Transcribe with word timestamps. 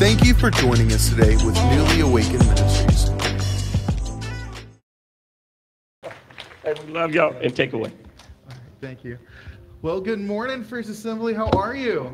Thank 0.00 0.24
you 0.24 0.34
for 0.34 0.50
joining 0.50 0.90
us 0.90 1.10
today 1.10 1.36
with 1.44 1.54
Newly 1.54 2.00
Awakened 2.00 2.44
Ministries. 2.44 3.08
We 6.64 6.92
love 6.92 7.14
y'all 7.14 7.36
and 7.36 7.54
take 7.54 7.72
away. 7.72 7.92
Thank 8.80 9.04
you. 9.04 9.16
Well, 9.82 10.00
good 10.00 10.18
morning, 10.18 10.64
First 10.64 10.88
Assembly. 10.88 11.34
How 11.34 11.50
are 11.50 11.76
you? 11.76 12.12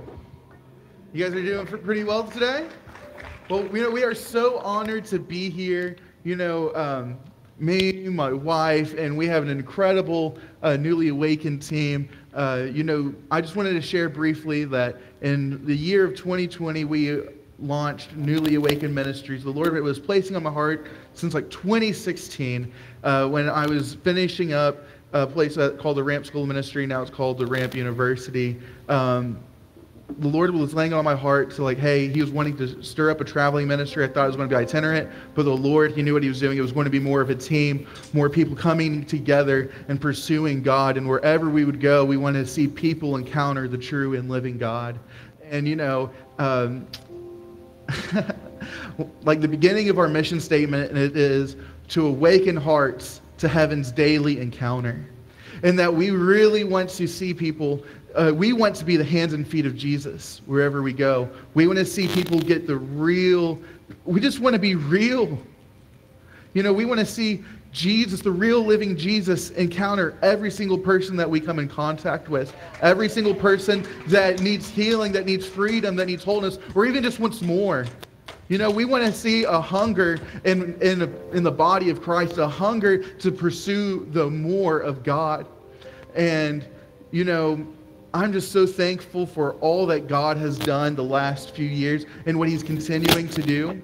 You 1.14 1.24
guys 1.24 1.32
are 1.32 1.42
doing 1.42 1.66
pretty 1.66 2.04
well 2.04 2.24
today? 2.24 2.68
Well, 3.48 3.62
we, 3.62 3.88
we 3.88 4.04
are 4.04 4.14
so 4.14 4.58
honored 4.58 5.06
to 5.06 5.18
be 5.18 5.48
here. 5.48 5.96
You 6.24 6.36
know, 6.36 6.74
um, 6.74 7.16
me, 7.58 8.06
my 8.10 8.34
wife, 8.34 8.92
and 8.98 9.16
we 9.16 9.26
have 9.28 9.42
an 9.44 9.48
incredible 9.48 10.36
uh, 10.62 10.76
newly 10.76 11.08
awakened 11.08 11.62
team. 11.62 12.10
Uh, 12.36 12.68
you 12.70 12.84
know, 12.84 13.14
I 13.30 13.40
just 13.40 13.56
wanted 13.56 13.72
to 13.72 13.80
share 13.80 14.10
briefly 14.10 14.66
that 14.66 14.98
in 15.22 15.64
the 15.64 15.74
year 15.74 16.04
of 16.04 16.14
2020, 16.14 16.84
we 16.84 17.22
launched 17.58 18.14
Newly 18.14 18.56
Awakened 18.56 18.94
Ministries. 18.94 19.42
The 19.42 19.50
Lord 19.50 19.74
it 19.74 19.80
was 19.80 19.98
placing 19.98 20.36
on 20.36 20.42
my 20.42 20.52
heart 20.52 20.86
since 21.14 21.32
like 21.32 21.48
2016 21.48 22.70
uh, 23.04 23.26
when 23.28 23.48
I 23.48 23.66
was 23.66 23.94
finishing 23.94 24.52
up 24.52 24.84
a 25.14 25.26
place 25.26 25.56
called 25.78 25.96
the 25.96 26.04
Ramp 26.04 26.26
School 26.26 26.46
Ministry. 26.46 26.86
Now 26.86 27.00
it's 27.00 27.10
called 27.10 27.38
the 27.38 27.46
Ramp 27.46 27.74
University. 27.74 28.60
Um, 28.90 29.38
the 30.18 30.28
Lord 30.28 30.54
was 30.54 30.72
laying 30.72 30.92
on 30.92 31.04
my 31.04 31.16
heart 31.16 31.50
to 31.52 31.64
like, 31.64 31.78
hey, 31.78 32.08
He 32.08 32.20
was 32.20 32.30
wanting 32.30 32.56
to 32.58 32.82
stir 32.82 33.10
up 33.10 33.20
a 33.20 33.24
traveling 33.24 33.66
ministry. 33.66 34.04
I 34.04 34.08
thought 34.08 34.24
it 34.24 34.28
was 34.28 34.36
going 34.36 34.48
to 34.48 34.54
be 34.54 34.60
itinerant, 34.60 35.10
but 35.34 35.44
the 35.44 35.56
Lord, 35.56 35.92
He 35.92 36.02
knew 36.02 36.14
what 36.14 36.22
He 36.22 36.28
was 36.28 36.38
doing. 36.38 36.56
It 36.56 36.60
was 36.60 36.72
going 36.72 36.84
to 36.84 36.90
be 36.90 37.00
more 37.00 37.20
of 37.20 37.30
a 37.30 37.34
team, 37.34 37.86
more 38.12 38.30
people 38.30 38.54
coming 38.54 39.04
together 39.04 39.72
and 39.88 40.00
pursuing 40.00 40.62
God. 40.62 40.96
And 40.96 41.08
wherever 41.08 41.50
we 41.50 41.64
would 41.64 41.80
go, 41.80 42.04
we 42.04 42.16
wanted 42.16 42.46
to 42.46 42.46
see 42.46 42.68
people 42.68 43.16
encounter 43.16 43.66
the 43.68 43.78
true 43.78 44.14
and 44.14 44.28
living 44.28 44.58
God. 44.58 44.98
And 45.42 45.66
you 45.66 45.76
know, 45.76 46.10
um, 46.38 46.86
like 49.22 49.40
the 49.40 49.48
beginning 49.48 49.88
of 49.88 49.98
our 49.98 50.08
mission 50.08 50.40
statement, 50.40 50.90
and 50.90 50.98
it 50.98 51.16
is 51.16 51.56
to 51.88 52.06
awaken 52.06 52.56
hearts 52.56 53.20
to 53.38 53.48
heaven's 53.48 53.92
daily 53.92 54.40
encounter. 54.40 55.08
And 55.62 55.78
that 55.78 55.92
we 55.92 56.10
really 56.10 56.64
want 56.64 56.90
to 56.90 57.08
see 57.08 57.32
people, 57.32 57.82
uh, 58.16 58.32
we 58.34 58.52
want 58.52 58.74
to 58.76 58.84
be 58.84 58.96
the 58.96 59.04
hands 59.04 59.34
and 59.34 59.46
feet 59.46 59.66
of 59.66 59.76
Jesus 59.76 60.40
wherever 60.46 60.82
we 60.82 60.92
go. 60.92 61.28
We 61.54 61.66
want 61.66 61.78
to 61.78 61.84
see 61.84 62.08
people 62.08 62.40
get 62.40 62.66
the 62.66 62.76
real, 62.76 63.58
we 64.04 64.20
just 64.20 64.40
want 64.40 64.54
to 64.54 64.58
be 64.58 64.74
real. 64.74 65.38
You 66.54 66.62
know, 66.62 66.72
we 66.72 66.86
want 66.86 66.98
to 67.00 67.06
see 67.06 67.44
Jesus, 67.72 68.22
the 68.22 68.30
real 68.30 68.64
living 68.64 68.96
Jesus, 68.96 69.50
encounter 69.50 70.16
every 70.22 70.50
single 70.50 70.78
person 70.78 71.14
that 71.16 71.28
we 71.28 71.40
come 71.40 71.58
in 71.58 71.68
contact 71.68 72.30
with, 72.30 72.56
every 72.80 73.10
single 73.10 73.34
person 73.34 73.86
that 74.06 74.40
needs 74.40 74.66
healing, 74.66 75.12
that 75.12 75.26
needs 75.26 75.46
freedom, 75.46 75.94
that 75.96 76.06
needs 76.06 76.24
wholeness, 76.24 76.58
or 76.74 76.86
even 76.86 77.02
just 77.02 77.20
wants 77.20 77.42
more. 77.42 77.84
You 78.48 78.56
know, 78.56 78.70
we 78.70 78.86
want 78.86 79.04
to 79.04 79.12
see 79.12 79.44
a 79.44 79.60
hunger 79.60 80.18
in, 80.44 80.80
in, 80.80 81.02
in 81.34 81.42
the 81.42 81.50
body 81.50 81.90
of 81.90 82.00
Christ, 82.00 82.38
a 82.38 82.48
hunger 82.48 82.98
to 82.98 83.30
pursue 83.30 84.08
the 84.12 84.30
more 84.30 84.78
of 84.78 85.02
God. 85.02 85.46
And, 86.14 86.64
you 87.10 87.24
know, 87.24 87.66
I'm 88.16 88.32
just 88.32 88.50
so 88.50 88.66
thankful 88.66 89.26
for 89.26 89.54
all 89.56 89.84
that 89.86 90.08
God 90.08 90.38
has 90.38 90.58
done 90.58 90.94
the 90.96 91.04
last 91.04 91.54
few 91.54 91.66
years 91.66 92.06
and 92.24 92.38
what 92.38 92.48
He's 92.48 92.62
continuing 92.62 93.28
to 93.28 93.42
do. 93.42 93.82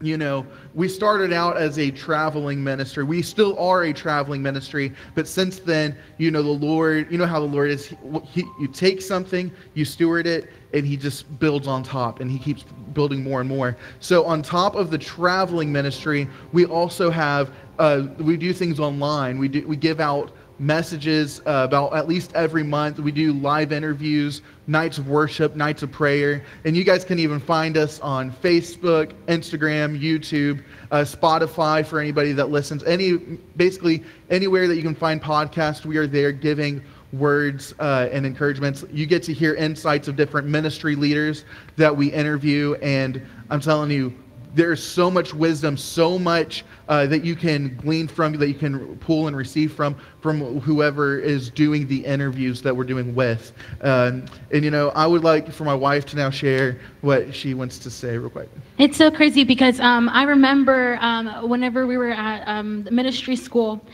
You 0.00 0.16
know, 0.16 0.46
we 0.74 0.88
started 0.88 1.34
out 1.34 1.58
as 1.58 1.78
a 1.78 1.90
traveling 1.90 2.64
ministry. 2.64 3.04
We 3.04 3.20
still 3.20 3.58
are 3.58 3.82
a 3.82 3.92
traveling 3.92 4.40
ministry, 4.40 4.94
but 5.14 5.28
since 5.28 5.58
then, 5.58 5.98
you 6.16 6.30
know, 6.30 6.42
the 6.42 6.48
Lord, 6.48 7.12
you 7.12 7.18
know 7.18 7.26
how 7.26 7.40
the 7.40 7.46
Lord 7.46 7.70
is. 7.70 7.92
He, 8.24 8.44
you 8.58 8.68
take 8.68 9.02
something, 9.02 9.52
you 9.74 9.84
steward 9.84 10.26
it, 10.26 10.50
and 10.72 10.86
he 10.86 10.96
just 10.96 11.38
builds 11.38 11.66
on 11.66 11.82
top 11.82 12.20
and 12.20 12.30
he 12.30 12.38
keeps 12.38 12.64
building 12.94 13.22
more 13.22 13.40
and 13.40 13.48
more. 13.48 13.76
So, 14.00 14.24
on 14.24 14.40
top 14.40 14.76
of 14.76 14.90
the 14.90 14.98
traveling 14.98 15.70
ministry, 15.70 16.26
we 16.52 16.64
also 16.64 17.10
have, 17.10 17.50
uh, 17.78 18.06
we 18.18 18.38
do 18.38 18.54
things 18.54 18.80
online. 18.80 19.38
We, 19.38 19.48
do, 19.48 19.66
we 19.66 19.76
give 19.76 20.00
out 20.00 20.32
messages 20.58 21.40
uh, 21.40 21.64
about 21.64 21.94
at 21.94 22.08
least 22.08 22.32
every 22.34 22.62
month. 22.62 22.98
We 22.98 23.12
do 23.12 23.32
live 23.32 23.72
interviews, 23.72 24.42
nights 24.66 24.98
of 24.98 25.08
worship, 25.08 25.54
nights 25.54 25.82
of 25.82 25.92
prayer. 25.92 26.44
And 26.64 26.76
you 26.76 26.84
guys 26.84 27.04
can 27.04 27.18
even 27.18 27.40
find 27.40 27.76
us 27.76 28.00
on 28.00 28.32
Facebook, 28.32 29.12
Instagram, 29.26 30.00
YouTube, 30.00 30.62
uh, 30.90 30.98
Spotify 30.98 31.86
for 31.86 32.00
anybody 32.00 32.32
that 32.32 32.50
listens. 32.50 32.82
Any 32.84 33.12
basically 33.56 34.02
anywhere 34.30 34.68
that 34.68 34.76
you 34.76 34.82
can 34.82 34.94
find 34.94 35.22
podcasts, 35.22 35.84
we 35.84 35.96
are 35.96 36.06
there 36.06 36.32
giving 36.32 36.82
words 37.12 37.74
uh, 37.78 38.08
and 38.12 38.26
encouragements. 38.26 38.84
You 38.90 39.06
get 39.06 39.22
to 39.24 39.32
hear 39.32 39.54
insights 39.54 40.08
of 40.08 40.16
different 40.16 40.46
ministry 40.46 40.94
leaders 40.94 41.44
that 41.76 41.96
we 41.96 42.08
interview, 42.08 42.74
and 42.82 43.22
I'm 43.50 43.60
telling 43.60 43.90
you, 43.90 44.14
there's 44.54 44.82
so 44.82 45.10
much 45.10 45.34
wisdom, 45.34 45.76
so 45.76 46.18
much 46.18 46.64
uh, 46.88 47.06
that 47.06 47.24
you 47.24 47.36
can 47.36 47.76
glean 47.76 48.08
from, 48.08 48.32
that 48.34 48.48
you 48.48 48.54
can 48.54 48.96
pull 48.98 49.26
and 49.26 49.36
receive 49.36 49.72
from, 49.72 49.94
from 50.20 50.60
whoever 50.60 51.18
is 51.18 51.50
doing 51.50 51.86
the 51.86 52.04
interviews 52.04 52.62
that 52.62 52.74
we're 52.74 52.84
doing 52.84 53.14
with. 53.14 53.52
Um, 53.82 54.24
and, 54.50 54.64
you 54.64 54.70
know, 54.70 54.90
I 54.90 55.06
would 55.06 55.22
like 55.24 55.52
for 55.52 55.64
my 55.64 55.74
wife 55.74 56.06
to 56.06 56.16
now 56.16 56.30
share 56.30 56.80
what 57.02 57.34
she 57.34 57.54
wants 57.54 57.78
to 57.80 57.90
say 57.90 58.16
real 58.16 58.30
quick. 58.30 58.48
It's 58.78 58.96
so 58.96 59.10
crazy 59.10 59.44
because 59.44 59.80
um, 59.80 60.08
I 60.08 60.22
remember 60.22 60.98
um, 61.00 61.48
whenever 61.48 61.86
we 61.86 61.96
were 61.96 62.10
at 62.10 62.46
um, 62.48 62.88
ministry 62.90 63.36
school, 63.36 63.84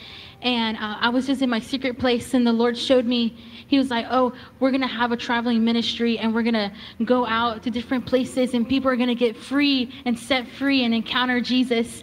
and 0.42 0.76
uh, 0.76 0.96
I 1.00 1.08
was 1.08 1.26
just 1.26 1.42
in 1.42 1.50
my 1.50 1.60
secret 1.60 1.98
place, 1.98 2.34
and 2.34 2.46
the 2.46 2.52
Lord 2.52 2.76
showed 2.76 3.06
me. 3.06 3.36
He 3.66 3.78
was 3.78 3.90
like, 3.90 4.06
"Oh, 4.10 4.32
we're 4.60 4.70
gonna 4.70 4.86
have 4.86 5.12
a 5.12 5.16
traveling 5.16 5.64
ministry, 5.64 6.18
and 6.18 6.34
we're 6.34 6.42
gonna 6.42 6.72
go 7.04 7.26
out 7.26 7.62
to 7.64 7.70
different 7.70 8.06
places, 8.06 8.54
and 8.54 8.68
people 8.68 8.90
are 8.90 8.96
gonna 8.96 9.14
get 9.14 9.36
free 9.36 9.90
and 10.04 10.18
set 10.18 10.46
free 10.48 10.84
and 10.84 10.94
encounter 10.94 11.40
Jesus." 11.40 12.02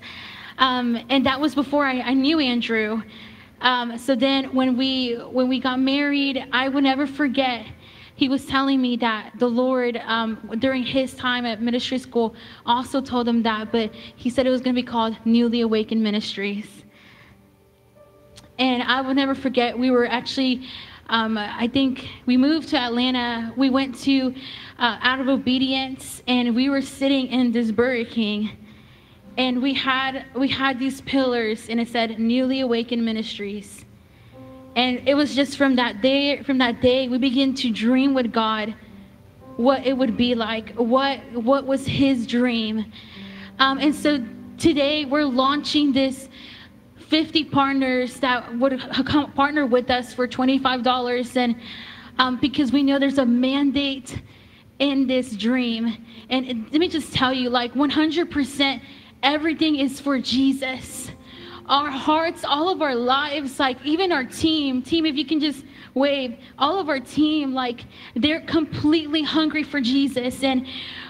Um, 0.58 0.98
and 1.10 1.26
that 1.26 1.40
was 1.40 1.56
before 1.56 1.86
I, 1.86 2.02
I 2.02 2.14
knew 2.14 2.40
Andrew. 2.40 3.02
Um, 3.62 3.98
so 3.98 4.16
then, 4.16 4.54
when 4.54 4.76
we 4.76 5.14
when 5.16 5.48
we 5.48 5.60
got 5.60 5.80
married, 5.80 6.46
I 6.52 6.70
would 6.70 6.84
never 6.84 7.06
forget. 7.06 7.66
He 8.16 8.30
was 8.30 8.46
telling 8.46 8.80
me 8.80 8.98
that 8.98 9.32
the 9.40 9.48
Lord, 9.48 10.00
um, 10.06 10.48
during 10.60 10.84
his 10.84 11.16
time 11.16 11.44
at 11.44 11.60
ministry 11.60 11.98
school, 11.98 12.36
also 12.68 13.02
told 13.02 13.28
him 13.28 13.42
that, 13.42 13.72
but 13.72 13.92
he 14.16 14.30
said 14.30 14.46
it 14.46 14.52
was 14.52 14.62
going 14.62 14.76
to 14.76 14.80
be 14.80 14.86
called 14.86 15.18
Newly 15.26 15.62
Awakened 15.62 16.04
Ministries. 16.04 16.68
And 18.60 18.84
I 18.84 19.02
will 19.02 19.16
never 19.16 19.34
forget, 19.34 19.76
we 19.76 19.90
were 19.90 20.06
actually, 20.06 20.68
um, 21.12 21.38
I 21.38 21.68
think 21.68 22.08
we 22.26 22.38
moved 22.38 22.70
to 22.70 22.78
Atlanta. 22.78 23.54
We 23.58 23.70
went 23.70 24.00
to 24.04 24.34
uh, 24.80 24.98
Out 25.02 25.20
of 25.20 25.28
Obedience, 25.28 26.24
and 26.26 26.56
we 26.56 26.70
were 26.70 26.82
sitting 26.82 27.28
in 27.28 27.52
this 27.52 27.70
Burger 27.70 28.10
King. 28.10 28.52
And 29.38 29.62
we 29.62 29.74
had 29.74 30.26
we 30.34 30.48
had 30.48 30.80
these 30.80 31.02
pillars, 31.02 31.68
and 31.68 31.82
it 31.82 31.90
said 31.90 32.18
"Newly 32.18 32.62
Awakened 32.62 33.04
Ministries." 33.04 33.84
And 34.78 35.06
it 35.06 35.16
was 35.16 35.36
just 35.36 35.58
from 35.58 35.76
that 35.76 36.02
day, 36.02 36.44
from 36.44 36.60
that 36.60 36.82
day, 36.82 37.10
we 37.10 37.18
began 37.18 37.56
to 37.56 37.70
dream 37.70 38.14
with 38.14 38.32
God, 38.32 38.74
what 39.58 39.86
it 39.86 39.98
would 39.98 40.16
be 40.16 40.34
like, 40.34 40.74
what 40.76 41.20
what 41.34 41.66
was 41.66 41.86
His 41.86 42.26
dream. 42.26 42.90
Um, 43.60 43.80
and 43.80 43.94
so 43.94 44.26
today 44.58 45.04
we're 45.04 45.26
launching 45.26 45.92
this 45.92 46.30
50 47.12 47.44
partners 47.44 48.22
that 48.22 48.58
would 48.58 48.80
partner 49.36 49.66
with 49.66 49.92
us 49.92 50.14
for 50.14 50.30
$25 50.30 51.36
and 51.36 51.58
um, 52.18 52.40
because 52.40 52.72
we 52.72 52.84
know 52.84 53.00
there's 53.00 53.18
a 53.18 53.26
mandate 53.26 54.22
in 54.80 55.08
this 55.08 55.36
dream. 55.36 56.06
And 56.30 56.72
let 56.72 56.80
me 56.80 56.88
just 56.88 57.14
tell 57.14 57.34
you 57.34 57.50
like 57.50 57.74
100% 57.74 58.82
everything 59.24 59.76
is 59.76 60.00
for 60.00 60.20
jesus. 60.20 61.12
Our 61.66 61.90
hearts 61.90 62.46
all 62.46 62.70
of 62.70 62.82
our 62.82 62.96
lives 62.96 63.60
like 63.60 63.78
even 63.86 64.14
our 64.14 64.24
team 64.24 64.82
team 64.82 65.06
if 65.06 65.16
you 65.16 65.26
can 65.26 65.42
just 65.42 65.66
wave 65.94 66.38
all 66.58 66.80
of 66.80 66.88
our 66.88 67.02
team 67.02 67.54
like 67.54 67.84
they're 68.16 68.42
completely 68.42 69.22
hungry 69.22 69.64
for 69.64 69.82
jesus. 69.82 70.46
And 70.46 70.66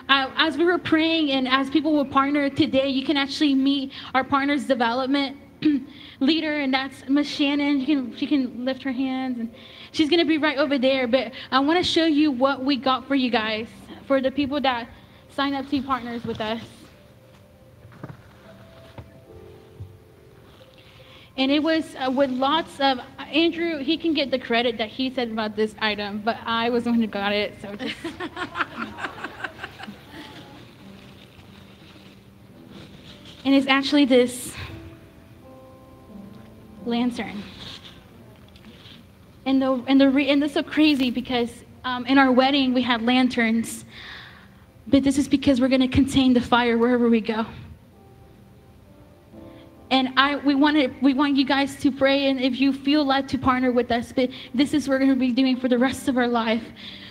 uh, 0.10 0.32
as 0.36 0.58
we 0.58 0.66
were 0.66 0.80
praying 0.80 1.30
and 1.30 1.48
as 1.48 1.70
people 1.70 1.94
will 1.94 2.06
partner 2.06 2.50
today 2.50 2.90
you 2.90 3.06
can 3.06 3.18
actually 3.18 3.54
meet 3.54 3.94
our 4.16 4.24
partners 4.24 4.66
development 4.66 5.38
leader, 6.20 6.60
and 6.60 6.74
that's 6.74 7.08
Miss 7.08 7.28
Shannon. 7.28 7.80
You 7.80 7.86
can 7.86 8.18
she 8.18 8.28
can 8.28 8.66
lift 8.66 8.84
her 8.84 8.92
hands, 8.92 9.40
and 9.40 9.54
she's 9.92 10.10
gonna 10.10 10.26
be 10.26 10.38
right 10.38 10.58
over 10.58 10.78
there. 10.78 11.08
But 11.08 11.32
I 11.52 11.60
want 11.60 11.78
to 11.78 11.84
show 11.84 12.06
you 12.06 12.32
what 12.32 12.64
we 12.64 12.78
got 12.78 13.08
for 13.08 13.16
you 13.16 13.30
guys, 13.30 13.68
for 14.08 14.22
the 14.22 14.32
people 14.32 14.62
that 14.62 14.90
sign 15.30 15.54
up 15.54 15.66
to 15.66 15.72
be 15.72 15.82
partners 15.82 16.24
with 16.24 16.42
us. 16.42 16.62
And 21.38 21.52
it 21.52 21.64
was 21.64 21.96
uh, 21.96 22.12
with 22.12 22.30
lots 22.30 22.80
of 22.80 23.00
Andrew. 23.18 23.78
He 23.80 23.98
can 23.98 24.14
get 24.14 24.32
the 24.32 24.40
credit 24.40 24.78
that 24.78 24.90
he 24.90 25.14
said 25.14 25.32
about 25.32 25.56
this 25.56 25.74
item, 25.80 26.22
but 26.24 26.38
I 26.46 26.70
was 26.70 26.84
the 26.84 26.92
one 26.92 27.00
who 27.00 27.08
got 27.08 27.32
it. 27.32 27.56
So 27.62 27.74
just. 27.76 27.96
and 33.46 33.56
it's 33.56 33.68
actually 33.68 34.06
this 34.06 34.54
lantern. 36.86 37.44
And 39.46 39.62
the 39.62 39.84
and 39.88 40.00
the 40.00 40.10
re, 40.10 40.30
and 40.30 40.42
this 40.42 40.52
is 40.52 40.56
so 40.56 40.64
crazy 40.64 41.10
because 41.10 41.52
um, 41.84 42.06
in 42.06 42.18
our 42.18 42.32
wedding 42.32 42.74
we 42.74 42.82
had 42.82 43.02
lanterns, 43.02 43.86
but 44.88 45.04
this 45.04 45.18
is 45.18 45.28
because 45.28 45.60
we're 45.60 45.68
going 45.68 45.82
to 45.82 45.88
contain 45.88 46.34
the 46.34 46.42
fire 46.42 46.78
wherever 46.78 47.10
we 47.10 47.22
go. 47.22 47.46
And 49.90 50.14
I, 50.16 50.38
we 50.38 50.56
want 50.56 50.78
to, 50.78 50.88
we 51.02 51.14
want 51.14 51.36
you 51.36 51.44
guys 51.44 51.76
to 51.82 51.92
pray, 51.92 52.30
and 52.30 52.40
if 52.40 52.62
you 52.62 52.72
feel 52.72 53.04
led 53.04 53.28
to 53.28 53.38
partner 53.38 53.74
with 53.74 53.92
us, 53.92 54.14
but 54.14 54.30
this 54.54 54.74
is 54.74 54.88
what 54.88 54.96
we're 54.96 55.00
going 55.06 55.10
to 55.10 55.16
be 55.18 55.34
doing 55.34 55.60
for 55.60 55.68
the 55.68 55.78
rest 55.78 56.08
of 56.08 56.18
our 56.18 56.30
life. 56.30 56.64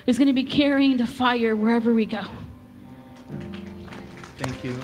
Is 0.06 0.16
going 0.16 0.28
to 0.28 0.32
be 0.32 0.44
carrying 0.44 0.96
the 0.96 1.06
fire 1.06 1.54
wherever 1.54 1.92
we 1.92 2.06
go. 2.06 2.24
Thank 4.38 4.64
you. 4.64 4.80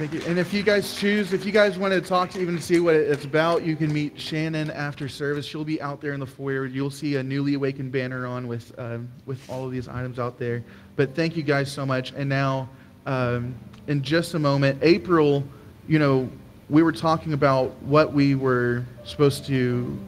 Thank 0.00 0.14
you. 0.14 0.22
And 0.22 0.38
if 0.38 0.54
you 0.54 0.62
guys 0.62 0.96
choose, 0.96 1.34
if 1.34 1.44
you 1.44 1.52
guys 1.52 1.78
want 1.78 1.92
to 1.92 2.00
talk 2.00 2.30
to 2.30 2.40
even 2.40 2.58
see 2.58 2.80
what 2.80 2.94
it's 2.94 3.26
about, 3.26 3.64
you 3.64 3.76
can 3.76 3.92
meet 3.92 4.18
Shannon 4.18 4.70
after 4.70 5.10
service. 5.10 5.44
She'll 5.44 5.62
be 5.62 5.78
out 5.82 6.00
there 6.00 6.14
in 6.14 6.20
the 6.20 6.26
foyer. 6.26 6.64
You'll 6.64 6.90
see 6.90 7.16
a 7.16 7.22
newly 7.22 7.52
awakened 7.52 7.92
banner 7.92 8.26
on 8.26 8.48
with 8.48 8.72
um, 8.78 9.10
with 9.26 9.38
all 9.50 9.66
of 9.66 9.72
these 9.72 9.88
items 9.88 10.18
out 10.18 10.38
there. 10.38 10.64
But 10.96 11.14
thank 11.14 11.36
you 11.36 11.42
guys 11.42 11.70
so 11.70 11.84
much. 11.84 12.12
And 12.12 12.30
now, 12.30 12.70
um, 13.04 13.54
in 13.88 14.00
just 14.00 14.32
a 14.32 14.38
moment, 14.38 14.78
April, 14.80 15.44
you 15.86 15.98
know, 15.98 16.30
we 16.70 16.82
were 16.82 16.92
talking 16.92 17.34
about 17.34 17.70
what 17.82 18.10
we 18.10 18.34
were 18.34 18.86
supposed 19.04 19.44
to 19.48 19.98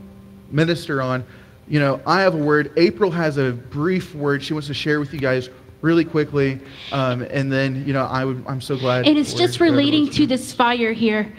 minister 0.50 1.02
on. 1.02 1.22
You 1.68 1.80
know, 1.80 2.00
I 2.06 2.22
have 2.22 2.34
a 2.34 2.42
word. 2.42 2.72
April 2.78 3.10
has 3.10 3.36
a 3.36 3.52
brief 3.52 4.14
word 4.14 4.42
she 4.42 4.54
wants 4.54 4.68
to 4.68 4.74
share 4.74 5.00
with 5.00 5.12
you 5.12 5.20
guys 5.20 5.50
really 5.82 6.04
quickly. 6.04 6.60
Um, 6.92 7.22
and 7.22 7.52
then, 7.52 7.86
you 7.86 7.92
know, 7.92 8.06
I 8.06 8.24
would, 8.24 8.42
I'm 8.46 8.60
so 8.60 8.78
glad. 8.78 9.06
And 9.06 9.18
it's 9.18 9.34
just 9.34 9.60
relating 9.60 10.08
to 10.10 10.26
this 10.26 10.52
fire 10.52 10.92
here. 10.92 11.32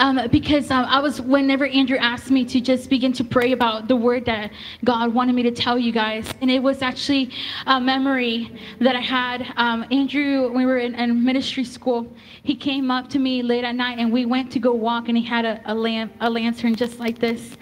Um, 0.00 0.28
because 0.30 0.70
um, 0.70 0.84
I 0.84 1.00
was, 1.00 1.20
whenever 1.20 1.66
Andrew 1.66 1.96
asked 1.98 2.30
me 2.30 2.44
to 2.44 2.60
just 2.60 2.88
begin 2.88 3.12
to 3.14 3.24
pray 3.24 3.50
about 3.50 3.88
the 3.88 3.96
word 3.96 4.24
that 4.26 4.52
God 4.84 5.12
wanted 5.12 5.34
me 5.34 5.42
to 5.42 5.50
tell 5.50 5.76
you 5.76 5.90
guys, 5.90 6.32
and 6.40 6.48
it 6.52 6.62
was 6.62 6.82
actually 6.82 7.32
a 7.66 7.80
memory 7.80 8.56
that 8.80 8.94
I 8.94 9.00
had. 9.00 9.52
Um, 9.56 9.84
Andrew, 9.90 10.52
when 10.52 10.58
we 10.58 10.66
were 10.66 10.78
in, 10.78 10.94
in 10.94 11.24
ministry 11.24 11.64
school, 11.64 12.06
he 12.44 12.54
came 12.54 12.92
up 12.92 13.10
to 13.10 13.18
me 13.18 13.42
late 13.42 13.64
at 13.64 13.74
night, 13.74 13.98
and 13.98 14.12
we 14.12 14.24
went 14.24 14.52
to 14.52 14.60
go 14.60 14.72
walk, 14.72 15.08
and 15.08 15.18
he 15.18 15.24
had 15.24 15.44
a, 15.44 15.60
a 15.64 15.74
lamp, 15.74 16.12
a 16.20 16.30
lantern 16.30 16.76
just 16.76 17.00
like 17.00 17.18
this, 17.18 17.56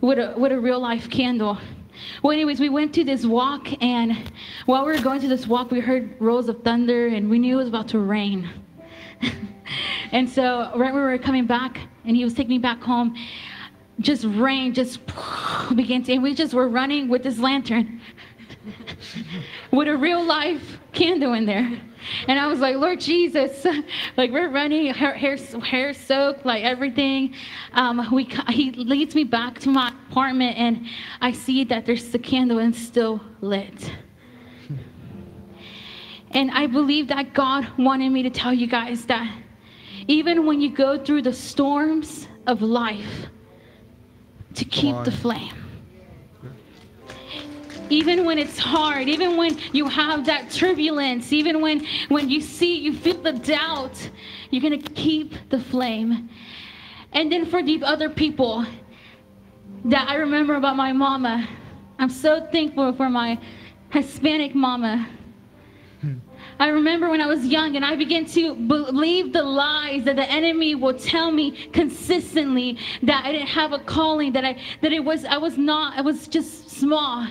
with 0.00 0.18
a 0.18 0.34
with 0.36 0.50
a 0.50 0.58
real 0.58 0.80
life 0.80 1.08
candle. 1.08 1.58
Well, 2.22 2.32
anyways, 2.32 2.60
we 2.60 2.68
went 2.68 2.94
to 2.94 3.04
this 3.04 3.24
walk, 3.24 3.68
and 3.82 4.30
while 4.66 4.84
we 4.84 4.92
were 4.92 5.00
going 5.00 5.20
to 5.20 5.28
this 5.28 5.46
walk, 5.46 5.70
we 5.70 5.80
heard 5.80 6.14
rolls 6.20 6.48
of 6.48 6.62
thunder, 6.62 7.08
and 7.08 7.28
we 7.28 7.38
knew 7.38 7.54
it 7.54 7.58
was 7.58 7.68
about 7.68 7.88
to 7.88 7.98
rain. 7.98 8.48
and 10.12 10.28
so, 10.28 10.70
right 10.76 10.92
when 10.92 10.94
we 10.94 11.00
were 11.00 11.18
coming 11.18 11.46
back, 11.46 11.80
and 12.04 12.16
he 12.16 12.24
was 12.24 12.34
taking 12.34 12.50
me 12.50 12.58
back 12.58 12.82
home, 12.82 13.16
just 14.00 14.24
rain 14.24 14.74
just 14.74 15.00
began 15.74 16.02
to, 16.04 16.12
and 16.12 16.22
we 16.22 16.34
just 16.34 16.54
were 16.54 16.68
running 16.68 17.08
with 17.08 17.22
this 17.22 17.38
lantern 17.38 18.00
with 19.70 19.88
a 19.88 19.96
real 19.96 20.22
life 20.24 20.78
candle 20.92 21.32
in 21.34 21.46
there. 21.46 21.80
And 22.28 22.38
I 22.38 22.46
was 22.46 22.58
like, 22.58 22.76
Lord 22.76 23.00
Jesus, 23.00 23.64
like 24.16 24.30
we're 24.30 24.50
running, 24.50 24.92
hair, 24.92 25.14
hair, 25.14 25.36
hair 25.36 25.94
soaked, 25.94 26.44
like 26.44 26.64
everything. 26.64 27.34
Um, 27.72 28.08
we, 28.12 28.24
he 28.50 28.70
leads 28.72 29.14
me 29.14 29.24
back 29.24 29.58
to 29.60 29.68
my 29.68 29.92
apartment, 30.08 30.56
and 30.58 30.86
I 31.20 31.32
see 31.32 31.64
that 31.64 31.86
there's 31.86 32.10
the 32.10 32.18
candle 32.18 32.58
and 32.58 32.74
still 32.74 33.20
lit. 33.40 33.92
And 36.34 36.50
I 36.50 36.66
believe 36.66 37.08
that 37.08 37.34
God 37.34 37.68
wanted 37.76 38.08
me 38.08 38.22
to 38.22 38.30
tell 38.30 38.54
you 38.54 38.66
guys 38.66 39.04
that 39.04 39.30
even 40.08 40.46
when 40.46 40.62
you 40.62 40.70
go 40.74 40.96
through 40.96 41.20
the 41.20 41.32
storms 41.34 42.26
of 42.46 42.62
life, 42.62 43.26
to 44.54 44.64
keep 44.64 44.96
the 45.04 45.10
flame 45.10 45.61
even 47.92 48.24
when 48.24 48.38
it's 48.38 48.58
hard 48.58 49.08
even 49.08 49.36
when 49.36 49.58
you 49.72 49.86
have 49.86 50.24
that 50.24 50.50
turbulence 50.50 51.32
even 51.32 51.60
when 51.60 51.84
when 52.08 52.28
you 52.28 52.40
see 52.40 52.76
you 52.78 52.92
feel 52.94 53.20
the 53.22 53.32
doubt 53.32 54.10
you're 54.50 54.62
going 54.62 54.80
to 54.80 54.90
keep 54.92 55.34
the 55.48 55.58
flame. 55.58 56.28
And 57.14 57.32
then 57.32 57.46
for 57.46 57.62
the 57.62 57.82
other 57.82 58.08
people 58.08 58.64
that 59.84 60.08
i 60.08 60.14
remember 60.14 60.54
about 60.54 60.76
my 60.76 60.92
mama 60.92 61.48
i'm 61.98 62.08
so 62.08 62.46
thankful 62.52 62.92
for 62.92 63.10
my 63.10 63.36
hispanic 63.90 64.54
mama 64.54 65.08
I 66.62 66.68
remember 66.68 67.10
when 67.10 67.20
I 67.20 67.26
was 67.26 67.44
young 67.44 67.74
and 67.74 67.84
I 67.84 67.96
began 67.96 68.24
to 68.26 68.54
believe 68.54 69.32
the 69.32 69.42
lies 69.42 70.04
that 70.04 70.14
the 70.14 70.30
enemy 70.30 70.76
will 70.76 70.94
tell 70.94 71.32
me 71.32 71.50
consistently 71.72 72.78
that 73.02 73.24
I 73.24 73.32
didn't 73.32 73.48
have 73.48 73.72
a 73.72 73.80
calling, 73.80 74.30
that 74.34 74.44
I 74.44 74.56
that 74.80 74.92
it 74.92 75.04
was 75.04 75.24
I 75.24 75.38
was 75.38 75.58
not, 75.58 75.98
I 75.98 76.02
was 76.02 76.28
just 76.28 76.70
small. 76.70 77.26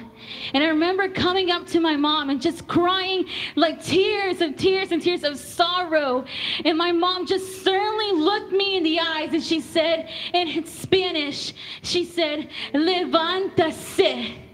And 0.53 0.61
I 0.61 0.67
remember 0.67 1.07
coming 1.07 1.49
up 1.49 1.65
to 1.67 1.79
my 1.79 1.95
mom 1.95 2.29
and 2.29 2.41
just 2.41 2.67
crying 2.67 3.23
like 3.55 3.81
tears 3.81 4.41
and 4.41 4.59
tears 4.59 4.91
and 4.91 5.01
tears 5.01 5.23
of 5.23 5.37
sorrow. 5.37 6.25
And 6.65 6.77
my 6.77 6.91
mom 6.91 7.25
just 7.25 7.61
sternly 7.61 8.11
looked 8.11 8.51
me 8.51 8.75
in 8.75 8.83
the 8.83 8.99
eyes 8.99 9.31
and 9.31 9.41
she 9.41 9.61
said 9.61 10.09
in 10.33 10.65
Spanish, 10.65 11.53
she 11.83 12.03
said, 12.03 12.49
Levántase. 12.73 14.50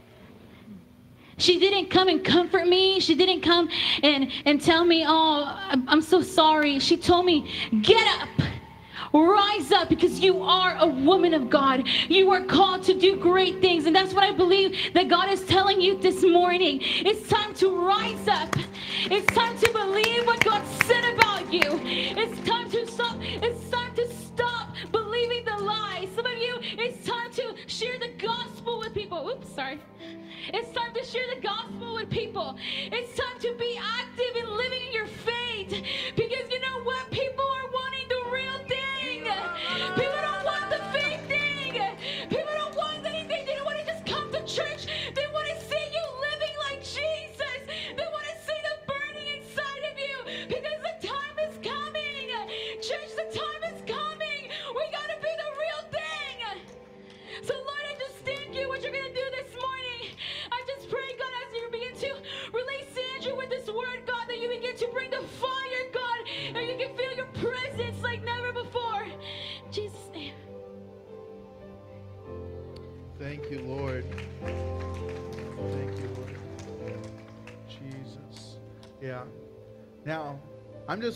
She 1.37 1.59
didn't 1.59 1.89
come 1.91 2.07
and 2.07 2.23
comfort 2.23 2.67
me. 2.67 2.99
She 2.99 3.13
didn't 3.13 3.41
come 3.41 3.69
and, 4.01 4.31
and 4.45 4.59
tell 4.59 4.83
me, 4.83 5.05
oh, 5.07 5.59
I'm, 5.87 6.01
so 6.01 6.21
sorry. 6.21 6.79
She 6.79 6.97
told 6.97 7.25
me, 7.25 7.51
get 7.81 8.05
up. 8.21 8.29
Rise 9.13 9.71
up 9.71 9.87
because 9.87 10.19
you 10.19 10.43
are 10.43 10.75
a 10.79 10.87
woman 10.87 11.33
of 11.33 11.49
God. 11.49 11.87
You 12.09 12.29
are 12.31 12.43
called 12.43 12.83
to 12.83 12.93
do 12.93 13.15
great 13.15 13.61
things. 13.61 13.85
And 13.85 13.95
that's 13.95 14.13
what 14.13 14.23
I 14.23 14.31
believe 14.31 14.93
that 14.93 15.07
God 15.07 15.31
is 15.31 15.45
telling 15.45 15.79
you 15.79 15.97
this 15.97 16.23
morning. 16.23 16.79
It's 16.81 17.27
time 17.29 17.53
to 17.55 17.75
rise 17.85 18.27
up. 18.27 18.53
It's 19.09 19.25
time 19.33 19.57
to 19.59 19.71
believe 19.71 20.25
what 20.25 20.43
God 20.43 20.61
said 20.83 21.13
about 21.13 21.51
you. 21.53 21.79
It's 21.83 22.47
time 22.47 22.69
to 22.71 22.85
stop. 22.87 23.17
It's 23.21 23.69
time 23.69 23.95
to 23.95 24.07
stop 24.13 24.75
believing 24.91 25.45
the 25.45 25.63
lies. 25.63 26.09
Some 26.15 26.25
of 26.25 26.37
you, 26.37 26.57
it's 26.77 27.07
time 27.07 27.26
share 27.77 27.99
the 27.99 28.09
gospel 28.17 28.79
with 28.79 28.93
people. 28.95 29.29
Oops, 29.29 29.53
sorry. 29.53 29.79
It's 30.51 30.71
time 30.71 30.93
to 30.95 31.05
share 31.05 31.25
the 31.35 31.41
gospel 31.41 31.93
with 31.93 32.09
people. 32.09 32.57
It's 32.91 33.15
time 33.15 33.39
to 33.41 33.53
be 33.59 33.79
active 33.79 34.35
in 34.35 34.49
living 34.49 34.79
in 34.87 34.93
your 34.93 35.05
faith. 35.05 35.36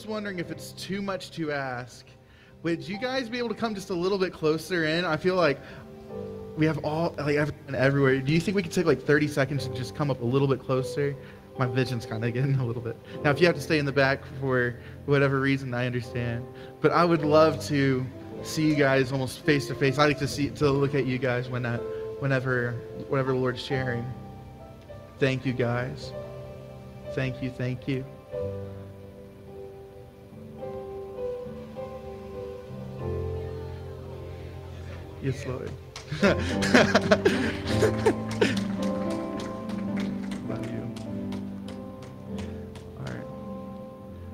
Just 0.02 0.10
wondering 0.10 0.40
if 0.40 0.50
it's 0.50 0.72
too 0.72 1.00
much 1.00 1.30
to 1.30 1.52
ask. 1.52 2.08
Would 2.64 2.88
you 2.88 2.98
guys 2.98 3.30
be 3.30 3.38
able 3.38 3.50
to 3.50 3.56
come 3.56 3.76
just 3.76 3.92
a 3.92 3.94
little 3.94 4.18
bit 4.18 4.34
closer 4.34 4.86
in? 4.86 5.06
I 5.06 5.16
feel 5.16 5.36
like 5.36 5.60
we 6.58 6.66
have 6.66 6.84
all, 6.84 7.14
like 7.20 7.36
everyone 7.36 7.76
everywhere. 7.76 8.20
Do 8.20 8.34
you 8.34 8.40
think 8.40 8.56
we 8.56 8.64
could 8.64 8.72
take 8.72 8.88
like 8.88 9.04
30 9.04 9.28
seconds 9.28 9.68
and 9.68 9.76
just 9.76 9.94
come 9.94 10.10
up 10.10 10.20
a 10.22 10.26
little 10.26 10.48
bit 10.48 10.60
closer? 10.60 11.16
My 11.60 11.68
vision's 11.68 12.08
kind 12.08 12.26
of 12.26 12.34
getting 12.34 12.56
a 12.56 12.66
little 12.66 12.82
bit. 12.82 12.98
Now, 13.24 13.30
if 13.30 13.40
you 13.40 13.46
have 13.46 13.56
to 13.58 13.62
stay 13.62 13.78
in 13.78 13.86
the 13.86 13.92
back 13.92 14.24
for 14.40 14.76
whatever 15.06 15.40
reason, 15.40 15.72
I 15.76 15.86
understand. 15.86 16.48
But 16.82 16.90
I 16.94 17.06
would 17.06 17.22
love 17.22 17.64
to 17.68 18.04
see 18.42 18.66
you 18.66 18.76
guys 18.76 19.12
almost 19.12 19.46
face 19.46 19.68
to 19.68 19.76
face. 19.76 20.00
I 20.00 20.08
like 20.08 20.18
to 20.18 20.28
see 20.28 20.50
to 20.50 20.72
look 20.72 20.96
at 20.96 21.06
you 21.06 21.20
guys 21.20 21.48
when 21.48 21.62
that, 21.62 21.80
whenever, 22.18 22.72
whatever 23.08 23.34
the 23.34 23.38
Lord's 23.38 23.62
sharing. 23.62 24.04
Thank 25.20 25.46
you, 25.46 25.54
guys. 25.54 26.12
Thank 27.14 27.44
you. 27.44 27.52
Thank 27.52 27.88
you. 27.88 28.04
Yes, 35.24 35.46
Lord. 35.46 35.70
Love 36.24 36.42
you. 40.72 40.92
All 42.98 43.06
right. 43.06 43.26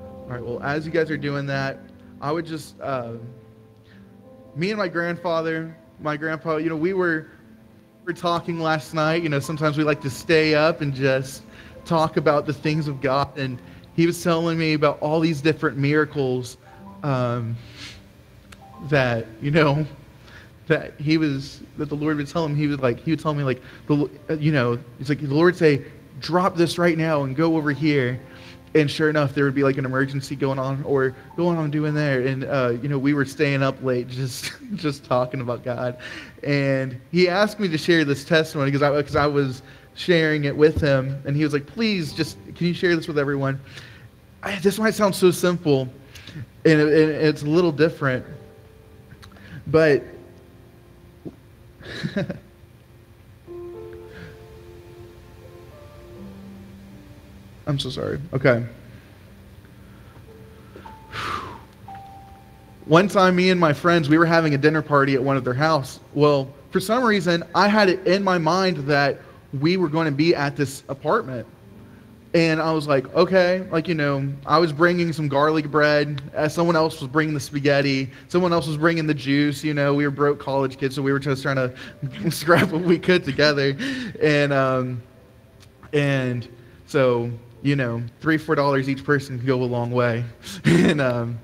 All 0.02 0.26
right. 0.28 0.42
Well, 0.42 0.62
as 0.62 0.86
you 0.86 0.92
guys 0.92 1.10
are 1.10 1.18
doing 1.18 1.44
that, 1.46 1.78
I 2.22 2.32
would 2.32 2.46
just, 2.46 2.80
uh, 2.80 3.16
me 4.56 4.70
and 4.70 4.78
my 4.78 4.88
grandfather, 4.88 5.76
my 6.00 6.16
grandpa, 6.16 6.56
you 6.56 6.70
know, 6.70 6.76
we 6.76 6.94
were, 6.94 7.28
we 8.04 8.12
were 8.12 8.18
talking 8.18 8.58
last 8.58 8.94
night. 8.94 9.22
You 9.22 9.28
know, 9.28 9.40
sometimes 9.40 9.76
we 9.76 9.84
like 9.84 10.00
to 10.00 10.10
stay 10.10 10.54
up 10.54 10.80
and 10.80 10.94
just 10.94 11.42
talk 11.84 12.16
about 12.16 12.46
the 12.46 12.54
things 12.54 12.88
of 12.88 13.02
God, 13.02 13.36
and 13.36 13.58
he 13.94 14.06
was 14.06 14.22
telling 14.22 14.58
me 14.58 14.72
about 14.72 14.98
all 15.00 15.20
these 15.20 15.42
different 15.42 15.76
miracles 15.76 16.56
um, 17.02 17.56
that 18.84 19.26
you 19.42 19.50
know 19.50 19.86
that 20.68 20.98
he 21.00 21.18
was 21.18 21.60
that 21.76 21.88
the 21.88 21.94
Lord 21.94 22.16
would 22.18 22.28
tell 22.28 22.44
him. 22.44 22.54
He 22.54 22.66
would 22.66 22.80
like 22.80 23.00
he 23.00 23.10
would 23.10 23.20
tell 23.20 23.34
me 23.34 23.42
like 23.42 23.60
the 23.86 24.08
you 24.38 24.52
know 24.52 24.78
he's 24.98 25.08
like 25.08 25.20
the 25.20 25.26
Lord 25.26 25.54
would 25.54 25.56
say 25.56 25.84
drop 26.20 26.56
this 26.56 26.78
right 26.78 26.96
now 26.96 27.24
and 27.24 27.34
go 27.34 27.56
over 27.56 27.72
here. 27.72 28.20
And 28.74 28.90
sure 28.90 29.08
enough, 29.08 29.34
there 29.34 29.44
would 29.44 29.54
be 29.54 29.64
like 29.64 29.78
an 29.78 29.86
emergency 29.86 30.36
going 30.36 30.58
on, 30.58 30.82
or 30.84 31.16
going 31.36 31.56
on 31.56 31.70
doing 31.70 31.94
there, 31.94 32.26
and 32.26 32.44
uh, 32.44 32.74
you 32.82 32.88
know 32.88 32.98
we 32.98 33.14
were 33.14 33.24
staying 33.24 33.62
up 33.62 33.82
late 33.82 34.08
just 34.08 34.52
just 34.74 35.04
talking 35.04 35.40
about 35.40 35.64
God, 35.64 35.98
and 36.44 37.00
he 37.10 37.28
asked 37.28 37.58
me 37.58 37.68
to 37.68 37.78
share 37.78 38.04
this 38.04 38.24
testimony 38.24 38.70
because 38.70 38.82
I 38.82 38.94
because 38.94 39.16
I 39.16 39.26
was 39.26 39.62
sharing 39.94 40.44
it 40.44 40.54
with 40.54 40.80
him, 40.80 41.20
and 41.24 41.34
he 41.34 41.44
was 41.44 41.54
like, 41.54 41.66
"Please, 41.66 42.12
just 42.12 42.36
can 42.54 42.66
you 42.66 42.74
share 42.74 42.94
this 42.94 43.08
with 43.08 43.18
everyone?" 43.18 43.58
I, 44.42 44.56
this 44.56 44.78
might 44.78 44.94
sound 44.94 45.16
so 45.16 45.30
simple, 45.30 45.88
and, 46.64 46.80
it, 46.80 46.86
and 46.86 47.10
it's 47.26 47.42
a 47.42 47.46
little 47.46 47.72
different, 47.72 48.24
but 49.66 50.04
I'm 57.66 57.78
so 57.78 57.90
sorry. 57.90 58.20
Okay. 58.32 58.64
One 62.86 63.06
time, 63.08 63.36
me 63.36 63.50
and 63.50 63.60
my 63.60 63.74
friends, 63.74 64.08
we 64.08 64.16
were 64.16 64.24
having 64.24 64.54
a 64.54 64.58
dinner 64.58 64.80
party 64.80 65.14
at 65.14 65.22
one 65.22 65.36
of 65.36 65.44
their 65.44 65.52
house. 65.52 66.00
Well, 66.14 66.50
for 66.70 66.80
some 66.80 67.04
reason, 67.04 67.44
I 67.54 67.68
had 67.68 67.90
it 67.90 68.06
in 68.06 68.24
my 68.24 68.38
mind 68.38 68.78
that 68.88 69.20
we 69.60 69.76
were 69.76 69.90
going 69.90 70.06
to 70.06 70.12
be 70.12 70.34
at 70.34 70.56
this 70.56 70.82
apartment. 70.88 71.46
And 72.34 72.60
I 72.60 72.72
was 72.72 72.86
like, 72.86 73.12
okay, 73.14 73.66
like, 73.70 73.88
you 73.88 73.94
know, 73.94 74.30
I 74.44 74.58
was 74.58 74.70
bringing 74.70 75.14
some 75.14 75.28
garlic 75.28 75.70
bread. 75.70 76.20
Uh, 76.36 76.46
someone 76.46 76.76
else 76.76 77.00
was 77.00 77.08
bringing 77.08 77.32
the 77.32 77.40
spaghetti. 77.40 78.10
Someone 78.28 78.52
else 78.52 78.66
was 78.66 78.76
bringing 78.76 79.06
the 79.06 79.14
juice. 79.14 79.64
You 79.64 79.72
know, 79.72 79.94
we 79.94 80.04
were 80.04 80.10
broke 80.10 80.38
college 80.38 80.76
kids, 80.76 80.94
so 80.94 81.00
we 81.00 81.10
were 81.10 81.18
just 81.18 81.42
trying 81.42 81.56
to 81.56 82.30
scrap 82.30 82.70
what 82.70 82.82
we 82.82 82.98
could 82.98 83.24
together. 83.24 83.74
And, 84.20 84.52
um, 84.52 85.02
and 85.94 86.46
so, 86.86 87.30
you 87.62 87.76
know, 87.76 88.02
three, 88.20 88.36
four 88.36 88.54
dollars 88.54 88.90
each 88.90 89.04
person 89.04 89.38
can 89.38 89.46
go 89.46 89.62
a 89.62 89.64
long 89.64 89.90
way. 89.90 90.22
and, 90.64 91.00
um, 91.00 91.38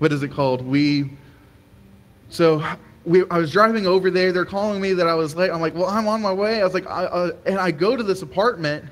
what 0.00 0.12
is 0.12 0.24
it 0.24 0.32
called? 0.32 0.62
We, 0.62 1.12
so 2.28 2.64
we, 3.04 3.22
I 3.30 3.38
was 3.38 3.52
driving 3.52 3.86
over 3.86 4.10
there. 4.10 4.32
They're 4.32 4.44
calling 4.44 4.80
me 4.80 4.94
that 4.94 5.06
I 5.06 5.14
was 5.14 5.36
late. 5.36 5.50
I'm 5.50 5.60
like, 5.60 5.76
well, 5.76 5.86
I'm 5.86 6.08
on 6.08 6.20
my 6.20 6.32
way. 6.32 6.60
I 6.60 6.64
was 6.64 6.74
like, 6.74 6.88
I, 6.88 7.04
uh, 7.04 7.30
and 7.46 7.58
I 7.58 7.70
go 7.70 7.96
to 7.96 8.02
this 8.02 8.22
apartment 8.22 8.84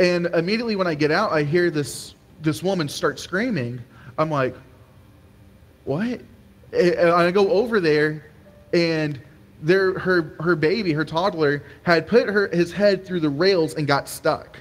and 0.00 0.26
immediately 0.26 0.76
when 0.76 0.86
I 0.86 0.94
get 0.94 1.10
out, 1.10 1.32
I 1.32 1.42
hear 1.42 1.70
this 1.70 2.14
this 2.40 2.62
woman 2.62 2.88
start 2.88 3.18
screaming. 3.18 3.80
I'm 4.18 4.30
like, 4.30 4.56
what? 5.84 6.20
And 6.72 7.10
I 7.10 7.30
go 7.30 7.50
over 7.50 7.80
there, 7.80 8.26
and 8.72 9.20
there 9.62 9.98
her 9.98 10.34
her 10.40 10.56
baby, 10.56 10.92
her 10.92 11.04
toddler, 11.04 11.62
had 11.82 12.06
put 12.06 12.28
her 12.28 12.48
his 12.48 12.72
head 12.72 13.06
through 13.06 13.20
the 13.20 13.30
rails 13.30 13.74
and 13.74 13.86
got 13.86 14.08
stuck. 14.08 14.58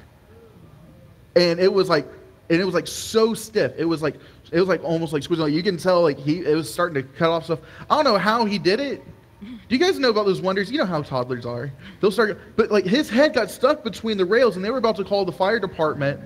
And 1.35 1.59
it 1.59 1.71
was 1.71 1.89
like, 1.89 2.05
and 2.49 2.61
it 2.61 2.65
was 2.65 2.75
like 2.75 2.87
so 2.87 3.33
stiff. 3.33 3.73
It 3.77 3.85
was 3.85 4.01
like 4.01 4.15
it 4.51 4.59
was 4.59 4.67
like 4.67 4.83
almost 4.83 5.13
like 5.13 5.23
squeezing. 5.23 5.53
You 5.53 5.63
can 5.63 5.77
tell 5.77 6.01
like 6.01 6.19
he 6.19 6.39
it 6.39 6.55
was 6.55 6.71
starting 6.71 7.01
to 7.01 7.03
cut 7.17 7.29
off 7.29 7.45
stuff. 7.45 7.59
I 7.89 7.95
don't 7.95 8.03
know 8.03 8.17
how 8.17 8.45
he 8.45 8.59
did 8.59 8.79
it. 8.79 9.01
Do 9.41 9.47
you 9.69 9.79
guys 9.79 9.97
know 9.97 10.11
about 10.11 10.25
those 10.27 10.41
wonders? 10.41 10.71
You 10.71 10.77
know 10.77 10.85
how 10.85 11.01
toddlers 11.01 11.45
are. 11.45 11.71
They'll 11.99 12.11
start, 12.11 12.39
but 12.55 12.69
like 12.71 12.85
his 12.85 13.09
head 13.09 13.33
got 13.33 13.49
stuck 13.49 13.83
between 13.83 14.17
the 14.17 14.25
rails, 14.25 14.55
and 14.55 14.63
they 14.63 14.69
were 14.69 14.77
about 14.77 14.95
to 14.97 15.03
call 15.03 15.25
the 15.25 15.31
fire 15.31 15.59
department 15.59 16.19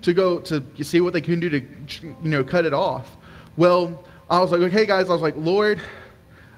to 0.00 0.14
go 0.14 0.40
to 0.40 0.64
see 0.82 1.00
what 1.00 1.12
they 1.12 1.20
can 1.20 1.38
do 1.38 1.50
to, 1.50 1.60
you 1.60 2.16
know, 2.22 2.42
cut 2.42 2.64
it 2.64 2.72
off. 2.72 3.16
Well, 3.56 4.02
I 4.30 4.40
was 4.40 4.52
like, 4.52 4.62
okay, 4.62 4.86
guys. 4.86 5.10
I 5.10 5.12
was 5.12 5.20
like, 5.20 5.34
Lord, 5.36 5.82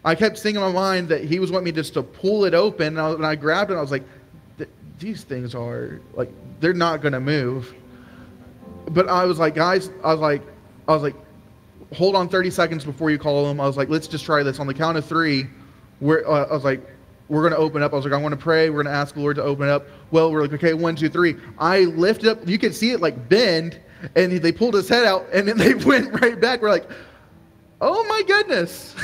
I 0.04 0.14
kept 0.14 0.38
thinking 0.38 0.62
in 0.62 0.72
my 0.72 0.72
mind 0.72 1.08
that 1.08 1.24
He 1.24 1.40
was 1.40 1.50
wanting 1.50 1.64
me 1.64 1.72
just 1.72 1.94
to 1.94 2.02
pull 2.02 2.44
it 2.44 2.54
open, 2.54 2.98
and 2.98 3.00
I, 3.00 3.10
and 3.10 3.26
I 3.26 3.34
grabbed 3.34 3.70
it. 3.70 3.74
and 3.74 3.78
I 3.78 3.82
was 3.82 3.90
like, 3.90 4.04
these 5.00 5.24
things 5.24 5.56
are 5.56 6.00
like 6.14 6.30
they're 6.60 6.72
not 6.72 7.02
gonna 7.02 7.20
move. 7.20 7.74
But 8.90 9.08
I 9.08 9.24
was 9.24 9.40
like, 9.40 9.56
guys, 9.56 9.90
I 10.04 10.12
was 10.12 10.20
like, 10.20 10.42
I 10.86 10.92
was 10.92 11.02
like, 11.02 11.16
hold 11.92 12.14
on 12.14 12.28
30 12.28 12.50
seconds 12.50 12.84
before 12.84 13.10
you 13.10 13.18
call 13.18 13.48
them. 13.48 13.60
I 13.60 13.66
was 13.66 13.76
like, 13.76 13.88
let's 13.88 14.06
just 14.06 14.24
try 14.24 14.44
this 14.44 14.60
on 14.60 14.68
the 14.68 14.74
count 14.74 14.96
of 14.96 15.04
three 15.04 15.48
we're, 16.04 16.26
uh, 16.26 16.46
I 16.50 16.52
was 16.52 16.64
like, 16.64 16.82
we're 17.28 17.40
going 17.40 17.54
to 17.54 17.58
open 17.58 17.82
up. 17.82 17.94
I 17.94 17.96
was 17.96 18.04
like, 18.04 18.12
I 18.12 18.18
want 18.18 18.32
to 18.32 18.40
pray. 18.40 18.68
We're 18.68 18.82
going 18.82 18.92
to 18.92 18.98
ask 18.98 19.14
the 19.14 19.20
Lord 19.20 19.36
to 19.36 19.42
open 19.42 19.70
up. 19.70 19.86
Well, 20.10 20.30
we're 20.30 20.42
like, 20.42 20.52
okay, 20.52 20.74
one, 20.74 20.94
two, 20.96 21.08
three. 21.08 21.36
I 21.58 21.80
lifted 21.80 22.28
up. 22.28 22.46
You 22.46 22.58
could 22.58 22.74
see 22.74 22.90
it 22.90 23.00
like 23.00 23.30
bend, 23.30 23.80
and 24.14 24.30
they 24.30 24.52
pulled 24.52 24.74
his 24.74 24.86
head 24.86 25.06
out, 25.06 25.26
and 25.32 25.48
then 25.48 25.56
they 25.64 25.72
went 25.72 26.20
right 26.20 26.38
back. 26.38 26.60
We're 26.60 26.68
like, 26.68 26.88
oh 27.80 28.04
my 28.04 28.22
goodness. 28.26 28.94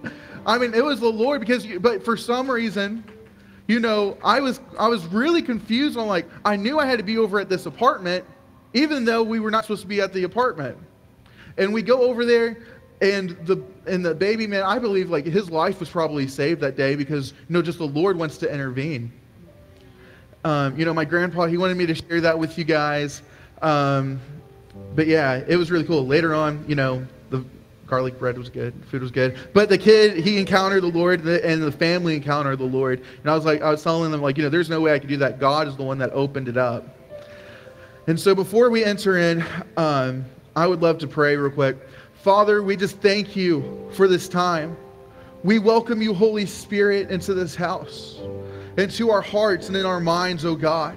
I 0.46 0.56
mean, 0.56 0.72
it 0.72 0.82
was 0.82 0.98
the 0.98 1.08
Lord 1.08 1.40
because, 1.40 1.66
you, 1.66 1.78
but 1.78 2.02
for 2.02 2.16
some 2.16 2.50
reason, 2.50 3.04
you 3.68 3.78
know, 3.78 4.16
I 4.24 4.40
was 4.40 4.60
I 4.78 4.88
was 4.88 5.06
really 5.06 5.42
confused. 5.42 5.98
I'm 5.98 6.06
like, 6.06 6.26
I 6.44 6.56
knew 6.56 6.78
I 6.78 6.86
had 6.86 6.98
to 6.98 7.04
be 7.04 7.18
over 7.18 7.38
at 7.38 7.50
this 7.50 7.66
apartment, 7.66 8.24
even 8.72 9.04
though 9.04 9.22
we 9.22 9.40
were 9.40 9.50
not 9.50 9.64
supposed 9.64 9.82
to 9.82 9.88
be 9.88 10.00
at 10.00 10.14
the 10.14 10.24
apartment. 10.24 10.78
And 11.56 11.72
we 11.72 11.82
go 11.82 12.02
over 12.02 12.24
there 12.24 12.58
and 13.00 13.30
the 13.44 13.62
and 13.86 14.04
the 14.04 14.14
baby 14.14 14.46
man 14.46 14.62
i 14.62 14.78
believe 14.78 15.10
like 15.10 15.26
his 15.26 15.50
life 15.50 15.80
was 15.80 15.88
probably 15.88 16.26
saved 16.28 16.60
that 16.60 16.76
day 16.76 16.94
because 16.94 17.32
you 17.32 17.52
know 17.52 17.62
just 17.62 17.78
the 17.78 17.86
lord 17.86 18.16
wants 18.16 18.38
to 18.38 18.52
intervene. 18.52 19.12
Um, 20.44 20.78
you 20.78 20.84
know 20.84 20.92
my 20.92 21.04
grandpa 21.04 21.46
he 21.46 21.56
wanted 21.56 21.76
me 21.76 21.86
to 21.86 21.94
share 21.94 22.20
that 22.20 22.38
with 22.38 22.58
you 22.58 22.64
guys. 22.64 23.22
Um, 23.62 24.20
but 24.94 25.06
yeah 25.06 25.42
it 25.46 25.56
was 25.56 25.70
really 25.70 25.84
cool. 25.84 26.06
Later 26.06 26.34
on 26.34 26.64
you 26.68 26.74
know 26.74 27.06
the 27.30 27.44
garlic 27.86 28.18
bread 28.18 28.38
was 28.38 28.48
good 28.48 28.74
food 28.86 29.02
was 29.02 29.10
good. 29.10 29.36
But 29.52 29.68
the 29.68 29.78
kid 29.78 30.24
he 30.24 30.38
encountered 30.38 30.82
the 30.82 30.88
lord 30.88 31.24
and 31.26 31.62
the 31.62 31.72
family 31.72 32.16
encountered 32.16 32.58
the 32.58 32.64
lord. 32.64 33.02
And 33.22 33.30
i 33.30 33.34
was 33.34 33.44
like 33.44 33.62
i 33.62 33.70
was 33.70 33.82
telling 33.82 34.12
them 34.12 34.22
like 34.22 34.36
you 34.36 34.44
know 34.44 34.50
there's 34.50 34.70
no 34.70 34.80
way 34.80 34.92
i 34.92 34.98
could 34.98 35.08
do 35.08 35.16
that. 35.18 35.40
God 35.40 35.66
is 35.66 35.76
the 35.76 35.84
one 35.84 35.98
that 35.98 36.10
opened 36.12 36.48
it 36.48 36.56
up. 36.56 36.88
And 38.06 38.20
so 38.20 38.34
before 38.34 38.70
we 38.70 38.84
enter 38.84 39.18
in 39.18 39.44
um, 39.76 40.24
i 40.54 40.66
would 40.66 40.82
love 40.82 40.98
to 40.98 41.06
pray 41.06 41.36
real 41.36 41.50
quick 41.50 41.76
Father, 42.24 42.62
we 42.62 42.74
just 42.74 42.96
thank 43.00 43.36
you 43.36 43.86
for 43.92 44.08
this 44.08 44.30
time. 44.30 44.78
We 45.42 45.58
welcome 45.58 46.00
you, 46.00 46.14
Holy 46.14 46.46
Spirit, 46.46 47.10
into 47.10 47.34
this 47.34 47.54
house, 47.54 48.18
into 48.78 49.10
our 49.10 49.20
hearts 49.20 49.68
and 49.68 49.76
in 49.76 49.84
our 49.84 50.00
minds, 50.00 50.46
oh 50.46 50.54
God. 50.54 50.96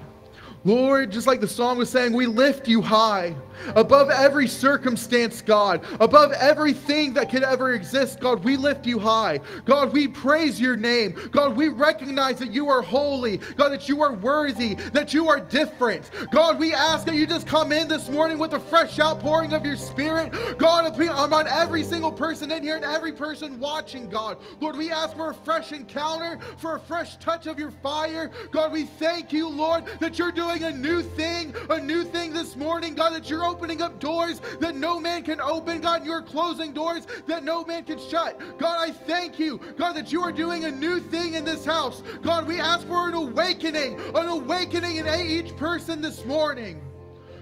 Lord, 0.64 1.12
just 1.12 1.26
like 1.26 1.42
the 1.42 1.46
song 1.46 1.76
was 1.76 1.90
saying, 1.90 2.14
we 2.14 2.24
lift 2.24 2.66
you 2.66 2.80
high 2.80 3.36
above 3.74 4.10
every 4.10 4.48
circumstance, 4.48 5.42
God, 5.42 5.84
above 6.00 6.32
everything 6.32 7.12
that 7.14 7.30
could 7.30 7.42
ever 7.42 7.72
exist, 7.72 8.20
God, 8.20 8.44
we 8.44 8.56
lift 8.56 8.86
you 8.86 8.98
high. 8.98 9.40
God, 9.64 9.92
we 9.92 10.08
praise 10.08 10.60
your 10.60 10.76
name. 10.76 11.18
God, 11.30 11.56
we 11.56 11.68
recognize 11.68 12.38
that 12.38 12.52
you 12.52 12.68
are 12.68 12.82
holy, 12.82 13.38
God, 13.56 13.70
that 13.70 13.88
you 13.88 14.02
are 14.02 14.12
worthy, 14.14 14.74
that 14.92 15.14
you 15.14 15.28
are 15.28 15.40
different. 15.40 16.10
God, 16.30 16.58
we 16.58 16.74
ask 16.74 17.06
that 17.06 17.14
you 17.14 17.26
just 17.26 17.46
come 17.46 17.72
in 17.72 17.88
this 17.88 18.08
morning 18.08 18.38
with 18.38 18.54
a 18.54 18.60
fresh 18.60 18.98
outpouring 18.98 19.52
of 19.52 19.64
your 19.64 19.76
spirit. 19.76 20.32
God, 20.58 20.86
I'm 20.98 21.32
on 21.32 21.46
every 21.48 21.82
single 21.82 22.12
person 22.12 22.50
in 22.50 22.62
here 22.62 22.76
and 22.76 22.84
every 22.84 23.12
person 23.12 23.58
watching, 23.58 24.08
God. 24.08 24.38
Lord, 24.60 24.76
we 24.76 24.90
ask 24.90 25.16
for 25.16 25.30
a 25.30 25.34
fresh 25.34 25.72
encounter, 25.72 26.38
for 26.58 26.76
a 26.76 26.80
fresh 26.80 27.16
touch 27.16 27.46
of 27.46 27.58
your 27.58 27.70
fire. 27.70 28.30
God, 28.50 28.72
we 28.72 28.84
thank 28.84 29.32
you, 29.32 29.48
Lord, 29.48 29.84
that 30.00 30.18
you're 30.18 30.32
doing 30.32 30.64
a 30.64 30.72
new 30.72 31.02
thing, 31.02 31.54
a 31.70 31.80
new 31.80 32.04
thing 32.04 32.32
this 32.32 32.56
morning, 32.56 32.94
God, 32.94 33.14
that 33.14 33.28
you're 33.30 33.44
opening 33.48 33.82
up 33.82 33.98
doors 33.98 34.40
that 34.60 34.76
no 34.76 35.00
man 35.00 35.22
can 35.22 35.40
open. 35.40 35.80
God, 35.80 36.04
you're 36.04 36.22
closing 36.22 36.72
doors 36.72 37.06
that 37.26 37.42
no 37.42 37.64
man 37.64 37.84
can 37.84 37.98
shut. 37.98 38.38
God, 38.58 38.76
I 38.78 38.90
thank 38.90 39.38
you, 39.38 39.58
God, 39.76 39.94
that 39.94 40.12
you 40.12 40.22
are 40.22 40.32
doing 40.32 40.64
a 40.64 40.70
new 40.70 41.00
thing 41.00 41.34
in 41.34 41.44
this 41.44 41.64
house. 41.64 42.02
God, 42.22 42.46
we 42.46 42.60
ask 42.60 42.86
for 42.86 43.08
an 43.08 43.14
awakening, 43.14 43.98
an 44.14 44.28
awakening 44.28 44.96
in 44.96 45.06
each 45.08 45.56
person 45.56 46.00
this 46.00 46.24
morning. 46.24 46.80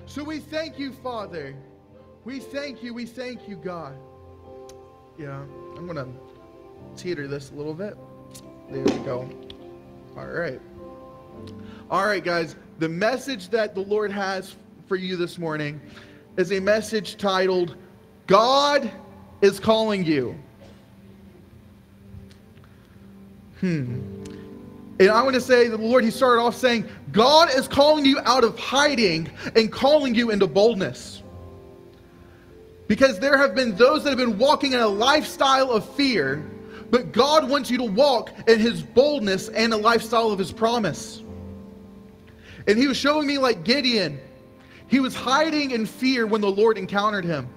So 0.07 0.23
we 0.23 0.39
thank 0.39 0.79
you, 0.79 0.93
Father. 0.93 1.55
We 2.25 2.39
thank 2.39 2.83
you. 2.83 2.95
We 2.95 3.07
thank 3.07 3.49
you, 3.49 3.57
God. 3.57 3.97
Yeah, 5.19 5.41
I'm 5.77 5.87
going 5.87 5.97
to 5.97 6.09
teeter 7.01 7.27
this 7.27 7.51
a 7.51 7.55
little 7.55 7.75
bit. 7.75 7.97
There 8.71 8.83
we 8.83 9.05
go. 9.05 9.29
All 10.17 10.27
right. 10.27 10.61
All 11.91 12.07
right, 12.07 12.23
guys. 12.23 12.57
The 12.79 12.89
message 12.89 13.49
that 13.51 13.75
the 13.75 13.81
Lord 13.81 14.11
has 14.11 14.57
for 14.87 14.97
you 14.97 15.17
this 15.17 15.39
morning 15.39 15.81
is 16.37 16.53
a 16.53 16.61
message 16.61 17.17
titled, 17.17 17.77
God 18.27 18.91
is 19.41 19.59
Calling 19.59 20.05
You. 20.05 20.39
Hmm. 23.61 24.23
And 24.99 25.11
I 25.11 25.23
want 25.23 25.35
to 25.35 25.41
say 25.41 25.69
that 25.69 25.77
the 25.77 25.83
Lord, 25.83 26.05
He 26.05 26.11
started 26.11 26.41
off 26.41 26.55
saying, 26.55 26.89
God 27.13 27.53
is 27.55 27.67
calling 27.67 28.05
you 28.05 28.19
out 28.25 28.45
of 28.45 28.59
hiding 28.59 29.29
and 29.55 29.73
calling 29.73 30.15
you 30.15 30.31
into 30.31 30.47
boldness. 30.47 31.23
Because 32.87 33.19
there 33.19 33.37
have 33.37 33.55
been 33.55 33.77
those 33.77 34.05
that 34.05 34.11
have 34.11 34.19
been 34.19 34.39
walking 34.39 34.73
in 34.73 34.81
a 34.81 34.89
lifestyle 34.89 35.71
of 35.73 35.89
fear, 35.97 36.49
but 36.91 37.11
God 37.11 37.51
wants 37.51 37.71
you 37.71 37.79
to 37.79 37.85
walk 37.85 38.31
in 38.47 38.61
His 38.61 38.83
boldness 38.83 39.49
and 39.49 39.73
a 39.73 39.77
lifestyle 39.77 40.31
of 40.31 40.39
His 40.39 40.53
promise. 40.53 41.23
And 42.67 42.79
he 42.79 42.89
was 42.89 42.97
showing 42.97 43.27
me 43.27 43.39
like 43.39 43.65
Gideon. 43.65 44.21
He 44.89 45.01
was 45.01 45.15
hiding 45.15 45.73
in 45.73 45.87
fear 45.87 46.27
when 46.27 46.41
the 46.41 46.51
Lord 46.51 46.79
encountered 46.79 47.25
him. 47.25 47.49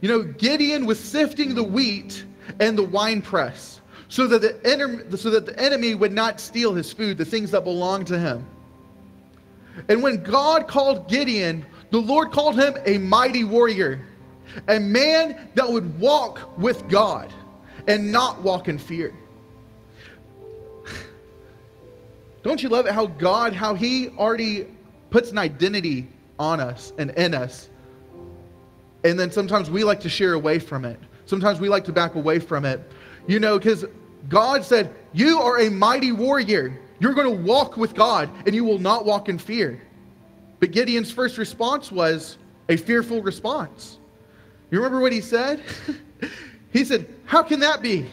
You 0.00 0.08
know, 0.08 0.22
Gideon 0.22 0.86
was 0.86 0.98
sifting 0.98 1.54
the 1.54 1.62
wheat 1.62 2.24
and 2.60 2.76
the 2.76 2.82
winepress 2.82 3.80
so 4.08 4.26
that 4.26 4.40
the, 4.40 4.60
enemy, 4.66 5.04
so 5.16 5.30
that 5.30 5.46
the 5.46 5.58
enemy 5.60 5.94
would 5.94 6.12
not 6.12 6.40
steal 6.40 6.74
his 6.74 6.92
food, 6.92 7.18
the 7.18 7.24
things 7.24 7.50
that 7.50 7.64
belonged 7.64 8.06
to 8.08 8.18
him. 8.18 8.46
And 9.88 10.02
when 10.02 10.22
God 10.22 10.66
called 10.66 11.08
Gideon, 11.08 11.64
the 11.90 11.98
Lord 11.98 12.32
called 12.32 12.58
him 12.58 12.76
a 12.86 12.98
mighty 12.98 13.44
warrior, 13.44 14.04
a 14.66 14.80
man 14.80 15.48
that 15.54 15.70
would 15.70 15.98
walk 16.00 16.58
with 16.58 16.88
God 16.88 17.32
and 17.86 18.10
not 18.10 18.42
walk 18.42 18.68
in 18.68 18.78
fear. 18.78 19.14
Don't 22.42 22.62
you 22.62 22.68
love 22.68 22.86
it 22.86 22.92
how 22.92 23.06
God, 23.06 23.52
how 23.52 23.74
He 23.74 24.08
already 24.10 24.68
puts 25.10 25.30
an 25.30 25.38
identity 25.38 26.08
on 26.38 26.60
us 26.60 26.92
and 26.98 27.10
in 27.12 27.34
us? 27.34 27.68
And 29.04 29.18
then 29.18 29.30
sometimes 29.30 29.70
we 29.70 29.84
like 29.84 30.00
to 30.00 30.08
share 30.08 30.34
away 30.34 30.58
from 30.58 30.84
it. 30.84 30.98
Sometimes 31.26 31.60
we 31.60 31.68
like 31.68 31.84
to 31.84 31.92
back 31.92 32.14
away 32.14 32.38
from 32.38 32.64
it. 32.64 32.80
You 33.26 33.38
know, 33.38 33.58
because 33.58 33.84
God 34.28 34.64
said, 34.64 34.94
You 35.12 35.40
are 35.40 35.60
a 35.60 35.70
mighty 35.70 36.12
warrior. 36.12 36.78
You're 37.00 37.14
going 37.14 37.36
to 37.36 37.42
walk 37.42 37.76
with 37.76 37.94
God 37.94 38.28
and 38.46 38.54
you 38.54 38.64
will 38.64 38.78
not 38.78 39.04
walk 39.04 39.28
in 39.28 39.38
fear. 39.38 39.80
But 40.58 40.72
Gideon's 40.72 41.12
first 41.12 41.38
response 41.38 41.92
was 41.92 42.38
a 42.68 42.76
fearful 42.76 43.22
response. 43.22 43.98
You 44.70 44.78
remember 44.78 45.00
what 45.00 45.12
he 45.12 45.20
said? 45.20 45.62
he 46.72 46.84
said, 46.84 47.08
How 47.24 47.42
can 47.42 47.60
that 47.60 47.80
be? 47.82 48.06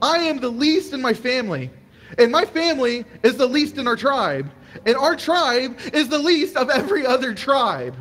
I 0.00 0.18
am 0.18 0.38
the 0.38 0.48
least 0.48 0.92
in 0.92 1.02
my 1.02 1.12
family, 1.12 1.70
and 2.18 2.30
my 2.30 2.44
family 2.44 3.04
is 3.22 3.36
the 3.36 3.46
least 3.46 3.78
in 3.78 3.88
our 3.88 3.96
tribe, 3.96 4.50
and 4.86 4.96
our 4.96 5.16
tribe 5.16 5.78
is 5.92 6.08
the 6.08 6.18
least 6.18 6.56
of 6.56 6.70
every 6.70 7.06
other 7.06 7.34
tribe. 7.34 7.96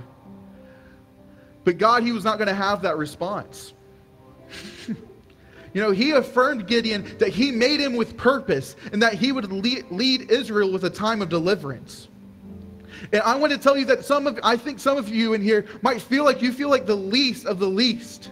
But 1.63 1.77
God, 1.77 2.03
he 2.03 2.11
was 2.11 2.23
not 2.23 2.37
going 2.37 2.47
to 2.47 2.55
have 2.55 2.81
that 2.83 2.97
response. 2.97 3.73
you 4.87 4.95
know, 5.81 5.91
he 5.91 6.11
affirmed 6.11 6.65
Gideon 6.65 7.17
that 7.19 7.29
he 7.29 7.51
made 7.51 7.81
him 7.81 7.95
with 7.95 8.15
purpose 8.15 8.75
and 8.93 9.01
that 9.01 9.15
he 9.15 9.31
would 9.31 9.51
lead, 9.51 9.85
lead 9.91 10.31
Israel 10.31 10.71
with 10.71 10.85
a 10.85 10.89
time 10.89 11.21
of 11.21 11.27
deliverance. 11.27 12.07
And 13.11 13.21
I 13.21 13.35
want 13.35 13.51
to 13.51 13.59
tell 13.59 13.77
you 13.77 13.85
that 13.85 14.05
some 14.05 14.27
of, 14.27 14.39
I 14.43 14.57
think 14.57 14.79
some 14.79 14.97
of 14.97 15.09
you 15.09 15.33
in 15.33 15.41
here 15.41 15.65
might 15.81 16.01
feel 16.01 16.23
like 16.23 16.41
you 16.41 16.51
feel 16.51 16.69
like 16.69 16.85
the 16.85 16.95
least 16.95 17.45
of 17.45 17.59
the 17.59 17.67
least, 17.67 18.31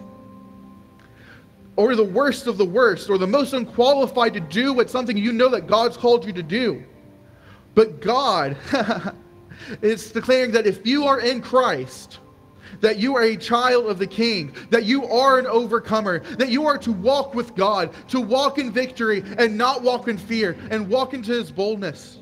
or 1.76 1.94
the 1.94 2.04
worst 2.04 2.46
of 2.46 2.56
the 2.56 2.64
worst, 2.64 3.10
or 3.10 3.18
the 3.18 3.26
most 3.26 3.52
unqualified 3.52 4.32
to 4.32 4.40
do 4.40 4.72
what 4.72 4.88
something 4.88 5.16
you 5.16 5.32
know 5.32 5.50
that 5.50 5.66
God's 5.66 5.96
called 5.96 6.24
you 6.24 6.32
to 6.32 6.42
do. 6.42 6.82
But 7.76 8.00
God 8.00 8.56
is 9.82 10.10
declaring 10.10 10.50
that 10.52 10.66
if 10.66 10.86
you 10.86 11.06
are 11.06 11.20
in 11.20 11.42
Christ, 11.42 12.20
that 12.80 12.98
you 12.98 13.14
are 13.16 13.22
a 13.22 13.36
child 13.36 13.86
of 13.86 13.98
the 13.98 14.06
King, 14.06 14.54
that 14.70 14.84
you 14.84 15.04
are 15.04 15.38
an 15.38 15.46
overcomer, 15.46 16.20
that 16.38 16.48
you 16.48 16.66
are 16.66 16.78
to 16.78 16.90
walk 16.90 17.34
with 17.34 17.54
God, 17.54 17.94
to 18.08 18.20
walk 18.20 18.56
in 18.56 18.72
victory 18.72 19.22
and 19.36 19.58
not 19.58 19.82
walk 19.82 20.08
in 20.08 20.16
fear, 20.16 20.56
and 20.70 20.88
walk 20.88 21.12
into 21.12 21.32
his 21.32 21.52
boldness. 21.52 22.18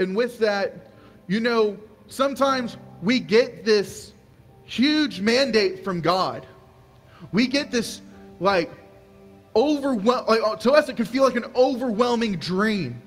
And 0.00 0.16
with 0.16 0.38
that, 0.38 0.92
you 1.26 1.40
know, 1.40 1.76
sometimes 2.06 2.78
we 3.02 3.20
get 3.20 3.62
this 3.62 4.14
huge 4.64 5.20
mandate 5.20 5.84
from 5.84 6.00
God. 6.00 6.46
We 7.30 7.46
get 7.46 7.70
this 7.70 8.00
like 8.40 8.70
overwhelm 9.56 10.26
like 10.26 10.40
uh, 10.42 10.56
to 10.56 10.72
us 10.72 10.88
it 10.88 10.96
can 10.96 11.04
feel 11.04 11.24
like 11.24 11.36
an 11.36 11.50
overwhelming 11.54 12.36
dream. 12.36 13.02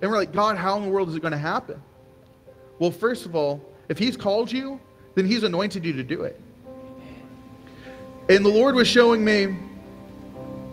And 0.00 0.10
we're 0.10 0.16
like, 0.16 0.32
God, 0.32 0.56
how 0.56 0.76
in 0.76 0.84
the 0.84 0.88
world 0.88 1.08
is 1.08 1.16
it 1.16 1.20
going 1.20 1.32
to 1.32 1.38
happen? 1.38 1.82
Well, 2.78 2.90
first 2.90 3.26
of 3.26 3.34
all, 3.34 3.60
if 3.88 3.98
he's 3.98 4.16
called 4.16 4.50
you, 4.50 4.80
then 5.14 5.26
he's 5.26 5.42
anointed 5.42 5.84
you 5.84 5.92
to 5.94 6.04
do 6.04 6.22
it. 6.22 6.40
And 8.28 8.44
the 8.44 8.50
Lord 8.50 8.76
was 8.76 8.86
showing 8.86 9.24
me 9.24 9.56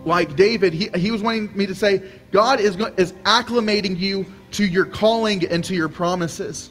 like 0.04 0.36
David, 0.36 0.72
he, 0.72 0.88
he 0.96 1.10
was 1.10 1.22
wanting 1.22 1.54
me 1.56 1.66
to 1.66 1.74
say, 1.74 2.02
God 2.30 2.60
is, 2.60 2.76
is 2.96 3.12
acclimating 3.24 3.98
you 3.98 4.24
to 4.52 4.64
your 4.64 4.86
calling 4.86 5.46
and 5.46 5.62
to 5.64 5.74
your 5.74 5.88
promises. 5.88 6.70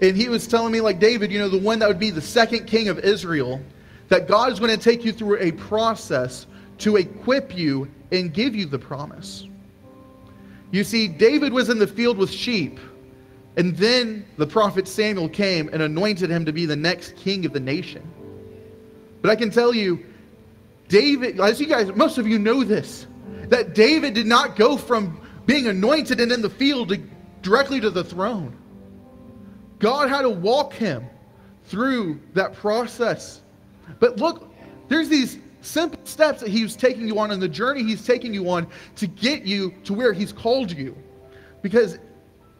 And 0.00 0.16
he 0.16 0.28
was 0.28 0.46
telling 0.46 0.72
me, 0.72 0.80
like 0.80 0.98
David, 0.98 1.30
you 1.30 1.38
know, 1.38 1.48
the 1.48 1.58
one 1.58 1.78
that 1.78 1.88
would 1.88 2.00
be 2.00 2.10
the 2.10 2.20
second 2.20 2.66
king 2.66 2.88
of 2.88 2.98
Israel, 2.98 3.62
that 4.12 4.28
God 4.28 4.52
is 4.52 4.60
going 4.60 4.70
to 4.70 4.76
take 4.76 5.06
you 5.06 5.10
through 5.10 5.38
a 5.40 5.52
process 5.52 6.46
to 6.76 6.96
equip 6.96 7.56
you 7.56 7.90
and 8.10 8.34
give 8.34 8.54
you 8.54 8.66
the 8.66 8.78
promise. 8.78 9.48
You 10.70 10.84
see, 10.84 11.08
David 11.08 11.50
was 11.50 11.70
in 11.70 11.78
the 11.78 11.86
field 11.86 12.18
with 12.18 12.30
sheep, 12.30 12.78
and 13.56 13.74
then 13.74 14.26
the 14.36 14.46
prophet 14.46 14.86
Samuel 14.86 15.30
came 15.30 15.70
and 15.72 15.80
anointed 15.80 16.28
him 16.28 16.44
to 16.44 16.52
be 16.52 16.66
the 16.66 16.76
next 16.76 17.16
king 17.16 17.46
of 17.46 17.54
the 17.54 17.60
nation. 17.60 18.02
But 19.22 19.30
I 19.30 19.34
can 19.34 19.50
tell 19.50 19.74
you, 19.74 20.04
David, 20.88 21.40
as 21.40 21.58
you 21.58 21.66
guys, 21.66 21.90
most 21.96 22.18
of 22.18 22.28
you 22.28 22.38
know 22.38 22.64
this, 22.64 23.06
that 23.48 23.74
David 23.74 24.12
did 24.12 24.26
not 24.26 24.56
go 24.56 24.76
from 24.76 25.26
being 25.46 25.68
anointed 25.68 26.20
and 26.20 26.30
in 26.30 26.42
the 26.42 26.50
field 26.50 26.90
to, 26.90 27.00
directly 27.40 27.80
to 27.80 27.88
the 27.88 28.04
throne. 28.04 28.54
God 29.78 30.10
had 30.10 30.20
to 30.20 30.28
walk 30.28 30.74
him 30.74 31.06
through 31.64 32.20
that 32.34 32.52
process. 32.52 33.41
But 33.98 34.18
look, 34.18 34.52
there's 34.88 35.08
these 35.08 35.38
simple 35.60 36.00
steps 36.04 36.40
that 36.40 36.50
he's 36.50 36.76
taking 36.76 37.06
you 37.06 37.18
on 37.18 37.30
and 37.30 37.40
the 37.40 37.48
journey 37.48 37.82
he's 37.84 38.04
taking 38.04 38.34
you 38.34 38.50
on 38.50 38.66
to 38.96 39.06
get 39.06 39.44
you 39.44 39.72
to 39.84 39.94
where 39.94 40.12
he's 40.12 40.32
called 40.32 40.70
you. 40.70 40.96
Because, 41.62 41.98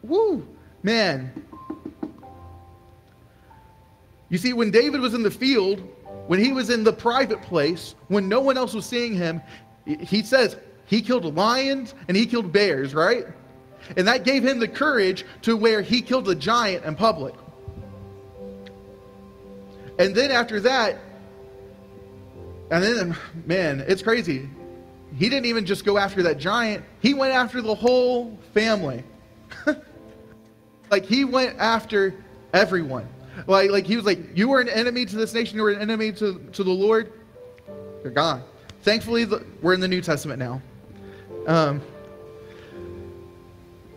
whoo, 0.01 0.47
man. 0.81 1.31
You 4.29 4.37
see, 4.37 4.53
when 4.53 4.71
David 4.71 5.01
was 5.01 5.13
in 5.13 5.21
the 5.21 5.31
field, 5.31 5.81
when 6.27 6.39
he 6.39 6.51
was 6.53 6.69
in 6.69 6.83
the 6.83 6.93
private 6.93 7.41
place, 7.41 7.95
when 8.07 8.29
no 8.29 8.39
one 8.39 8.57
else 8.57 8.73
was 8.73 8.85
seeing 8.85 9.13
him, 9.13 9.41
he 9.85 10.23
says, 10.23 10.57
he 10.85 11.01
killed 11.01 11.35
lions 11.35 11.93
and 12.07 12.15
he 12.15 12.25
killed 12.25 12.51
bears, 12.51 12.93
right? 12.93 13.25
And 13.97 14.07
that 14.07 14.23
gave 14.23 14.43
him 14.43 14.59
the 14.59 14.67
courage 14.67 15.25
to 15.41 15.57
where 15.57 15.81
he 15.81 16.01
killed 16.01 16.29
a 16.29 16.35
giant 16.35 16.85
in 16.85 16.95
public. 16.95 17.35
And 19.99 20.15
then 20.15 20.31
after 20.31 20.59
that, 20.61 20.97
and 22.71 22.83
then, 22.83 23.17
man, 23.45 23.83
it's 23.87 24.01
crazy. 24.01 24.49
He 25.17 25.29
didn't 25.29 25.45
even 25.45 25.65
just 25.65 25.85
go 25.85 25.97
after 25.97 26.23
that 26.23 26.37
giant, 26.37 26.83
he 26.99 27.13
went 27.13 27.33
after 27.33 27.61
the 27.61 27.75
whole 27.75 28.37
family. 28.53 29.03
like, 30.91 31.05
he 31.05 31.25
went 31.25 31.59
after 31.59 32.15
everyone. 32.53 33.07
Like, 33.47 33.71
like 33.71 33.85
he 33.85 33.95
was 33.95 34.05
like, 34.05 34.35
You 34.35 34.49
were 34.49 34.61
an 34.61 34.69
enemy 34.69 35.05
to 35.05 35.15
this 35.15 35.33
nation, 35.33 35.57
you 35.57 35.63
were 35.63 35.71
an 35.71 35.81
enemy 35.81 36.11
to, 36.13 36.39
to 36.53 36.63
the 36.63 36.71
Lord, 36.71 37.11
you're 38.03 38.11
gone. 38.11 38.43
Thankfully, 38.81 39.25
we're 39.61 39.73
in 39.73 39.79
the 39.79 39.87
New 39.87 40.01
Testament 40.01 40.39
now. 40.39 40.61
Um, 41.47 41.81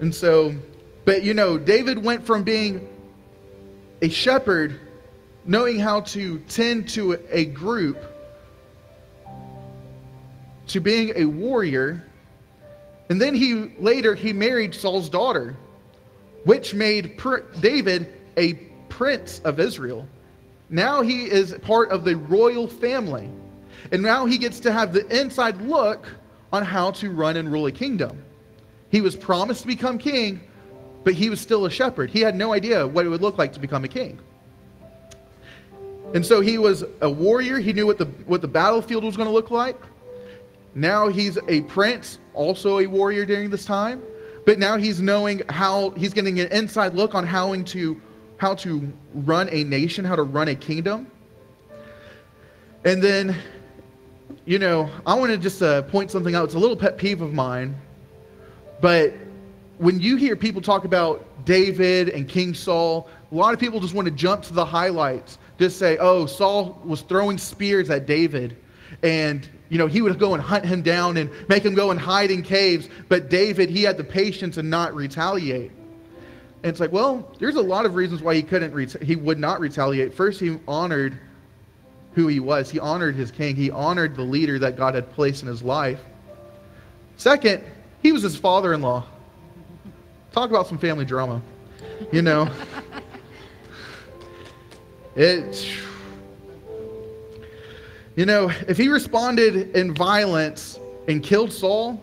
and 0.01 0.15
so, 0.15 0.55
but 1.05 1.23
you 1.23 1.35
know, 1.35 1.59
David 1.59 2.03
went 2.03 2.25
from 2.25 2.43
being 2.43 2.89
a 4.03 4.09
shepherd, 4.09 4.79
knowing 5.45 5.79
how 5.79 6.01
to 6.03 6.39
tend 6.49 6.89
to 6.91 7.19
a 7.31 7.47
group, 7.47 7.99
to 10.69 10.81
being 10.81 11.13
a 11.17 11.25
warrior. 11.25 12.05
And 13.09 13.21
then 13.21 13.35
he 13.35 13.73
later 13.79 14.15
he 14.15 14.33
married 14.33 14.75
Saul's 14.75 15.09
daughter, 15.09 15.57
which 16.45 16.75
made 16.75 17.21
David 17.61 18.13
a 18.37 18.55
prince 18.89 19.41
of 19.45 19.61
Israel. 19.61 20.09
Now 20.69 21.03
he 21.03 21.25
is 21.25 21.55
part 21.63 21.91
of 21.91 22.05
the 22.05 22.17
royal 22.17 22.67
family. 22.67 23.31
And 23.93 24.03
now 24.03 24.27
he 24.27 24.39
gets 24.39 24.59
to 24.61 24.73
have 24.73 24.93
the 24.93 25.07
inside 25.17 25.61
look 25.63 26.07
on 26.53 26.65
how 26.65 26.91
to 26.93 27.11
run 27.11 27.37
and 27.37 27.51
rule 27.53 27.67
a 27.67 27.73
kingdom. 27.73 28.23
He 28.91 29.01
was 29.01 29.15
promised 29.15 29.63
to 29.63 29.67
become 29.67 29.99
king, 29.99 30.41
but 31.05 31.15
he 31.15 31.31
was 31.31 31.41
still 31.41 31.67
a 31.67 31.71
shepherd. 31.71 32.11
He 32.11 32.21
had 32.21 32.35
no 32.35 32.53
idea 32.53 32.87
what 32.87 33.07
it 33.07 33.09
would 33.09 33.23
look 33.23 33.39
like 33.39 33.53
to 33.53 33.61
become 33.61 33.85
a 33.85 33.89
king. 33.89 34.19
And 36.15 36.25
so 36.25 36.41
he 36.41 36.59
was 36.59 36.85
a 37.01 37.11
warrior. 37.11 37.59
He 37.59 37.73
knew 37.73 37.87
what 37.87 37.99
the, 37.99 38.07
what 38.27 38.41
the 38.41 38.49
battlefield 38.49 39.05
was 39.05 39.17
going 39.17 39.29
to 39.29 39.35
look 39.35 39.51
like. 39.51 39.77
Now 40.77 41.09
he's 41.09 41.39
a 41.49 41.63
prince, 41.63 42.21
also 42.35 42.79
a 42.79 42.87
warrior 42.87 43.25
during 43.25 43.51
this 43.51 43.65
time. 43.65 44.01
But 44.45 44.61
now 44.61 44.77
he's 44.77 45.01
knowing 45.01 45.43
how, 45.49 45.91
he's 45.91 46.15
getting 46.15 46.39
an 46.39 46.47
inside 46.53 46.95
look 46.95 47.17
on 47.17 47.27
how 47.27 47.53
to, 47.57 48.01
how 48.37 48.55
to 48.57 48.93
run 49.13 49.49
a 49.51 49.65
nation, 49.65 50.05
how 50.05 50.15
to 50.15 50.23
run 50.23 50.47
a 50.49 50.55
kingdom. 50.55 51.11
And 52.85 53.03
then 53.03 53.37
you 54.47 54.61
know, 54.61 54.89
I 55.05 55.15
want 55.15 55.33
to 55.33 55.39
just 55.39 55.61
uh, 55.61 55.83
point 55.83 56.11
something 56.11 56.35
out. 56.35 56.45
It's 56.45 56.55
a 56.55 56.59
little 56.59 56.77
pet 56.77 56.97
peeve 56.97 57.21
of 57.21 57.33
mine. 57.33 57.77
But 58.81 59.15
when 59.79 60.01
you 60.01 60.17
hear 60.17 60.37
people 60.37 60.63
talk 60.63 60.85
about 60.85 61.45
David 61.45 62.11
and 62.11 62.29
King 62.29 62.55
Saul, 62.55 63.09
a 63.31 63.35
lot 63.35 63.53
of 63.53 63.61
people 63.61 63.81
just 63.81 63.93
want 63.93 64.07
to 64.07 64.15
jump 64.15 64.43
to 64.45 64.55
the 64.55 64.65
highlights. 64.65 65.39
Just 65.59 65.79
say, 65.79 65.99
oh, 65.99 66.27
Saul 66.27 66.81
was 66.85 67.03
throwing 67.03 67.39
spears 67.39 67.91
at 67.91 68.07
David. 68.07 68.57
And 69.03 69.49
you 69.69 69.79
know, 69.79 69.87
he 69.87 70.01
would 70.01 70.19
go 70.19 70.35
and 70.35 70.43
hunt 70.43 70.65
him 70.65 70.83
down 70.83 71.17
and 71.17 71.31
make 71.49 71.65
him 71.65 71.75
go 71.75 71.91
and 71.91 71.99
hide 71.99 72.31
in 72.31 72.43
caves. 72.43 72.89
But 73.09 73.29
David, 73.29 73.69
he 73.69 73.83
had 73.83 73.97
the 73.97 74.05
patience 74.05 74.55
to 74.57 74.63
not 74.63 74.95
retaliate. 74.95 75.73
And 76.63 76.71
it's 76.71 76.81
like, 76.81 76.93
well, 76.93 77.35
there's 77.39 77.57
a 77.57 77.63
lot 77.63 77.87
of 77.87 77.95
reasons 77.95 78.23
why 78.23 78.35
he 78.35 78.43
couldn't, 78.43 78.73
ret- 78.73 79.03
he 79.03 79.17
would 79.17 79.39
not 79.39 79.61
retaliate. 79.61 80.15
First, 80.15 80.41
he 80.41 80.59
honored 80.67 81.19
who 82.15 82.29
he 82.29 82.41
was. 82.41 82.71
He 82.71 82.81
honored 82.81 83.15
his 83.15 83.31
king. 83.31 83.57
He 83.57 83.71
honored 83.71 84.17
the 84.17 84.23
leader 84.23 84.59
that 84.61 84.77
God 84.77 84.95
had 84.95 85.13
placed 85.13 85.43
in 85.43 85.49
his 85.49 85.63
life. 85.63 86.01
Second, 87.17 87.63
he 88.03 88.13
was 88.13 88.23
his 88.23 88.37
father-in-law. 88.37 89.05
Talk 90.33 90.51
about 90.51 90.67
some 90.67 90.79
family 90.79 91.05
drama. 91.05 91.43
You 92.13 92.23
know, 92.23 92.51
it. 95.17 95.69
You 98.17 98.25
know, 98.25 98.51
if 98.67 98.79
he 98.79 98.89
responded 98.89 99.77
in 99.77 99.95
violence 99.95 100.81
and 101.07 101.23
killed 101.23 101.53
Saul, 101.53 102.03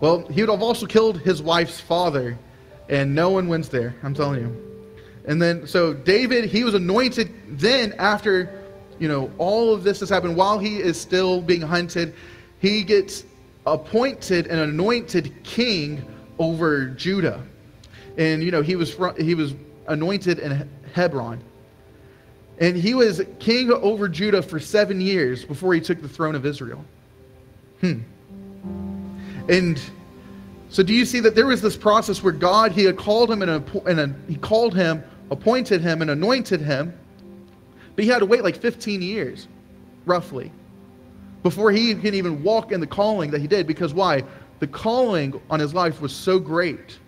well, 0.00 0.26
he 0.28 0.40
would 0.40 0.48
have 0.48 0.62
also 0.62 0.86
killed 0.86 1.20
his 1.20 1.42
wife's 1.42 1.78
father, 1.78 2.38
and 2.88 3.14
no 3.14 3.28
one 3.28 3.48
wins 3.48 3.68
there. 3.68 3.94
I'm 4.02 4.14
telling 4.14 4.40
you. 4.40 4.84
And 5.26 5.42
then, 5.42 5.66
so 5.66 5.92
David, 5.92 6.46
he 6.46 6.64
was 6.64 6.72
anointed 6.72 7.30
then 7.60 7.92
after, 7.98 8.64
you 8.98 9.06
know, 9.06 9.30
all 9.36 9.74
of 9.74 9.84
this 9.84 10.00
has 10.00 10.08
happened. 10.08 10.34
While 10.34 10.58
he 10.58 10.78
is 10.78 10.98
still 10.98 11.42
being 11.42 11.60
hunted, 11.60 12.14
he 12.60 12.82
gets 12.82 13.24
appointed 13.66 14.46
and 14.46 14.60
anointed 14.60 15.44
king 15.44 16.02
over 16.38 16.86
Judah. 16.86 17.44
And, 18.16 18.42
you 18.42 18.50
know, 18.50 18.62
he 18.62 18.76
was, 18.76 18.96
he 19.18 19.34
was 19.34 19.54
anointed 19.88 20.38
in 20.38 20.70
Hebron. 20.94 21.44
And 22.60 22.76
he 22.76 22.94
was 22.94 23.22
king 23.38 23.70
over 23.70 24.08
Judah 24.08 24.42
for 24.42 24.58
seven 24.58 25.00
years 25.00 25.44
before 25.44 25.74
he 25.74 25.80
took 25.80 26.02
the 26.02 26.08
throne 26.08 26.34
of 26.34 26.44
Israel. 26.44 26.84
Hmm. 27.80 28.00
And 29.48 29.80
so 30.68 30.82
do 30.82 30.92
you 30.92 31.04
see 31.04 31.20
that 31.20 31.34
there 31.34 31.46
was 31.46 31.62
this 31.62 31.76
process 31.76 32.22
where 32.22 32.32
God, 32.32 32.72
he 32.72 32.84
had 32.84 32.96
called 32.96 33.30
him 33.30 33.42
and, 33.42 33.86
and 33.86 34.24
he 34.28 34.36
called 34.36 34.74
him, 34.74 35.02
appointed 35.30 35.80
him 35.80 36.02
and 36.02 36.10
anointed 36.10 36.60
him, 36.60 36.98
but 37.94 38.04
he 38.04 38.10
had 38.10 38.18
to 38.18 38.26
wait 38.26 38.44
like 38.44 38.56
15 38.56 39.02
years, 39.02 39.48
roughly, 40.04 40.52
before 41.42 41.70
he 41.70 41.94
can 41.94 42.14
even 42.14 42.42
walk 42.42 42.72
in 42.72 42.80
the 42.80 42.86
calling 42.86 43.30
that 43.30 43.40
he 43.40 43.46
did. 43.46 43.66
Because 43.66 43.94
why? 43.94 44.24
The 44.58 44.66
calling 44.66 45.40
on 45.48 45.60
his 45.60 45.72
life 45.72 46.00
was 46.00 46.12
so 46.14 46.38
great 46.38 46.98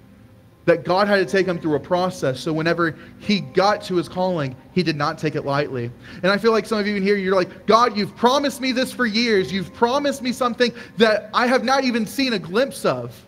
that 0.71 0.85
God 0.85 1.09
had 1.09 1.17
to 1.17 1.27
take 1.27 1.49
him 1.49 1.59
through 1.59 1.75
a 1.75 1.81
process. 1.81 2.39
So 2.39 2.53
whenever 2.53 2.95
he 3.19 3.41
got 3.41 3.83
to 3.83 3.97
his 3.97 4.09
calling, 4.09 4.55
he 4.71 4.85
did 4.85 4.95
not 4.95 5.19
take 5.19 5.35
it 5.35 5.45
lightly. 5.45 5.91
And 6.23 6.31
I 6.31 6.39
feel 6.39 6.53
like 6.53 6.65
some 6.65 6.79
of 6.79 6.87
you 6.87 6.95
in 6.95 7.03
here, 7.03 7.17
you're 7.17 7.35
like, 7.35 7.67
God, 7.67 7.97
you've 7.97 8.15
promised 8.15 8.61
me 8.61 8.71
this 8.71 8.93
for 8.93 9.05
years. 9.05 9.53
You've 9.53 9.75
promised 9.75 10.23
me 10.23 10.31
something 10.31 10.73
that 10.97 11.29
I 11.35 11.49
have 11.49 11.65
not 11.65 11.83
even 11.83 12.07
seen 12.07 12.35
a 12.35 12.39
glimpse 12.39 12.85
of. 12.85 13.21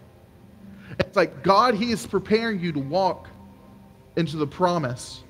It's 1.01 1.17
like 1.17 1.43
God, 1.43 1.75
He 1.75 1.91
is 1.91 2.07
preparing 2.07 2.61
you 2.61 2.71
to 2.71 2.79
walk 2.79 3.29
into 4.15 4.37
the 4.37 4.47
promise. 4.47 5.25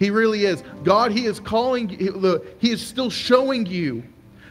He 0.00 0.10
really 0.10 0.46
is. 0.46 0.64
God, 0.82 1.12
He 1.12 1.26
is 1.26 1.38
calling 1.38 1.88
you, 1.88 2.44
He 2.58 2.72
is 2.72 2.84
still 2.84 3.10
showing 3.10 3.64
you 3.64 4.02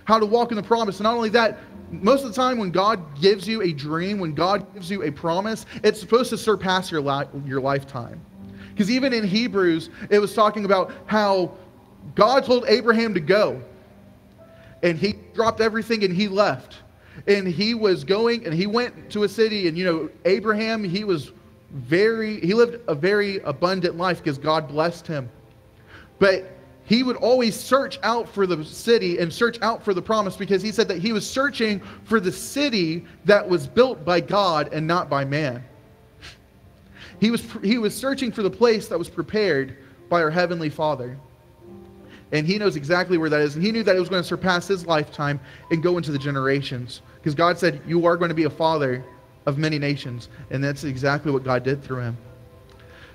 how 0.06 0.20
to 0.20 0.26
walk 0.26 0.52
in 0.52 0.56
the 0.56 0.64
promise. 0.64 1.00
And 1.00 1.04
not 1.04 1.16
only 1.16 1.32
that, 1.32 1.60
most 2.02 2.24
of 2.24 2.34
the 2.34 2.36
time 2.36 2.58
when 2.58 2.72
God 2.72 3.20
gives 3.22 3.48
you 3.48 3.62
a 3.62 3.72
dream, 3.72 4.20
when 4.20 4.34
God 4.34 4.74
gives 4.74 4.90
you 4.90 5.04
a 5.04 5.12
promise, 5.12 5.66
it's 5.84 6.00
supposed 6.00 6.30
to 6.30 6.38
surpass 6.38 6.92
your, 6.92 7.02
li- 7.02 7.28
your 7.46 7.62
lifetime. 7.62 8.22
Because 8.70 8.90
even 8.90 9.14
in 9.14 9.24
Hebrews, 9.24 9.90
it 10.10 10.20
was 10.20 10.34
talking 10.34 10.66
about 10.66 10.92
how 11.06 11.56
God 12.16 12.46
told 12.46 12.66
Abraham 12.68 13.14
to 13.14 13.20
go. 13.20 13.62
And 14.82 14.98
he 14.98 15.14
dropped 15.34 15.62
everything 15.62 16.04
and 16.04 16.14
he 16.14 16.28
left. 16.28 16.80
And 17.28 17.48
he 17.48 17.74
was 17.74 18.04
going 18.04 18.46
and 18.46 18.54
he 18.54 18.68
went 18.68 19.12
to 19.12 19.24
a 19.24 19.30
city. 19.30 19.68
And, 19.68 19.78
you 19.78 19.86
know, 19.86 20.10
Abraham, 20.26 20.84
he 20.84 21.04
was 21.04 21.32
very, 21.72 22.40
he 22.42 22.54
lived 22.54 22.82
a 22.88 22.96
very 22.96 23.38
abundant 23.40 23.98
life 23.98 24.18
because 24.18 24.38
God 24.38 24.68
blessed 24.68 25.08
him. 25.08 25.30
But 26.20 26.53
he 26.86 27.04
would 27.04 27.16
always 27.18 27.58
search 27.58 27.98
out 28.04 28.28
for 28.28 28.46
the 28.46 28.64
city 28.66 29.20
and 29.20 29.32
search 29.32 29.58
out 29.62 29.84
for 29.84 29.94
the 29.94 30.02
promise 30.02 30.36
because 30.36 30.62
he 30.62 30.72
said 30.72 30.88
that 30.90 31.00
he 31.00 31.14
was 31.14 31.30
searching 31.30 31.82
for 32.04 32.20
the 32.20 32.32
city 32.32 33.06
that 33.26 33.48
was 33.48 33.68
built 33.68 34.04
by 34.04 34.20
God 34.20 34.74
and 34.74 34.86
not 34.86 35.10
by 35.10 35.24
man. 35.24 35.64
He 37.20 37.32
was, 37.32 37.46
he 37.64 37.78
was 37.78 37.96
searching 37.96 38.32
for 38.32 38.44
the 38.44 38.50
place 38.50 38.90
that 38.90 39.00
was 39.00 39.10
prepared 39.10 39.78
by 40.10 40.22
our 40.22 40.30
Heavenly 40.30 40.70
Father. 40.70 41.18
And 42.34 42.46
he 42.46 42.58
knows 42.58 42.76
exactly 42.76 43.18
where 43.18 43.30
that 43.30 43.42
is. 43.42 43.56
And 43.56 43.64
he 43.64 43.72
knew 43.72 43.84
that 43.84 43.96
it 43.96 44.00
was 44.00 44.10
going 44.10 44.22
to 44.22 44.28
surpass 44.28 44.68
his 44.68 44.86
lifetime 44.86 45.40
and 45.72 45.82
go 45.82 45.98
into 45.98 46.12
the 46.12 46.18
generations. 46.18 47.02
Because 47.16 47.36
God 47.36 47.58
said, 47.58 47.82
You 47.88 48.06
are 48.06 48.18
going 48.18 48.30
to 48.30 48.36
be 48.36 48.44
a 48.44 48.50
father 48.50 49.06
of 49.46 49.58
many 49.58 49.80
nations. 49.80 50.30
And 50.50 50.64
that's 50.64 50.84
exactly 50.84 51.32
what 51.32 51.44
God 51.44 51.64
did 51.64 51.84
through 51.84 52.02
him. 52.02 52.18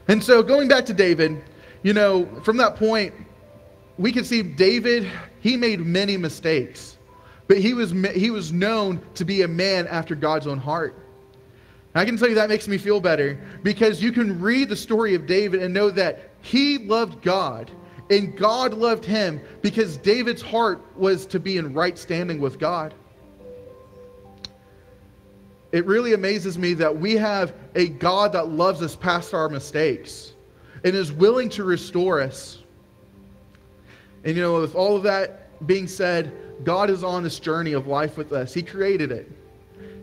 And 0.07 0.23
so, 0.23 0.43
going 0.43 0.69
back 0.69 0.87
to 0.87 0.95
David, 0.95 1.43
you 1.83 1.93
know, 1.93 2.27
from 2.45 2.57
that 2.59 2.77
point, 2.77 3.13
we 3.99 4.13
can 4.13 4.25
see 4.25 4.43
David, 4.43 5.11
he 5.41 5.57
made 5.57 5.81
many 5.81 6.17
mistakes, 6.17 6.97
but 7.49 7.59
he 7.59 7.75
was, 7.75 7.91
he 8.15 8.31
was 8.31 8.53
known 8.53 9.03
to 9.15 9.25
be 9.25 9.43
a 9.43 9.49
man 9.49 9.87
after 9.89 10.15
God's 10.15 10.47
own 10.47 10.59
heart. 10.59 10.95
And 11.95 12.03
I 12.03 12.05
can 12.05 12.17
tell 12.17 12.29
you 12.29 12.37
that 12.37 12.49
makes 12.49 12.69
me 12.69 12.79
feel 12.79 13.01
better 13.01 13.39
because 13.63 14.03
you 14.03 14.13
can 14.13 14.41
read 14.41 14.69
the 14.69 14.77
story 14.77 15.15
of 15.15 15.27
David 15.27 15.63
and 15.63 15.75
know 15.75 15.91
that 15.91 16.31
he 16.43 16.79
loved 16.79 17.23
God 17.23 17.71
and 18.11 18.37
God 18.37 18.73
loved 18.75 19.05
him 19.05 19.41
because 19.63 19.97
David's 19.99 20.43
heart 20.43 20.81
was 20.97 21.27
to 21.27 21.41
be 21.41 21.57
in 21.57 21.73
right 21.75 21.99
standing 21.99 22.41
with 22.41 22.59
God. 22.59 22.95
It 25.73 25.85
really 25.85 26.15
amazes 26.15 26.57
me 26.57 26.73
that 26.75 26.97
we 26.97 27.15
have 27.15 27.53
a 27.75 27.89
God 27.89 28.33
that 28.33 28.49
loves 28.49 28.81
us 28.81 28.97
past 28.97 29.35
our 29.35 29.51
mistakes 29.51 30.33
and 30.85 30.95
is 30.95 31.13
willing 31.13 31.51
to 31.51 31.65
restore 31.65 32.21
us. 32.21 32.58
And 34.25 34.37
you 34.37 34.43
know, 34.43 34.61
with 34.61 34.75
all 34.75 34.97
of 34.97 35.03
that 35.05 35.67
being 35.67 35.87
said, 35.87 36.33
God 36.65 36.91
is 36.91 37.05
on 37.05 37.23
this 37.23 37.39
journey 37.39 37.73
of 37.73 37.87
life 37.87 38.17
with 38.17 38.33
us. 38.33 38.53
He 38.53 38.63
created 38.63 39.13
it. 39.13 39.31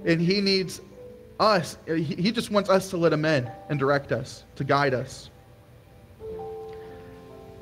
And 0.05 0.21
He 0.21 0.41
needs 0.41 0.81
us, 1.39 1.77
He 1.87 2.31
just 2.31 2.51
wants 2.51 2.69
us 2.69 2.89
to 2.91 2.97
let 2.97 3.11
Him 3.11 3.25
in 3.25 3.49
and 3.69 3.77
direct 3.77 4.11
us, 4.11 4.43
to 4.55 4.63
guide 4.63 4.93
us. 4.93 5.29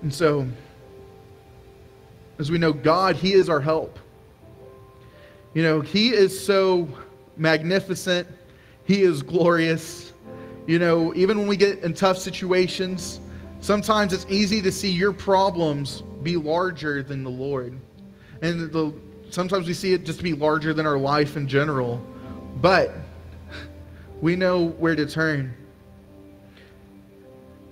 And 0.01 0.13
so, 0.13 0.47
as 2.37 2.51
we 2.51 2.57
know, 2.57 2.73
God, 2.73 3.15
He 3.15 3.33
is 3.33 3.49
our 3.49 3.61
help. 3.61 3.97
You 5.53 5.63
know, 5.63 5.81
He 5.81 6.09
is 6.09 6.45
so 6.45 6.87
magnificent, 7.37 8.27
He 8.85 9.01
is 9.01 9.23
glorious. 9.23 10.13
You 10.67 10.79
know, 10.79 11.13
even 11.15 11.37
when 11.39 11.47
we 11.47 11.57
get 11.57 11.79
in 11.79 11.93
tough 11.93 12.17
situations, 12.17 13.19
sometimes 13.63 14.12
it's 14.12 14.26
easy 14.30 14.62
to 14.62 14.71
see 14.71 14.91
your 14.91 15.13
problems 15.13 16.04
be 16.21 16.36
larger 16.36 17.02
than 17.02 17.23
the 17.23 17.30
Lord. 17.30 17.80
And 18.41 18.71
the, 18.71 18.93
sometimes 19.30 19.67
we 19.67 19.73
see 19.73 19.93
it 19.93 20.06
just 20.06 20.21
be 20.21 20.34
larger 20.34 20.73
than 20.73 20.86
our 20.86 20.97
life 20.97 21.38
in 21.38 21.47
general. 21.47 22.06
But 22.58 22.93
we 24.21 24.36
know 24.36 24.67
where 24.67 24.95
to 24.95 25.06
turn. 25.06 25.56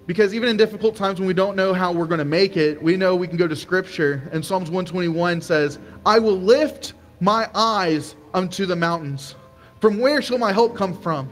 Because 0.08 0.34
even 0.34 0.50
in 0.50 0.58
difficult 0.58 0.96
times 0.96 1.20
when 1.20 1.28
we 1.28 1.34
don't 1.34 1.56
know 1.56 1.74
how 1.74 1.92
we're 1.92 2.06
going 2.06 2.20
to 2.20 2.26
make 2.26 2.58
it, 2.58 2.82
we 2.82 2.98
know 2.98 3.16
we 3.16 3.28
can 3.28 3.38
go 3.38 3.48
to 3.48 3.56
Scripture. 3.56 4.30
And 4.32 4.44
Psalms 4.44 4.70
121 4.70 5.42
says, 5.42 5.78
I 6.06 6.20
will 6.20 6.40
lift 6.40 6.94
my 7.20 7.50
eyes 7.54 8.16
unto 8.34 8.66
the 8.66 8.76
mountains. 8.76 9.36
From 9.82 10.00
where 10.00 10.22
shall 10.22 10.38
my 10.38 10.54
help 10.54 10.76
come 10.76 11.00
from? 11.02 11.30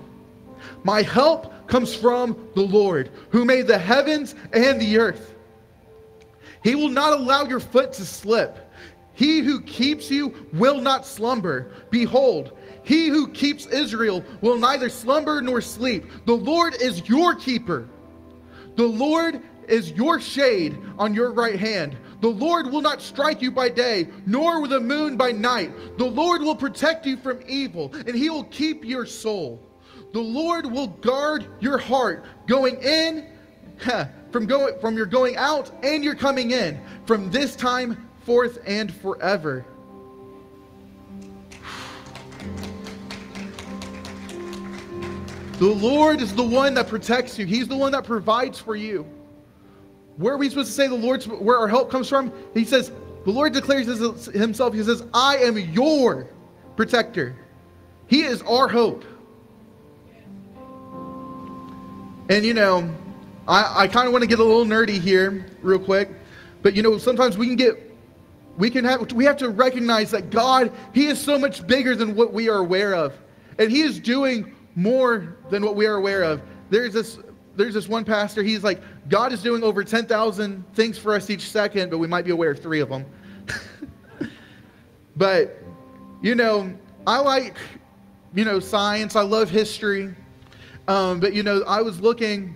My 0.84 1.02
help 1.02 1.54
comes 1.70 1.96
from 1.96 2.50
the 2.56 2.62
Lord, 2.62 3.12
who 3.30 3.46
made 3.46 3.68
the 3.68 3.78
heavens 3.78 4.36
and 4.52 4.82
the 4.82 4.98
earth. 4.98 5.36
He 6.64 6.76
will 6.76 6.90
not 6.90 7.14
allow 7.14 7.46
your 7.46 7.60
foot 7.62 7.94
to 7.94 8.06
slip. 8.06 8.70
He 9.14 9.40
who 9.40 9.62
keeps 9.62 10.10
you 10.10 10.48
will 10.54 10.82
not 10.82 11.06
slumber. 11.06 11.72
Behold, 11.90 12.58
he 12.84 13.08
who 13.08 13.28
keeps 13.28 13.66
Israel 13.68 14.24
will 14.42 14.58
neither 14.58 14.90
slumber 14.90 15.42
nor 15.42 15.62
sleep. 15.62 16.06
The 16.26 16.36
Lord 16.36 16.76
is 16.82 17.08
your 17.08 17.36
keeper. 17.36 17.88
The 18.76 18.88
Lord 18.88 19.42
is 19.68 19.92
your 19.92 20.20
shade 20.20 20.78
on 20.98 21.14
your 21.14 21.32
right 21.32 21.60
hand. 21.60 21.98
The 22.22 22.30
Lord 22.30 22.72
will 22.72 22.82
not 22.82 23.02
strike 23.02 23.42
you 23.42 23.52
by 23.52 23.70
day, 23.70 24.08
nor 24.26 24.62
with 24.62 24.72
the 24.72 24.80
moon 24.80 25.16
by 25.16 25.32
night. 25.32 25.98
The 25.98 26.06
Lord 26.06 26.42
will 26.42 26.56
protect 26.56 27.06
you 27.06 27.18
from 27.18 27.40
evil, 27.48 27.94
and 27.94 28.16
he 28.16 28.30
will 28.30 28.46
keep 28.46 28.84
your 28.84 29.06
soul. 29.06 29.69
The 30.12 30.20
Lord 30.20 30.66
will 30.66 30.88
guard 30.88 31.46
your 31.60 31.78
heart 31.78 32.26
going 32.48 32.82
in 32.82 33.28
from 34.32 34.46
going 34.46 34.80
from 34.80 34.98
your 34.98 35.06
going 35.06 35.38
out 35.38 35.72
and 35.84 36.04
your 36.04 36.16
coming 36.16 36.52
in 36.52 36.82
from 37.06 37.30
this 37.30 37.56
time 37.56 38.10
forth 38.24 38.60
and 38.66 38.94
forever. 38.94 39.66
The 45.60 45.68
Lord 45.68 46.22
is 46.22 46.34
the 46.34 46.44
one 46.44 46.74
that 46.76 46.88
protects 46.88 47.38
you. 47.38 47.46
He's 47.46 47.68
the 47.68 47.76
one 47.76 47.92
that 47.92 48.06
provides 48.06 48.60
for 48.60 48.76
you. 48.76 49.06
Where 50.16 50.34
are 50.34 50.38
we 50.38 50.50
supposed 50.50 50.70
to 50.70 50.74
say 50.74 50.88
the 50.88 50.96
Lord's 50.96 51.28
where 51.28 51.58
our 51.58 51.68
help 51.68 51.92
comes 51.92 52.08
from? 52.10 52.32
He 52.54 52.66
says, 52.66 52.92
the 53.26 53.32
Lord 53.32 53.54
declares 53.54 53.86
himself, 53.86 54.74
he 54.74 54.84
says, 54.84 55.04
I 55.14 55.38
am 55.38 55.58
your 55.58 56.30
protector. 56.76 57.36
He 58.08 58.22
is 58.22 58.42
our 58.44 58.68
hope. 58.68 59.04
And 62.30 62.46
you 62.46 62.54
know, 62.54 62.94
I, 63.48 63.84
I 63.84 63.88
kind 63.88 64.08
of 64.08 64.14
want 64.14 64.22
to 64.22 64.28
get 64.28 64.40
a 64.40 64.44
little 64.44 64.66
nerdy 64.66 65.00
here, 65.00 65.46
real 65.62 65.80
quick. 65.80 66.10
But 66.62 66.76
you 66.76 66.84
know, 66.84 66.98
sometimes 66.98 67.38
we 67.38 67.48
can 67.48 67.56
get 67.56 67.92
we 68.58 68.70
can 68.70 68.86
have 68.86 69.12
we 69.12 69.26
have 69.26 69.38
to 69.38 69.50
recognize 69.50 70.12
that 70.12 70.30
God, 70.30 70.72
He 70.94 71.08
is 71.08 71.20
so 71.20 71.38
much 71.38 71.66
bigger 71.68 71.96
than 71.96 72.16
what 72.16 72.32
we 72.32 72.48
are 72.50 72.60
aware 72.60 72.94
of. 72.94 73.18
And 73.58 73.72
He 73.72 73.82
is 73.82 74.00
doing 74.00 74.56
more 74.76 75.36
than 75.50 75.64
what 75.64 75.76
we 75.76 75.86
are 75.86 75.96
aware 75.96 76.24
of. 76.24 76.42
There's 76.70 76.94
this 76.94 77.18
there's 77.60 77.74
this 77.74 77.90
one 77.90 78.06
pastor, 78.06 78.42
he's 78.42 78.64
like, 78.64 78.82
God 79.10 79.34
is 79.34 79.44
doing 79.44 79.64
over 79.64 79.84
10,000 79.84 80.64
things 80.76 80.98
for 80.98 81.14
us 81.14 81.30
each 81.30 81.52
second, 81.52 81.90
but 81.90 81.98
we 81.98 82.08
might 82.08 82.24
be 82.24 82.32
aware 82.32 82.52
of 82.52 82.60
three 82.60 82.80
of 82.80 82.88
them. 82.88 83.06
but, 85.18 85.62
you 86.22 86.36
know, 86.36 86.74
I 87.06 87.20
like, 87.20 87.58
you 88.34 88.46
know, 88.46 88.62
science. 88.62 89.18
I 89.18 89.24
love 89.24 89.50
history. 89.50 90.16
Um, 90.90 91.22
but, 91.22 91.34
you 91.34 91.44
know, 91.44 91.64
I 91.68 91.82
was 91.82 92.02
looking 92.02 92.56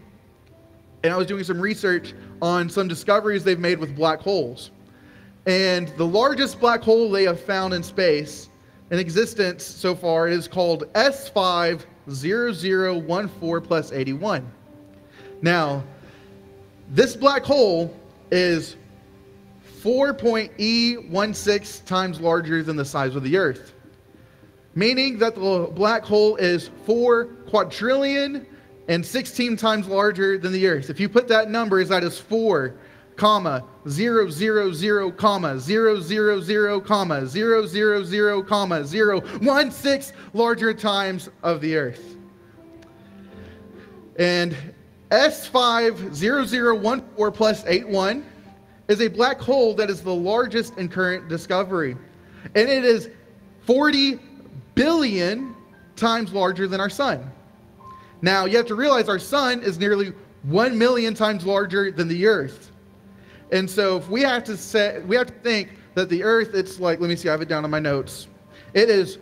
and 1.04 1.14
I 1.14 1.18
was 1.18 1.28
doing 1.28 1.44
some 1.44 1.62
research 1.62 2.16
on 2.42 2.68
some 2.68 2.88
discoveries 2.88 3.44
they've 3.44 3.60
made 3.60 3.78
with 3.78 3.96
black 3.96 4.22
holes. 4.22 4.72
And 5.46 5.90
the 5.98 6.06
largest 6.06 6.60
black 6.60 6.82
hole 6.82 7.12
they 7.12 7.26
have 7.26 7.40
found 7.40 7.76
in 7.76 7.84
space 7.84 8.50
in 8.90 8.98
existence 8.98 9.64
so 9.64 9.94
far 9.94 10.28
is 10.28 10.48
called 10.48 10.92
S50014 10.94 13.64
plus 13.64 13.92
81. 13.92 14.52
Now, 15.42 15.84
this 16.90 17.16
black 17.16 17.44
hole 17.44 17.96
is 18.32 18.78
4.E16 19.82 21.86
times 21.86 22.20
larger 22.20 22.64
than 22.64 22.78
the 22.78 22.86
size 22.86 23.16
of 23.16 23.22
the 23.24 23.38
Earth, 23.38 23.73
meaning 24.76 25.18
that 25.20 25.36
the 25.36 25.70
black 25.74 26.04
hole 26.04 26.36
is 26.38 26.70
4 26.86 27.26
quadrillion 27.50 28.46
and 28.88 29.06
16 29.06 29.56
times 29.56 29.88
larger 29.88 30.38
than 30.38 30.52
the 30.52 30.68
Earth. 30.68 30.90
If 30.90 31.00
you 31.00 31.08
put 31.08 31.28
that 31.30 31.50
number, 31.50 31.80
is 31.80 31.90
that 31.90 32.04
is 32.04 32.20
4 32.20 32.76
comma 33.16 33.64
0 33.88 34.30
0 34.30 34.74
0 34.74 35.12
comma 35.12 35.60
0 35.60 36.00
0 36.00 36.42
0 36.42 36.82
comma 36.82 37.28
0 37.28 37.66
0 37.68 38.04
0 38.04 38.44
comma 38.44 38.84
0 38.84 39.22
1 39.22 39.72
6 39.72 40.14
larger 40.34 40.74
times 40.74 41.30
of 41.44 41.62
the 41.62 41.76
earth 41.76 42.14
and 44.18 44.56
S50014 45.10 47.34
plus 47.34 47.66
81 47.66 48.26
is 48.88 49.02
a 49.02 49.08
black 49.08 49.40
hole 49.40 49.74
that 49.76 49.90
is 49.90 50.02
the 50.02 50.14
largest 50.14 50.78
in 50.78 50.90
current 50.90 51.30
discovery. 51.30 51.96
And 52.56 52.70
it 52.70 52.84
is 52.84 53.10
40 53.66 54.20
billion 54.76 55.56
times 55.96 56.34
larger 56.34 56.68
than 56.68 56.80
our 56.80 56.90
sun. 56.90 57.32
Now, 58.22 58.46
you 58.46 58.56
have 58.58 58.68
to 58.68 58.76
realize 58.76 59.10
our 59.10 59.20
sun 59.20 59.62
is 59.62 59.78
nearly 59.78 60.14
1 60.44 60.78
million 60.78 61.14
times 61.14 61.46
larger 61.46 61.92
than 61.92 62.08
the 62.08 62.26
earth. 62.26 62.72
And 63.52 63.70
so 63.70 63.98
if 63.98 64.08
we 64.10 64.22
have 64.22 64.46
to 64.46 64.56
set 64.58 65.06
we 65.08 65.16
have 65.16 65.28
to 65.28 65.34
think 65.34 65.78
that 65.94 66.10
the 66.10 66.24
earth 66.24 66.56
it's 66.56 66.80
like 66.80 67.00
let 67.00 67.08
me 67.10 67.16
see 67.16 67.30
I 67.30 67.34
have 67.34 67.42
it 67.42 67.48
down 67.48 67.64
on 67.64 67.70
my 67.70 67.78
notes. 67.80 68.28
It 68.74 68.90
is 68.90 69.20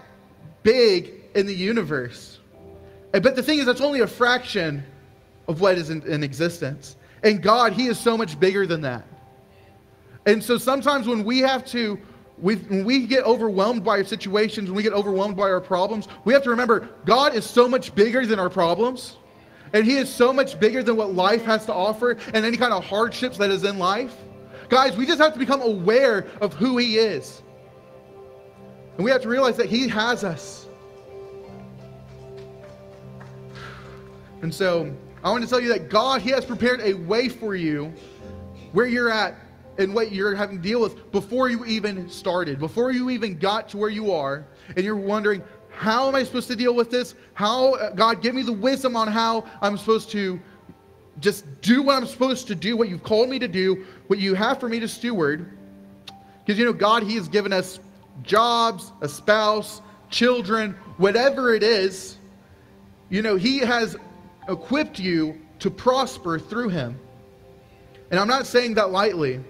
big 0.63 1.25
in 1.35 1.47
the 1.47 1.55
universe. 1.55 2.34
But 3.21 3.37
the 3.37 3.43
thing 3.43 3.61
is, 3.61 3.67
that's 3.67 3.81
only 3.81 4.01
a 4.01 4.07
fraction 4.07 4.83
of 5.47 5.61
what 5.61 5.79
is 5.79 5.91
in, 5.91 6.03
in, 6.03 6.25
existence. 6.25 6.97
And 7.23 7.41
God, 7.41 7.73
He 7.73 7.87
is 7.87 7.99
so 7.99 8.17
much 8.17 8.39
bigger 8.41 8.67
than 8.67 8.81
that. 8.81 9.07
And 10.27 10.43
so 10.43 10.59
sometimes 10.59 11.07
when 11.07 11.25
we 11.25 11.39
have 11.41 11.65
to, 11.67 11.99
when 12.39 12.85
we 12.85 13.07
get 13.07 13.25
overwhelmed 13.25 13.85
by 13.85 13.99
our 13.99 14.05
situations, 14.05 14.69
when 14.69 14.77
we 14.77 14.83
get 14.83 14.95
overwhelmed 14.95 15.37
by 15.37 15.45
our 15.45 15.61
problems, 15.61 16.09
we 16.25 16.33
have 16.33 16.43
to 16.43 16.51
remember 16.51 16.89
God 17.05 17.35
is 17.35 17.45
so 17.45 17.69
much 17.69 17.95
bigger 17.95 18.27
than 18.27 18.41
our 18.41 18.51
problems. 18.51 19.17
And 19.73 19.85
He 19.85 19.97
is 19.97 20.13
so 20.13 20.33
much 20.33 20.59
bigger 20.59 20.83
than 20.83 20.97
what 20.97 21.15
life 21.15 21.45
has 21.45 21.67
to 21.67 21.73
offer 21.73 22.17
and 22.33 22.45
any 22.45 22.57
kind 22.57 22.73
of 22.73 22.85
hardships 22.85 23.39
that 23.39 23.51
is 23.51 23.63
in 23.63 23.79
life. 23.79 24.17
Guys, 24.69 24.97
we 24.97 25.07
just 25.07 25.21
have 25.21 25.35
to 25.35 25.39
become 25.39 25.63
aware 25.63 26.27
of 26.41 26.53
who 26.55 26.79
He 26.79 26.97
is. 26.97 27.43
And 28.97 29.05
we 29.05 29.11
have 29.13 29.23
to 29.23 29.29
realize 29.29 29.57
that 29.59 29.67
He 29.67 29.87
has 29.89 30.25
us. 30.25 30.64
And 34.45 34.55
so 34.55 34.95
I 35.23 35.31
want 35.31 35.43
to 35.43 35.49
tell 35.49 35.59
you 35.59 35.71
that 35.71 35.89
God, 35.89 36.21
He 36.21 36.29
has 36.29 36.45
prepared 36.45 36.83
a 36.83 36.93
way 36.93 37.31
for 37.31 37.57
you 37.57 37.91
where 38.73 38.85
you're 38.85 39.11
at 39.11 39.35
and 39.79 39.95
what 39.95 40.13
you're 40.13 40.35
having 40.35 40.59
to 40.59 40.63
deal 40.63 40.83
with 40.83 41.11
before 41.13 41.49
you 41.49 41.65
even 41.65 42.11
started, 42.11 42.59
before 42.59 42.93
you 42.93 43.09
even 43.09 43.39
got 43.39 43.71
to 43.71 43.79
where 43.79 43.89
you 43.89 44.13
are, 44.13 44.45
and 44.77 44.85
you're 44.85 44.97
wondering, 44.97 45.43
how 45.71 46.09
am 46.09 46.15
I 46.15 46.25
supposed 46.25 46.49
to 46.49 46.57
deal 46.57 46.75
with 46.75 46.91
this? 46.91 47.15
How, 47.33 47.73
uh, 47.77 47.93
God, 47.93 48.21
give 48.21 48.35
me 48.35 48.43
the 48.43 48.53
wisdom 48.53 48.97
on 48.97 49.09
how 49.09 49.47
I'm 49.63 49.79
supposed 49.79 50.11
to 50.11 50.39
just 51.21 51.47
do 51.63 51.83
what 51.83 51.97
I'm 51.97 52.07
supposed 52.07 52.47
to 52.49 52.55
do, 52.55 52.77
what 52.77 52.91
you've 52.91 53.03
called 53.03 53.31
me 53.31 53.39
to 53.39 53.49
do, 53.49 53.87
what 54.09 54.19
you 54.19 54.35
have 54.35 54.61
for 54.61 54.69
me 54.69 54.79
to 54.79 54.89
steward. 54.89 55.57
Because, 56.45 56.59
you 56.59 56.67
know, 56.67 56.75
God, 56.75 57.03
He 57.03 57.15
has 57.15 57.29
given 57.29 57.51
us 57.51 57.81
jobs, 58.23 58.93
a 59.01 59.09
spouse, 59.09 59.81
children, 60.11 60.73
whatever 60.99 61.55
it 61.55 61.63
is, 61.63 62.19
you 63.09 63.23
know, 63.23 63.37
He 63.37 63.61
has 63.61 63.97
equipped 64.49 64.99
you 64.99 65.41
to 65.61 65.71
prosper 65.71 66.39
through 66.39 66.71
Him. 66.71 66.99
And 68.11 68.21
I'm 68.21 68.29
not 68.29 68.47
saying 68.47 68.75
that 68.75 68.91
lightly, 68.91 69.41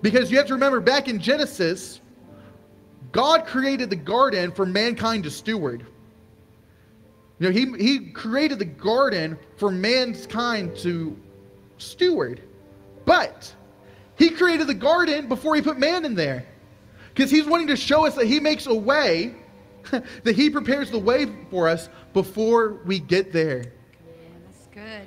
because 0.00 0.30
you 0.30 0.38
have 0.38 0.46
to 0.46 0.54
remember 0.54 0.80
back 0.80 1.08
in 1.08 1.20
Genesis, 1.20 2.00
God 3.12 3.46
created 3.46 3.90
the 3.90 3.96
garden 3.96 4.50
for 4.52 4.64
mankind 4.64 5.24
to 5.24 5.30
steward. 5.30 5.86
You 7.38 7.48
know, 7.48 7.52
he, 7.52 7.84
he 7.84 8.10
created 8.10 8.58
the 8.58 8.64
garden 8.64 9.38
for 9.56 9.70
mankind 9.70 10.76
to 10.78 11.18
steward. 11.78 12.42
But 13.04 13.52
he 14.16 14.30
created 14.30 14.66
the 14.66 14.74
garden 14.74 15.28
before 15.28 15.54
he 15.56 15.62
put 15.62 15.78
man 15.78 16.04
in 16.04 16.14
there. 16.14 16.46
Because 17.14 17.30
he's 17.30 17.44
wanting 17.44 17.66
to 17.66 17.76
show 17.76 18.06
us 18.06 18.14
that 18.14 18.26
he 18.26 18.40
makes 18.40 18.66
a 18.66 18.74
way, 18.74 19.34
that 19.90 20.36
he 20.36 20.48
prepares 20.50 20.90
the 20.90 20.98
way 20.98 21.26
for 21.50 21.68
us 21.68 21.88
before 22.12 22.80
we 22.84 22.98
get 22.98 23.32
there. 23.32 23.72
Good. 24.72 25.06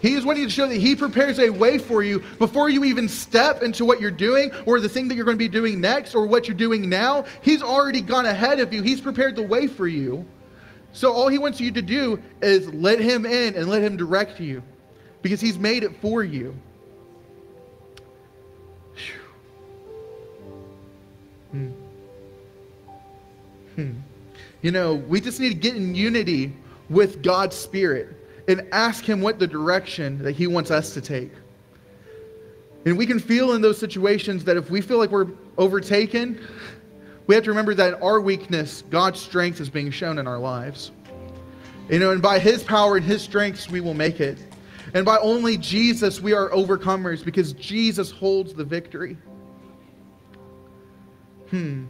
He 0.00 0.14
is 0.14 0.24
wanting 0.24 0.44
to 0.44 0.50
show 0.50 0.66
that 0.66 0.76
he 0.76 0.94
prepares 0.94 1.38
a 1.38 1.50
way 1.50 1.78
for 1.78 2.02
you 2.02 2.22
before 2.38 2.68
you 2.68 2.84
even 2.84 3.08
step 3.08 3.62
into 3.62 3.84
what 3.84 4.00
you're 4.00 4.10
doing 4.10 4.50
or 4.66 4.80
the 4.80 4.88
thing 4.88 5.08
that 5.08 5.14
you're 5.14 5.24
going 5.24 5.36
to 5.36 5.44
be 5.44 5.48
doing 5.48 5.80
next 5.80 6.14
or 6.14 6.26
what 6.26 6.48
you're 6.48 6.56
doing 6.56 6.88
now. 6.88 7.24
He's 7.42 7.62
already 7.62 8.00
gone 8.00 8.26
ahead 8.26 8.60
of 8.60 8.72
you. 8.72 8.82
He's 8.82 9.00
prepared 9.00 9.36
the 9.36 9.42
way 9.42 9.66
for 9.66 9.88
you. 9.88 10.26
So 10.92 11.12
all 11.12 11.28
he 11.28 11.38
wants 11.38 11.60
you 11.60 11.70
to 11.72 11.82
do 11.82 12.22
is 12.40 12.72
let 12.72 13.00
him 13.00 13.26
in 13.26 13.54
and 13.54 13.68
let 13.68 13.82
him 13.82 13.96
direct 13.96 14.40
you 14.40 14.62
because 15.22 15.40
he's 15.40 15.58
made 15.58 15.82
it 15.82 15.94
for 16.00 16.24
you. 16.24 16.54
Hmm. 21.52 21.70
Hmm. 23.74 23.92
You 24.62 24.70
know, 24.70 24.94
we 24.94 25.20
just 25.20 25.40
need 25.40 25.50
to 25.50 25.54
get 25.54 25.76
in 25.76 25.94
unity 25.94 26.54
with 26.88 27.22
God's 27.22 27.56
Spirit 27.56 28.25
and 28.48 28.66
ask 28.72 29.04
Him 29.04 29.20
what 29.20 29.38
the 29.38 29.46
direction 29.46 30.22
that 30.22 30.32
He 30.32 30.46
wants 30.46 30.70
us 30.70 30.94
to 30.94 31.00
take. 31.00 31.32
And 32.84 32.96
we 32.96 33.06
can 33.06 33.18
feel 33.18 33.52
in 33.52 33.62
those 33.62 33.78
situations 33.78 34.44
that 34.44 34.56
if 34.56 34.70
we 34.70 34.80
feel 34.80 34.98
like 34.98 35.10
we're 35.10 35.28
overtaken, 35.58 36.40
we 37.26 37.34
have 37.34 37.42
to 37.44 37.50
remember 37.50 37.74
that 37.74 37.94
in 37.94 38.02
our 38.02 38.20
weakness, 38.20 38.84
God's 38.90 39.20
strength 39.20 39.60
is 39.60 39.68
being 39.68 39.90
shown 39.90 40.18
in 40.18 40.28
our 40.28 40.38
lives. 40.38 40.92
You 41.90 41.98
know, 41.98 42.10
and 42.10 42.22
by 42.22 42.38
his 42.38 42.62
power 42.62 42.96
and 42.96 43.04
his 43.04 43.22
strengths, 43.22 43.68
we 43.68 43.80
will 43.80 43.94
make 43.94 44.20
it. 44.20 44.38
And 44.94 45.04
by 45.04 45.18
only 45.18 45.56
Jesus, 45.56 46.20
we 46.20 46.32
are 46.32 46.48
overcomers 46.50 47.24
because 47.24 47.52
Jesus 47.54 48.10
holds 48.10 48.54
the 48.54 48.64
victory. 48.64 49.16
Hmm. 51.50 51.86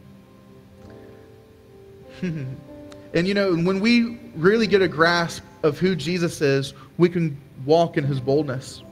and 3.13 3.27
you 3.27 3.33
know, 3.33 3.55
when 3.55 3.79
we 3.79 4.19
really 4.35 4.67
get 4.67 4.81
a 4.81 4.87
grasp 4.87 5.43
of 5.63 5.79
who 5.79 5.95
Jesus 5.95 6.41
is, 6.41 6.73
we 6.97 7.09
can 7.09 7.37
walk 7.65 7.97
in 7.97 8.03
his 8.03 8.19
boldness. 8.19 8.83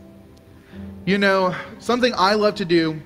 You 1.06 1.17
know, 1.17 1.56
something 1.80 2.13
I 2.17 2.34
love 2.34 2.56
to 2.56 2.65
do 2.65 2.99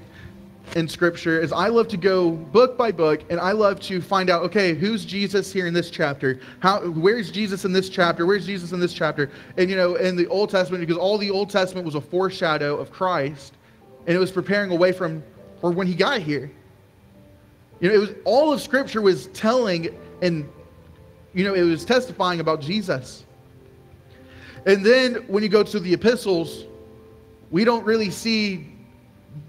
in 0.76 0.88
scripture 0.88 1.41
is 1.41 1.52
I 1.52 1.67
love 1.67 1.88
to 1.89 1.98
go 1.98 2.32
book 2.32 2.78
by 2.78 2.91
book 2.91 3.24
and 3.30 3.39
I 3.39 3.52
love 3.52 3.80
to 3.82 4.02
find 4.02 4.30
out, 4.30 4.43
okay, 4.43 4.74
who's 4.74 5.04
Jesus 5.04 5.52
here 5.52 5.67
in 5.67 5.74
this 5.74 5.89
chapter? 5.89 6.39
How 6.60 6.82
where's 6.82 7.32
Jesus 7.32 7.65
in 7.65 7.74
this 7.74 7.89
chapter? 7.89 8.26
Where's 8.26 8.45
Jesus 8.45 8.72
in 8.72 8.80
this 8.80 8.93
chapter? 8.93 9.32
And 9.58 9.69
you 9.69 9.76
know, 9.76 9.95
in 9.95 10.15
the 10.15 10.28
Old 10.28 10.50
Testament, 10.50 10.82
because 10.82 10.98
all 10.98 11.17
the 11.17 11.30
Old 11.30 11.50
Testament 11.50 11.86
was 11.86 11.95
a 11.95 12.02
foreshadow 12.02 12.78
of 12.78 12.91
Christ, 12.91 13.54
and 14.06 14.15
it 14.15 14.19
was 14.19 14.32
preparing 14.32 14.72
a 14.72 14.76
way 14.76 14.91
from 14.91 15.24
for 15.60 15.72
when 15.72 15.88
he 15.88 15.95
got 15.95 16.22
here. 16.22 16.52
You 17.80 17.89
know, 17.89 17.95
it 17.95 18.00
was 18.00 18.12
all 18.26 18.54
of 18.54 18.62
scripture 18.62 19.02
was 19.02 19.28
telling 19.28 19.89
and 20.22 20.48
you 21.34 21.44
know, 21.44 21.54
it 21.54 21.63
was 21.63 21.86
testifying 21.86 22.39
about 22.39 22.62
Jesus. 22.62 23.26
And 24.65 24.86
then 24.86 25.15
when 25.28 25.44
you 25.44 25.50
go 25.50 25.63
to 25.63 25.80
the 25.80 25.94
epistles, 25.94 26.65
we 27.52 27.63
don't 27.63 27.86
really 27.86 28.10
see 28.10 28.68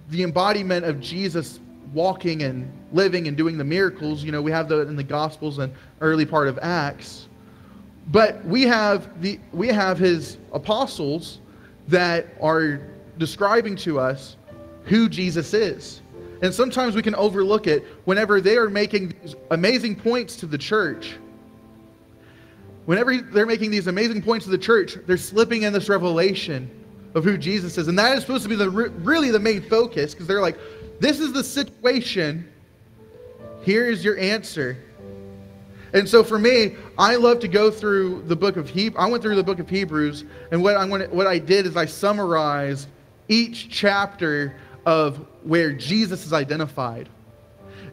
the 0.09 0.23
embodiment 0.23 0.85
of 0.85 1.01
Jesus 1.01 1.61
walking 1.93 2.43
and 2.43 2.71
living 2.93 3.29
and 3.29 3.37
doing 3.37 3.59
the 3.59 3.65
miracles. 3.65 4.23
You 4.23 4.33
know, 4.33 4.43
we 4.43 4.51
have 4.53 4.69
that 4.69 4.89
in 4.89 4.97
the 4.97 5.05
Gospels 5.05 5.59
and 5.59 5.73
early 6.01 6.27
part 6.27 6.49
of 6.49 6.59
Acts. 6.63 7.29
But 8.09 8.45
we 8.45 8.63
have 8.63 9.21
the 9.21 9.39
we 9.53 9.69
have 9.69 9.99
his 9.99 10.39
apostles 10.53 11.41
that 11.89 12.29
are 12.41 12.81
describing 13.19 13.77
to 13.77 14.01
us 14.01 14.37
who 14.85 15.09
Jesus 15.09 15.55
is. 15.55 16.03
And 16.43 16.55
sometimes 16.55 16.95
we 16.95 17.03
can 17.03 17.15
overlook 17.17 17.67
it 17.67 17.85
whenever 18.05 18.41
they 18.41 18.57
are 18.57 18.71
making 18.71 19.15
these 19.23 19.37
amazing 19.51 19.95
points 19.95 20.37
to 20.37 20.47
the 20.47 20.57
church. 20.57 21.19
Whenever 22.91 23.19
they're 23.19 23.47
making 23.47 23.71
these 23.71 23.87
amazing 23.87 24.21
points 24.21 24.47
to 24.47 24.51
the 24.51 24.59
church, 24.59 24.97
they're 25.07 25.17
slipping 25.17 25.63
in 25.63 25.73
this 25.73 25.89
revelation 25.89 26.69
of 27.15 27.23
who 27.23 27.39
Jesus 27.39 27.79
is. 27.79 27.87
And 27.87 27.97
that 27.97 28.19
is 28.19 28.23
supposed 28.23 28.43
to 28.43 28.49
be 28.49 28.57
the 28.57 28.69
really 28.69 29.31
the 29.31 29.39
main 29.39 29.63
focus 29.63 30.13
because 30.13 30.27
they're 30.27 30.41
like, 30.41 30.59
this 30.99 31.21
is 31.21 31.33
the 31.33 31.45
situation. 31.45 32.51
Here 33.63 33.89
is 33.89 34.05
your 34.05 34.19
answer. 34.19 34.77
And 35.93 36.09
so 36.09 36.25
for 36.25 36.37
me, 36.37 36.75
I 36.99 37.15
love 37.15 37.39
to 37.39 37.47
go 37.47 37.71
through 37.71 38.23
the 38.23 38.35
book 38.35 38.57
of 38.57 38.69
Hebrews. 38.69 39.01
I 39.01 39.09
went 39.09 39.23
through 39.23 39.37
the 39.37 39.45
book 39.45 39.61
of 39.61 39.71
Hebrews, 39.71 40.25
and 40.51 40.61
what 40.61 40.77
I 40.77 40.85
what 40.85 41.29
I 41.29 41.39
did 41.39 41.67
is 41.67 41.77
I 41.77 41.87
summarized 41.87 42.89
each 43.29 43.69
chapter 43.69 44.57
of 44.85 45.25
where 45.45 45.73
Jesus 45.73 46.27
is 46.27 46.33
identified. 46.33 47.09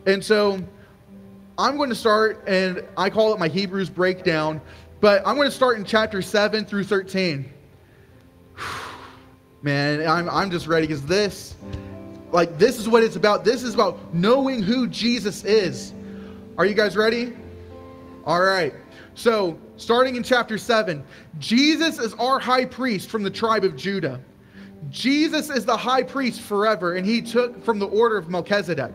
And 0.07 0.25
so 0.25 0.59
I'm 1.59 1.77
going 1.77 1.89
to 1.89 1.95
start, 1.95 2.43
and 2.47 2.83
I 2.97 3.09
call 3.11 3.33
it 3.33 3.39
my 3.39 3.47
Hebrews 3.47 3.89
breakdown, 3.89 4.61
but 4.99 5.25
I'm 5.25 5.35
going 5.35 5.47
to 5.47 5.55
start 5.55 5.77
in 5.77 5.85
chapter 5.85 6.21
7 6.21 6.65
through 6.65 6.83
13 6.83 7.53
man, 9.61 10.07
I'm, 10.07 10.29
I'm 10.29 10.51
just 10.51 10.67
ready 10.67 10.87
because 10.87 11.05
this, 11.05 11.55
like, 12.31 12.57
this 12.57 12.79
is 12.79 12.87
what 12.89 13.03
it's 13.03 13.15
about. 13.15 13.43
This 13.43 13.63
is 13.63 13.73
about 13.73 14.13
knowing 14.13 14.61
who 14.61 14.87
Jesus 14.87 15.43
is. 15.43 15.93
Are 16.57 16.65
you 16.65 16.73
guys 16.73 16.97
ready? 16.97 17.35
All 18.25 18.41
right. 18.41 18.73
So, 19.15 19.59
starting 19.77 20.15
in 20.15 20.23
chapter 20.23 20.57
7, 20.57 21.03
Jesus 21.39 21.99
is 21.99 22.13
our 22.15 22.39
high 22.39 22.65
priest 22.65 23.09
from 23.09 23.23
the 23.23 23.29
tribe 23.29 23.63
of 23.63 23.75
Judah. 23.75 24.19
Jesus 24.89 25.49
is 25.49 25.65
the 25.65 25.75
high 25.75 26.03
priest 26.03 26.41
forever, 26.41 26.95
and 26.95 27.05
he 27.05 27.21
took 27.21 27.63
from 27.63 27.79
the 27.79 27.87
order 27.87 28.17
of 28.17 28.29
Melchizedek. 28.29 28.91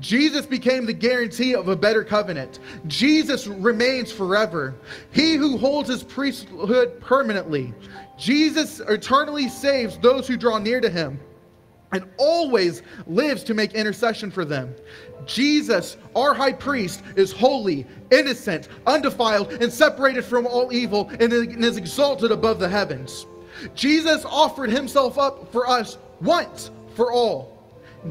Jesus 0.00 0.44
became 0.44 0.84
the 0.84 0.92
guarantee 0.92 1.54
of 1.54 1.68
a 1.68 1.76
better 1.76 2.04
covenant. 2.04 2.58
Jesus 2.86 3.46
remains 3.46 4.12
forever. 4.12 4.74
He 5.12 5.36
who 5.36 5.56
holds 5.56 5.88
his 5.88 6.02
priesthood 6.02 7.00
permanently. 7.00 7.72
Jesus 8.18 8.80
eternally 8.80 9.48
saves 9.48 9.96
those 9.98 10.26
who 10.26 10.36
draw 10.36 10.58
near 10.58 10.80
to 10.80 10.90
him 10.90 11.18
and 11.92 12.04
always 12.18 12.82
lives 13.06 13.42
to 13.44 13.54
make 13.54 13.72
intercession 13.72 14.30
for 14.30 14.44
them. 14.44 14.74
Jesus, 15.26 15.96
our 16.14 16.34
high 16.34 16.52
priest, 16.52 17.02
is 17.16 17.32
holy, 17.32 17.86
innocent, 18.10 18.68
undefiled, 18.86 19.52
and 19.54 19.72
separated 19.72 20.24
from 20.24 20.46
all 20.46 20.72
evil, 20.72 21.10
and 21.18 21.32
is 21.32 21.76
exalted 21.76 22.30
above 22.30 22.58
the 22.58 22.68
heavens. 22.68 23.26
Jesus 23.74 24.24
offered 24.24 24.70
himself 24.70 25.18
up 25.18 25.50
for 25.52 25.68
us 25.68 25.98
once 26.20 26.70
for 26.94 27.12
all. 27.12 27.58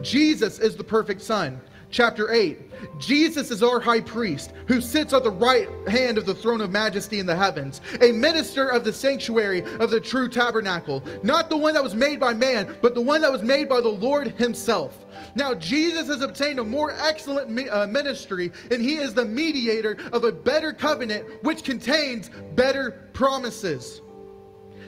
Jesus 0.01 0.59
is 0.59 0.75
the 0.75 0.83
perfect 0.83 1.21
Son. 1.21 1.59
Chapter 1.91 2.31
8 2.31 2.69
Jesus 2.99 3.51
is 3.51 3.63
our 3.63 3.79
high 3.79 4.01
priest 4.01 4.53
who 4.67 4.79
sits 4.79 5.11
at 5.13 5.23
the 5.23 5.31
right 5.31 5.67
hand 5.87 6.17
of 6.17 6.25
the 6.25 6.35
throne 6.35 6.61
of 6.61 6.71
majesty 6.71 7.19
in 7.19 7.25
the 7.25 7.35
heavens, 7.35 7.81
a 8.01 8.11
minister 8.11 8.69
of 8.69 8.83
the 8.83 8.93
sanctuary 8.93 9.63
of 9.79 9.89
the 9.89 9.99
true 9.99 10.29
tabernacle, 10.29 11.03
not 11.23 11.49
the 11.49 11.57
one 11.57 11.73
that 11.73 11.83
was 11.83 11.95
made 11.95 12.19
by 12.19 12.33
man, 12.33 12.75
but 12.81 12.93
the 12.93 13.01
one 13.01 13.21
that 13.21 13.31
was 13.31 13.43
made 13.43 13.67
by 13.67 13.81
the 13.81 13.89
Lord 13.89 14.27
himself. 14.37 15.05
Now, 15.35 15.53
Jesus 15.53 16.07
has 16.07 16.21
obtained 16.21 16.59
a 16.59 16.63
more 16.63 16.91
excellent 16.91 17.69
uh, 17.69 17.87
ministry, 17.87 18.51
and 18.71 18.81
he 18.81 18.95
is 18.95 19.13
the 19.13 19.25
mediator 19.25 19.97
of 20.13 20.23
a 20.23 20.31
better 20.31 20.71
covenant 20.71 21.25
which 21.43 21.63
contains 21.63 22.29
better 22.55 23.09
promises 23.13 24.01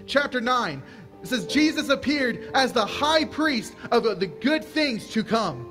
chapter 0.06 0.42
9. 0.42 0.82
It 1.22 1.28
says, 1.28 1.46
Jesus 1.46 1.90
appeared 1.90 2.50
as 2.54 2.74
the 2.74 2.86
high 2.86 3.26
priest 3.26 3.76
of 3.92 4.04
the 4.20 4.28
good 4.28 4.64
things 4.64 5.10
to 5.12 5.24
come. 5.24 5.68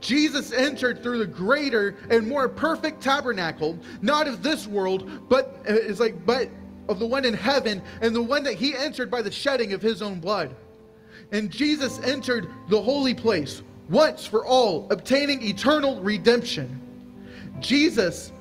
Jesus 0.00 0.52
entered 0.52 1.02
through 1.02 1.18
the 1.18 1.26
greater 1.26 1.96
and 2.10 2.26
more 2.26 2.48
perfect 2.48 3.02
tabernacle, 3.02 3.78
not 4.00 4.28
of 4.28 4.42
this 4.42 4.66
world, 4.66 5.28
but 5.28 5.60
uh, 5.68 5.74
it's 5.74 6.00
like, 6.00 6.24
but 6.24 6.48
of 6.88 6.98
the 6.98 7.06
one 7.06 7.24
in 7.24 7.34
heaven, 7.34 7.82
and 8.00 8.14
the 8.14 8.22
one 8.22 8.42
that 8.44 8.54
he 8.54 8.74
entered 8.76 9.10
by 9.10 9.22
the 9.22 9.30
shedding 9.30 9.72
of 9.72 9.82
his 9.82 10.00
own 10.00 10.20
blood. 10.20 10.54
And 11.32 11.50
Jesus 11.50 11.98
entered 12.00 12.48
the 12.68 12.80
holy 12.80 13.14
place 13.14 13.62
once 13.90 14.26
for 14.26 14.46
all, 14.46 14.86
obtaining 14.90 15.42
eternal 15.42 16.00
redemption. 16.00 16.80
Jesus 17.60 18.32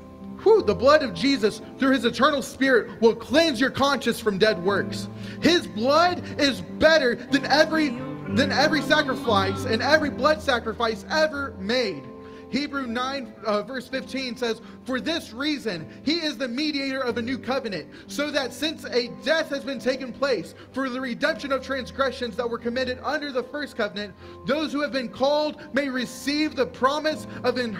Whew, 0.48 0.64
the 0.64 0.74
blood 0.74 1.04
of 1.04 1.14
Jesus 1.14 1.62
through 1.78 1.92
his 1.92 2.06
eternal 2.06 2.42
spirit 2.42 3.02
will 3.02 3.14
cleanse 3.14 3.60
your 3.60 3.70
conscience 3.70 4.22
from 4.22 4.38
dead 4.38 4.64
works. 4.64 5.10
His 5.42 5.68
blood 5.68 6.24
is 6.40 6.62
better 6.62 7.16
than 7.16 7.46
every 7.48 7.90
than 8.30 8.54
every 8.54 8.82
sacrifice 8.84 9.66
and 9.66 9.82
every 9.82 10.10
blood 10.10 10.42
sacrifice 10.42 11.04
ever 11.10 11.54
made. 11.60 12.02
Hebrew 12.50 12.88
9, 12.88 13.34
uh, 13.46 13.62
verse 13.64 13.90
15 13.90 14.38
says, 14.38 14.62
For 14.86 15.02
this 15.02 15.34
reason, 15.34 15.86
he 16.06 16.20
is 16.20 16.38
the 16.38 16.48
mediator 16.48 17.02
of 17.02 17.18
a 17.18 17.22
new 17.22 17.38
covenant, 17.38 17.90
so 18.08 18.32
that 18.32 18.54
since 18.54 18.86
a 18.86 19.10
death 19.26 19.50
has 19.50 19.66
been 19.66 19.80
taken 19.80 20.14
place 20.14 20.56
for 20.72 20.90
the 20.90 21.02
redemption 21.02 21.52
of 21.52 21.62
transgressions 21.62 22.38
that 22.38 22.50
were 22.50 22.58
committed 22.58 23.00
under 23.04 23.34
the 23.34 23.44
first 23.44 23.76
covenant, 23.76 24.16
those 24.46 24.72
who 24.72 24.80
have 24.82 24.94
been 24.94 25.10
called 25.10 25.62
may 25.74 25.90
receive 25.90 26.56
the 26.56 26.68
promise 26.68 27.28
of, 27.44 27.58
in, 27.58 27.76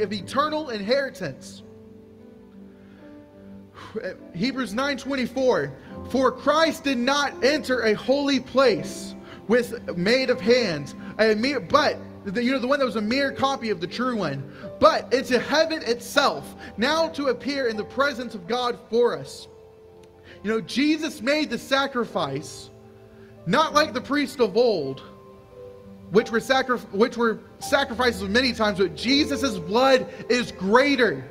of 0.00 0.12
eternal 0.12 0.70
inheritance. 0.70 1.64
Hebrews 4.34 4.74
9:24 4.74 5.70
For 6.10 6.32
Christ 6.32 6.84
did 6.84 6.98
not 6.98 7.44
enter 7.44 7.82
a 7.82 7.94
holy 7.94 8.40
place 8.40 9.14
with 9.48 9.96
made 9.96 10.30
of 10.30 10.40
hands 10.40 10.94
a 11.18 11.34
mere 11.34 11.60
but 11.60 11.98
the, 12.24 12.42
you 12.42 12.52
know 12.52 12.58
the 12.58 12.66
one 12.66 12.78
that 12.78 12.86
was 12.86 12.96
a 12.96 13.02
mere 13.02 13.30
copy 13.30 13.70
of 13.70 13.80
the 13.80 13.86
true 13.86 14.16
one 14.16 14.42
but 14.80 15.12
into 15.12 15.38
heaven 15.38 15.82
itself 15.82 16.54
now 16.76 17.08
to 17.08 17.26
appear 17.26 17.68
in 17.68 17.76
the 17.76 17.84
presence 17.84 18.34
of 18.34 18.46
God 18.46 18.78
for 18.90 19.16
us. 19.16 19.48
You 20.42 20.50
know 20.50 20.60
Jesus 20.60 21.20
made 21.20 21.50
the 21.50 21.58
sacrifice 21.58 22.70
not 23.46 23.74
like 23.74 23.92
the 23.92 24.00
priest 24.00 24.40
of 24.40 24.56
old 24.56 25.02
which 26.10 26.30
were 26.30 26.40
sacri- 26.40 26.78
which 26.92 27.16
were 27.16 27.40
sacrifices 27.58 28.22
many 28.22 28.52
times 28.52 28.78
but 28.78 28.94
Jesus' 28.96 29.58
blood 29.58 30.06
is 30.28 30.52
greater 30.52 31.24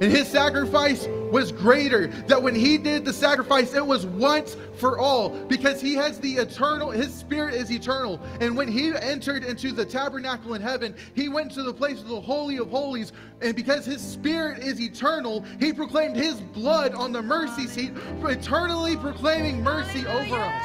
and 0.00 0.10
his 0.10 0.28
sacrifice 0.28 1.06
was 1.30 1.52
greater. 1.52 2.08
That 2.26 2.42
when 2.42 2.54
he 2.54 2.78
did 2.78 3.04
the 3.04 3.12
sacrifice, 3.12 3.74
it 3.74 3.86
was 3.86 4.06
once 4.06 4.56
for 4.76 4.98
all 4.98 5.30
because 5.46 5.80
he 5.80 5.94
has 5.94 6.18
the 6.18 6.34
eternal, 6.34 6.90
his 6.90 7.12
spirit 7.14 7.54
is 7.54 7.70
eternal. 7.70 8.20
And 8.40 8.56
when 8.56 8.68
he 8.68 8.94
entered 8.94 9.44
into 9.44 9.72
the 9.72 9.84
tabernacle 9.84 10.54
in 10.54 10.62
heaven, 10.62 10.94
he 11.14 11.28
went 11.28 11.52
to 11.52 11.62
the 11.62 11.72
place 11.72 12.00
of 12.00 12.08
the 12.08 12.20
Holy 12.20 12.58
of 12.58 12.70
Holies. 12.70 13.12
And 13.40 13.54
because 13.54 13.84
his 13.84 14.00
spirit 14.00 14.62
is 14.62 14.80
eternal, 14.80 15.44
he 15.60 15.72
proclaimed 15.72 16.16
his 16.16 16.40
blood 16.40 16.94
on 16.94 17.12
the 17.12 17.22
mercy 17.22 17.66
seat, 17.66 17.92
eternally 18.22 18.96
proclaiming 18.96 19.62
mercy 19.62 20.06
over 20.06 20.36
us. 20.36 20.62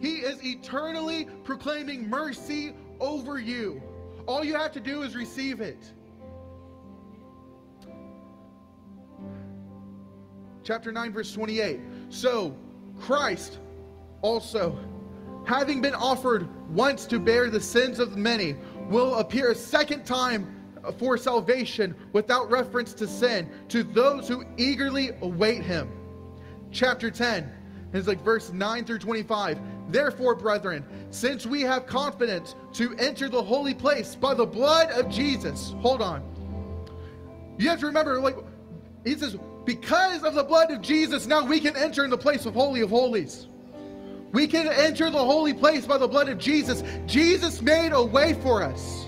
He 0.00 0.16
is 0.16 0.44
eternally 0.44 1.26
proclaiming 1.44 2.10
mercy 2.10 2.74
over 3.00 3.38
you. 3.38 3.82
All 4.26 4.44
you 4.44 4.54
have 4.54 4.72
to 4.72 4.80
do 4.80 5.02
is 5.02 5.14
receive 5.14 5.60
it. 5.60 5.92
Chapter 10.62 10.90
9, 10.90 11.12
verse 11.12 11.32
28. 11.32 11.80
So, 12.08 12.56
Christ 12.98 13.58
also, 14.22 14.78
having 15.46 15.82
been 15.82 15.94
offered 15.94 16.48
once 16.70 17.04
to 17.06 17.18
bear 17.18 17.50
the 17.50 17.60
sins 17.60 17.98
of 17.98 18.16
many, 18.16 18.56
will 18.88 19.16
appear 19.16 19.50
a 19.50 19.54
second 19.54 20.04
time 20.06 20.50
for 20.98 21.16
salvation 21.16 21.94
without 22.12 22.50
reference 22.50 22.94
to 22.94 23.06
sin 23.06 23.50
to 23.68 23.82
those 23.82 24.28
who 24.28 24.44
eagerly 24.56 25.10
await 25.20 25.62
him. 25.62 25.90
Chapter 26.70 27.10
10 27.10 27.50
is 27.92 28.08
like 28.08 28.22
verse 28.22 28.52
9 28.52 28.84
through 28.84 28.98
25. 28.98 29.58
Therefore, 29.88 30.34
brethren, 30.34 30.84
since 31.10 31.46
we 31.46 31.62
have 31.62 31.86
confidence 31.86 32.54
to 32.74 32.94
enter 32.96 33.28
the 33.28 33.42
holy 33.42 33.74
place 33.74 34.14
by 34.14 34.34
the 34.34 34.46
blood 34.46 34.90
of 34.90 35.10
Jesus, 35.10 35.74
hold 35.80 36.00
on. 36.00 36.22
You 37.58 37.68
have 37.68 37.80
to 37.80 37.86
remember, 37.86 38.20
like, 38.20 38.36
he 39.04 39.14
says, 39.14 39.36
because 39.64 40.22
of 40.24 40.34
the 40.34 40.44
blood 40.44 40.70
of 40.70 40.80
Jesus, 40.80 41.26
now 41.26 41.44
we 41.44 41.60
can 41.60 41.76
enter 41.76 42.04
in 42.04 42.10
the 42.10 42.18
place 42.18 42.46
of 42.46 42.54
Holy 42.54 42.80
of 42.80 42.90
Holies. 42.90 43.46
We 44.32 44.48
can 44.48 44.66
enter 44.66 45.10
the 45.10 45.24
holy 45.24 45.54
place 45.54 45.86
by 45.86 45.98
the 45.98 46.08
blood 46.08 46.28
of 46.28 46.38
Jesus. 46.38 46.82
Jesus 47.06 47.62
made 47.62 47.92
a 47.92 48.02
way 48.02 48.34
for 48.34 48.62
us. 48.62 49.06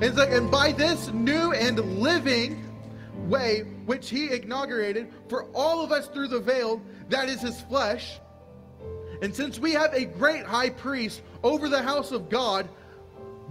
And, 0.00 0.16
like, 0.16 0.30
and 0.30 0.50
by 0.50 0.72
this 0.72 1.08
new 1.08 1.52
and 1.52 1.78
living 2.00 2.64
way, 3.28 3.60
which 3.84 4.08
he 4.08 4.32
inaugurated 4.32 5.12
for 5.28 5.44
all 5.54 5.84
of 5.84 5.92
us 5.92 6.06
through 6.08 6.28
the 6.28 6.40
veil, 6.40 6.80
that 7.10 7.28
is 7.28 7.40
his 7.40 7.60
flesh. 7.62 8.18
And 9.22 9.34
since 9.34 9.58
we 9.58 9.72
have 9.72 9.92
a 9.94 10.04
great 10.04 10.44
high 10.44 10.70
priest 10.70 11.22
over 11.42 11.68
the 11.68 11.82
house 11.82 12.12
of 12.12 12.28
God, 12.28 12.68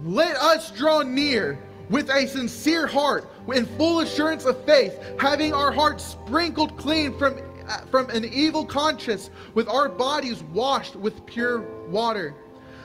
let 0.02 0.36
us 0.36 0.70
draw 0.70 1.02
near 1.02 1.58
with 1.88 2.10
a 2.10 2.26
sincere 2.26 2.86
heart, 2.86 3.30
in 3.54 3.64
full 3.76 4.00
assurance 4.00 4.44
of 4.44 4.64
faith, 4.64 4.98
having 5.20 5.54
our 5.54 5.70
hearts 5.70 6.04
sprinkled 6.04 6.76
clean 6.76 7.16
from, 7.16 7.38
uh, 7.68 7.78
from 7.90 8.10
an 8.10 8.24
evil 8.24 8.64
conscience, 8.64 9.30
with 9.54 9.68
our 9.68 9.88
bodies 9.88 10.42
washed 10.42 10.96
with 10.96 11.24
pure 11.26 11.60
water. 11.88 12.34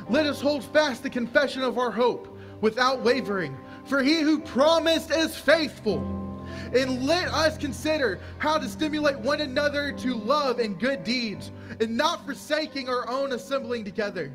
Let 0.10 0.26
us 0.26 0.40
hold 0.40 0.64
fast 0.64 1.04
the 1.04 1.10
confession 1.10 1.64
of 1.64 1.78
our 1.80 1.92
hope 1.92 2.38
without 2.62 3.02
wavering. 3.02 3.58
For 3.86 4.04
he 4.04 4.22
who 4.22 4.40
promised 4.40 5.10
is 5.10 5.36
faithful. 5.36 6.21
And 6.74 7.06
let 7.06 7.28
us 7.28 7.58
consider 7.58 8.20
how 8.38 8.58
to 8.58 8.68
stimulate 8.68 9.20
one 9.20 9.42
another 9.42 9.92
to 9.92 10.16
love 10.16 10.60
and 10.60 10.80
good 10.80 11.04
deeds, 11.04 11.52
and 11.80 11.98
not 11.98 12.26
forsaking 12.26 12.88
our 12.88 13.10
own 13.10 13.34
assembling 13.34 13.84
together, 13.84 14.32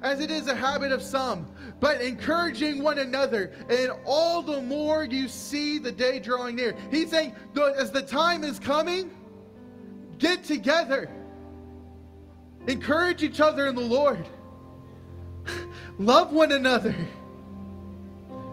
as 0.00 0.20
it 0.20 0.30
is 0.30 0.46
a 0.46 0.54
habit 0.54 0.92
of 0.92 1.02
some, 1.02 1.46
but 1.80 2.00
encouraging 2.00 2.82
one 2.82 2.98
another, 2.98 3.52
and 3.68 3.92
all 4.04 4.42
the 4.42 4.60
more 4.62 5.04
you 5.04 5.26
see 5.26 5.78
the 5.78 5.90
day 5.90 6.20
drawing 6.20 6.56
near. 6.56 6.76
He's 6.90 7.10
saying, 7.10 7.34
as 7.76 7.90
the 7.90 8.02
time 8.02 8.44
is 8.44 8.60
coming, 8.60 9.10
get 10.18 10.44
together, 10.44 11.10
encourage 12.68 13.24
each 13.24 13.40
other 13.40 13.66
in 13.66 13.74
the 13.74 13.80
Lord, 13.80 14.24
love 15.98 16.32
one 16.32 16.52
another. 16.52 16.94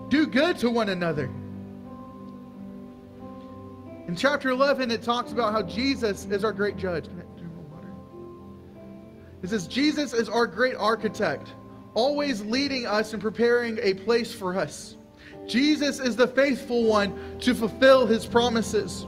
Do 0.09 0.25
good 0.25 0.57
to 0.57 0.71
one 0.71 0.89
another. 0.89 1.29
In 4.09 4.15
chapter 4.15 4.49
11, 4.49 4.89
it 4.89 5.03
talks 5.03 5.31
about 5.31 5.53
how 5.53 5.61
Jesus 5.61 6.25
is 6.25 6.43
our 6.43 6.51
great 6.51 6.77
judge. 6.77 7.05
It 9.43 9.49
says, 9.51 9.67
Jesus 9.67 10.13
is 10.13 10.27
our 10.27 10.47
great 10.47 10.73
architect, 10.73 11.53
always 11.93 12.41
leading 12.41 12.87
us 12.87 13.13
and 13.13 13.21
preparing 13.21 13.77
a 13.83 13.93
place 13.93 14.33
for 14.33 14.57
us. 14.57 14.97
Jesus 15.45 15.99
is 15.99 16.15
the 16.15 16.25
faithful 16.25 16.85
one 16.85 17.37
to 17.41 17.53
fulfill 17.53 18.07
his 18.07 18.25
promises. 18.25 19.05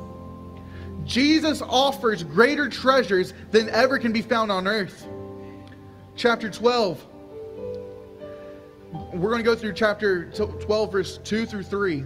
Jesus 1.04 1.64
offers 1.64 2.24
greater 2.24 2.70
treasures 2.70 3.34
than 3.50 3.70
ever 3.70 3.98
can 3.98 4.12
be 4.12 4.22
found 4.22 4.52
on 4.52 4.68
earth. 4.68 5.08
Chapter 6.16 6.48
12, 6.48 7.08
we're 9.14 9.32
going 9.32 9.40
to 9.40 9.44
go 9.44 9.56
through 9.56 9.74
chapter 9.74 10.26
12, 10.26 10.92
verse 10.92 11.18
2 11.24 11.48
through 11.48 11.64
3. 11.64 12.06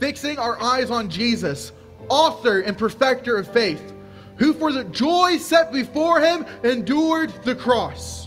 Fixing 0.00 0.36
our 0.40 0.60
eyes 0.60 0.90
on 0.90 1.08
Jesus, 1.08 1.70
author 2.08 2.60
and 2.60 2.76
perfecter 2.76 3.36
of 3.36 3.46
faith, 3.52 3.92
who 4.36 4.52
for 4.52 4.72
the 4.72 4.84
joy 4.84 5.38
set 5.38 5.72
before 5.72 6.20
him 6.20 6.44
endured 6.64 7.32
the 7.44 7.54
cross, 7.54 8.26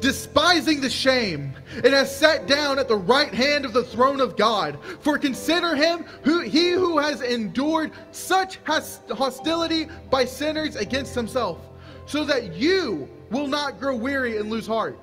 despising 0.00 0.80
the 0.80 0.90
shame, 0.90 1.54
and 1.76 1.86
has 1.86 2.14
sat 2.14 2.46
down 2.46 2.78
at 2.78 2.88
the 2.88 2.96
right 2.96 3.34
hand 3.34 3.64
of 3.64 3.72
the 3.72 3.84
throne 3.84 4.20
of 4.20 4.36
God. 4.36 4.78
For 5.00 5.18
consider 5.18 5.74
him 5.74 6.04
who 6.22 6.40
he 6.40 6.70
who 6.70 6.98
has 6.98 7.20
endured 7.20 7.90
such 8.12 8.58
hostility 8.64 9.88
by 10.10 10.24
sinners 10.24 10.76
against 10.76 11.14
himself, 11.14 11.58
so 12.06 12.24
that 12.24 12.54
you 12.54 13.08
will 13.30 13.46
not 13.46 13.80
grow 13.80 13.96
weary 13.96 14.36
and 14.36 14.50
lose 14.50 14.66
heart. 14.66 14.98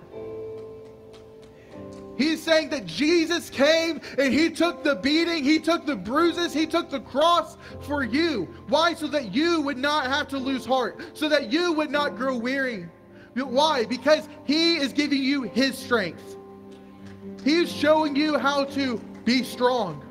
He's 2.17 2.41
saying 2.41 2.69
that 2.69 2.85
Jesus 2.85 3.49
came 3.49 4.01
and 4.17 4.33
he 4.33 4.49
took 4.49 4.83
the 4.83 4.95
beating, 4.95 5.43
he 5.43 5.59
took 5.59 5.85
the 5.85 5.95
bruises, 5.95 6.53
he 6.53 6.67
took 6.67 6.89
the 6.89 6.99
cross 6.99 7.57
for 7.81 8.03
you. 8.03 8.47
Why? 8.67 8.93
So 8.93 9.07
that 9.07 9.33
you 9.33 9.61
would 9.61 9.77
not 9.77 10.07
have 10.07 10.27
to 10.29 10.37
lose 10.37 10.65
heart, 10.65 11.01
so 11.13 11.29
that 11.29 11.51
you 11.51 11.73
would 11.73 11.89
not 11.89 12.15
grow 12.15 12.37
weary. 12.37 12.87
Why? 13.33 13.85
Because 13.85 14.27
he 14.43 14.75
is 14.75 14.91
giving 14.91 15.23
you 15.23 15.43
his 15.43 15.77
strength. 15.77 16.37
He's 17.43 17.71
showing 17.71 18.15
you 18.15 18.37
how 18.37 18.65
to 18.65 18.97
be 19.25 19.43
strong. 19.43 20.03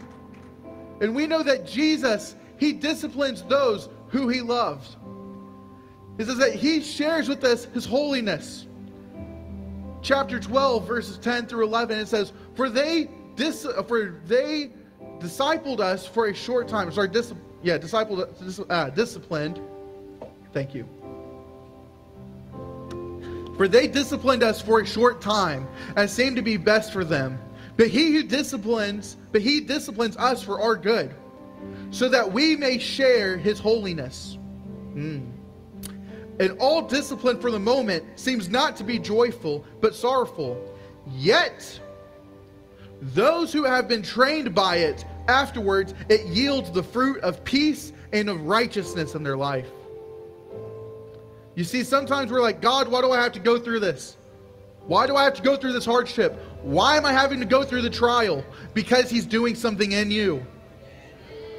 And 1.00 1.14
we 1.14 1.26
know 1.26 1.42
that 1.42 1.66
Jesus, 1.66 2.34
he 2.58 2.72
disciplines 2.72 3.42
those 3.42 3.88
who 4.08 4.28
he 4.28 4.40
loves. 4.40 4.96
He 6.18 6.24
says 6.24 6.38
that 6.38 6.54
he 6.54 6.82
shares 6.82 7.28
with 7.28 7.44
us 7.44 7.66
his 7.66 7.86
holiness 7.86 8.66
chapter 10.02 10.40
12, 10.40 10.86
verses 10.86 11.18
10 11.18 11.46
through 11.46 11.64
11, 11.64 11.98
it 11.98 12.08
says, 12.08 12.32
For 12.54 12.68
they 12.68 13.10
dis- 13.36 13.66
for 13.86 14.20
they 14.26 14.70
discipled 15.18 15.80
us 15.80 16.06
for 16.06 16.26
a 16.26 16.34
short 16.34 16.68
time. 16.68 16.90
Sorry, 16.92 17.08
dis- 17.08 17.34
yeah, 17.62 17.78
discipled, 17.78 18.38
dis- 18.38 18.60
uh, 18.68 18.90
disciplined. 18.90 19.60
Thank 20.52 20.74
you. 20.74 20.88
For 23.56 23.68
they 23.68 23.86
disciplined 23.88 24.42
us 24.42 24.60
for 24.60 24.80
a 24.80 24.86
short 24.86 25.20
time, 25.20 25.68
and 25.96 26.08
seemed 26.08 26.36
to 26.36 26.42
be 26.42 26.56
best 26.56 26.92
for 26.92 27.04
them. 27.04 27.38
But 27.76 27.88
he 27.88 28.12
who 28.12 28.22
disciplines, 28.22 29.16
but 29.32 29.42
he 29.42 29.60
disciplines 29.60 30.16
us 30.16 30.42
for 30.42 30.60
our 30.60 30.76
good, 30.76 31.14
so 31.90 32.08
that 32.08 32.32
we 32.32 32.56
may 32.56 32.78
share 32.78 33.36
his 33.36 33.58
holiness. 33.58 34.38
Mm. 34.94 35.30
And 36.40 36.56
all 36.58 36.80
discipline 36.80 37.38
for 37.38 37.50
the 37.50 37.58
moment 37.58 38.02
seems 38.18 38.48
not 38.48 38.74
to 38.76 38.84
be 38.84 38.98
joyful, 38.98 39.62
but 39.82 39.94
sorrowful. 39.94 40.74
Yet, 41.12 41.78
those 43.02 43.52
who 43.52 43.64
have 43.64 43.86
been 43.86 44.00
trained 44.00 44.54
by 44.54 44.76
it, 44.76 45.04
afterwards, 45.28 45.92
it 46.08 46.26
yields 46.26 46.70
the 46.70 46.82
fruit 46.82 47.20
of 47.20 47.44
peace 47.44 47.92
and 48.12 48.30
of 48.30 48.40
righteousness 48.40 49.14
in 49.14 49.22
their 49.22 49.36
life. 49.36 49.68
You 51.56 51.64
see, 51.64 51.84
sometimes 51.84 52.32
we're 52.32 52.40
like, 52.40 52.62
God, 52.62 52.88
why 52.88 53.02
do 53.02 53.12
I 53.12 53.22
have 53.22 53.32
to 53.32 53.40
go 53.40 53.58
through 53.58 53.80
this? 53.80 54.16
Why 54.86 55.06
do 55.06 55.16
I 55.16 55.24
have 55.24 55.34
to 55.34 55.42
go 55.42 55.58
through 55.58 55.74
this 55.74 55.84
hardship? 55.84 56.40
Why 56.62 56.96
am 56.96 57.04
I 57.04 57.12
having 57.12 57.40
to 57.40 57.46
go 57.46 57.64
through 57.64 57.82
the 57.82 57.90
trial? 57.90 58.42
Because 58.72 59.10
He's 59.10 59.26
doing 59.26 59.54
something 59.54 59.92
in 59.92 60.10
you. 60.10 60.44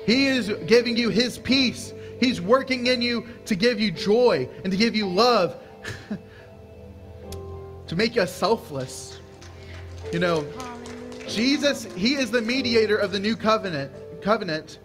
He 0.07 0.25
is 0.25 0.51
giving 0.65 0.97
you 0.97 1.09
His 1.09 1.37
peace. 1.37 1.93
He's 2.21 2.39
working 2.39 2.85
in 2.85 3.01
you 3.01 3.27
to 3.47 3.55
give 3.55 3.81
you 3.81 3.91
joy 3.91 4.47
and 4.63 4.71
to 4.71 4.77
give 4.77 4.95
you 4.95 5.07
love, 5.07 5.57
to 7.87 7.95
make 7.95 8.15
you 8.15 8.27
selfless. 8.27 9.19
You 10.13 10.19
know, 10.19 10.45
Jesus, 11.27 11.85
He 11.95 12.13
is 12.13 12.29
the 12.29 12.41
mediator 12.41 12.95
of 12.95 13.11
the 13.11 13.19
new 13.19 13.35
covenant, 13.35 13.91
covenant, 14.21 14.77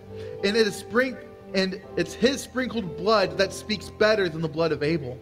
and 0.45 0.57
it 0.57 0.67
is 0.67 0.75
spring 0.75 1.15
and 1.55 1.81
it's 1.97 2.15
His 2.15 2.41
sprinkled 2.41 2.97
blood 2.97 3.37
that 3.37 3.53
speaks 3.53 3.91
better 3.91 4.31
than 4.31 4.41
the 4.41 4.49
blood 4.49 4.73
of 4.73 4.83
Abel. 4.83 5.19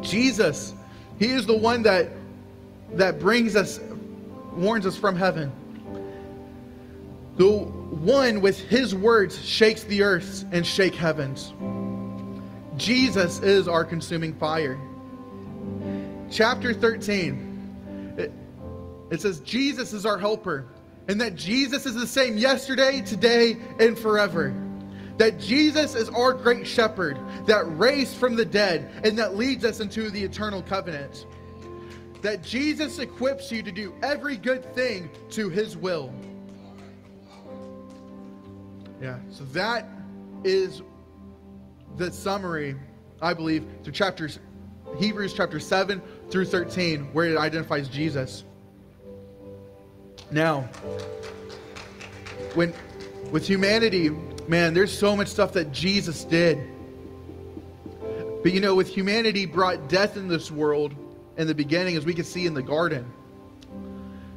Jesus, 0.00 0.72
He 1.18 1.26
is 1.26 1.44
the 1.44 1.56
one 1.56 1.82
that 1.82 2.08
that 2.94 3.20
brings 3.20 3.56
us, 3.56 3.78
warns 4.54 4.86
us 4.86 4.96
from 4.96 5.16
heaven. 5.16 5.52
The 7.36 7.48
one 7.48 8.40
with 8.40 8.58
his 8.60 8.94
words 8.94 9.42
shakes 9.44 9.84
the 9.84 10.02
earth 10.02 10.44
and 10.52 10.66
shake 10.66 10.94
heavens. 10.94 11.52
Jesus 12.76 13.40
is 13.40 13.68
our 13.68 13.84
consuming 13.84 14.34
fire. 14.34 14.78
Chapter 16.30 16.74
13, 16.74 18.14
it, 18.18 18.32
it 19.10 19.20
says, 19.20 19.40
Jesus 19.40 19.92
is 19.92 20.06
our 20.06 20.18
helper, 20.18 20.66
and 21.08 21.20
that 21.20 21.34
Jesus 21.34 21.86
is 21.86 21.94
the 21.94 22.06
same 22.06 22.38
yesterday, 22.38 23.00
today, 23.02 23.56
and 23.78 23.98
forever. 23.98 24.54
that 25.18 25.38
Jesus 25.38 25.94
is 25.94 26.08
our 26.10 26.32
great 26.32 26.66
shepherd 26.66 27.18
that 27.46 27.62
raised 27.78 28.16
from 28.16 28.34
the 28.34 28.44
dead 28.44 28.90
and 29.04 29.18
that 29.18 29.36
leads 29.36 29.64
us 29.64 29.80
into 29.80 30.10
the 30.10 30.22
eternal 30.22 30.62
covenant. 30.62 31.26
That 32.22 32.42
Jesus 32.42 32.98
equips 32.98 33.50
you 33.52 33.62
to 33.62 33.72
do 33.72 33.94
every 34.02 34.36
good 34.36 34.74
thing 34.74 35.10
to 35.30 35.48
his 35.48 35.76
will. 35.76 36.12
Yeah, 39.02 39.18
so 39.32 39.42
that 39.46 39.88
is 40.44 40.80
the 41.96 42.12
summary, 42.12 42.76
I 43.20 43.34
believe, 43.34 43.64
to 43.82 43.90
chapters 43.90 44.38
Hebrews 44.96 45.34
chapter 45.34 45.58
7 45.58 46.00
through 46.30 46.44
13, 46.44 47.12
where 47.12 47.26
it 47.26 47.36
identifies 47.36 47.88
Jesus. 47.88 48.44
Now, 50.30 50.68
when 52.54 52.72
with 53.32 53.44
humanity, 53.44 54.10
man, 54.46 54.72
there's 54.72 54.96
so 54.96 55.16
much 55.16 55.26
stuff 55.26 55.52
that 55.54 55.72
Jesus 55.72 56.22
did. 56.24 56.58
But 58.44 58.52
you 58.52 58.60
know, 58.60 58.76
with 58.76 58.88
humanity 58.88 59.46
brought 59.46 59.88
death 59.88 60.16
in 60.16 60.28
this 60.28 60.48
world 60.48 60.94
in 61.38 61.48
the 61.48 61.54
beginning, 61.56 61.96
as 61.96 62.04
we 62.04 62.14
can 62.14 62.24
see 62.24 62.46
in 62.46 62.54
the 62.54 62.62
garden. 62.62 63.10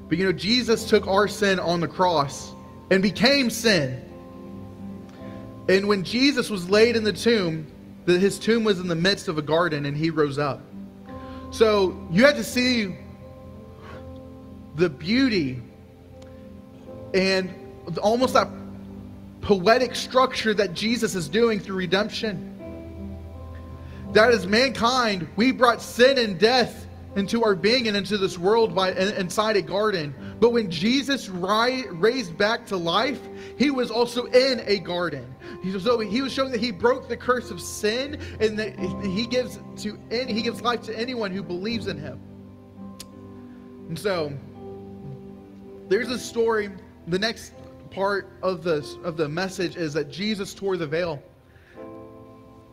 But 0.09 0.17
you 0.17 0.25
know, 0.25 0.31
Jesus 0.31 0.89
took 0.89 1.05
our 1.05 1.27
sin 1.27 1.59
on 1.59 1.81
the 1.81 1.87
cross 1.87 2.51
and 2.89 3.03
became 3.03 3.51
sin. 3.51 4.04
And 5.67 5.87
when 5.87 6.03
Jesus 6.03 6.49
was 6.49 6.69
laid 6.69 6.95
in 6.95 7.03
the 7.03 7.13
tomb, 7.13 7.67
that 8.05 8.19
his 8.19 8.37
tomb 8.37 8.63
was 8.63 8.79
in 8.79 8.87
the 8.87 8.95
midst 8.95 9.27
of 9.27 9.37
a 9.37 9.41
garden 9.41 9.85
and 9.85 9.97
he 9.97 10.09
rose 10.09 10.37
up. 10.37 10.61
So 11.51 12.07
you 12.11 12.25
had 12.25 12.35
to 12.35 12.43
see 12.43 12.95
the 14.75 14.89
beauty 14.89 15.61
and 17.13 17.53
almost 18.01 18.33
that 18.33 18.49
poetic 19.41 19.95
structure 19.95 20.53
that 20.53 20.73
Jesus 20.73 21.15
is 21.15 21.29
doing 21.29 21.59
through 21.59 21.77
redemption. 21.77 22.51
That 24.13 24.31
as 24.31 24.45
mankind, 24.45 25.27
we 25.35 25.51
brought 25.51 25.81
sin 25.81 26.17
and 26.17 26.39
death 26.39 26.87
into 27.15 27.43
our 27.43 27.55
being 27.55 27.87
and 27.87 27.95
into 27.95 28.17
this 28.17 28.37
world 28.37 28.75
by 28.75 28.91
inside 28.91 29.55
a 29.55 29.61
garden. 29.61 30.13
But 30.39 30.51
when 30.51 30.69
Jesus 30.69 31.29
ri- 31.29 31.87
raised 31.89 32.37
back 32.37 32.65
to 32.67 32.77
life, 32.77 33.19
he 33.57 33.71
was 33.71 33.89
also 33.89 34.25
in 34.25 34.61
a 34.65 34.79
garden. 34.79 35.33
So 35.79 35.99
he 35.99 36.21
was 36.21 36.33
showing 36.33 36.51
that 36.51 36.61
he 36.61 36.71
broke 36.71 37.07
the 37.07 37.17
curse 37.17 37.49
of 37.51 37.61
sin 37.61 38.19
and 38.39 38.59
that 38.59 38.77
he 39.03 39.25
gives 39.25 39.59
to 39.83 39.97
any, 40.11 40.33
he 40.33 40.41
gives 40.41 40.61
life 40.61 40.83
to 40.83 40.97
anyone 40.97 41.31
who 41.31 41.41
believes 41.41 41.87
in 41.87 41.97
him. 41.97 42.19
And 43.87 43.97
so 43.97 44.33
there's 45.87 46.09
a 46.09 46.19
story. 46.19 46.69
The 47.07 47.19
next 47.19 47.53
part 47.91 48.29
of 48.41 48.63
the 48.63 48.85
of 49.03 49.15
the 49.15 49.29
message 49.29 49.75
is 49.75 49.93
that 49.93 50.09
Jesus 50.09 50.53
tore 50.53 50.75
the 50.75 50.87
veil. 50.87 51.21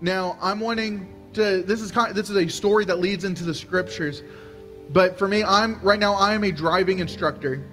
Now 0.00 0.36
I'm 0.40 0.58
wanting 0.58 1.14
to. 1.34 1.62
This 1.62 1.80
is 1.80 1.90
kind. 1.92 2.10
Of, 2.10 2.16
this 2.16 2.30
is 2.30 2.36
a 2.36 2.48
story 2.48 2.84
that 2.86 2.98
leads 2.98 3.24
into 3.24 3.44
the 3.44 3.54
scriptures. 3.54 4.22
But 4.92 5.18
for 5.18 5.26
me, 5.26 5.42
I'm 5.42 5.80
right 5.80 5.98
now. 5.98 6.14
I 6.14 6.34
am 6.34 6.44
a 6.44 6.52
driving 6.52 6.98
instructor. 6.98 7.64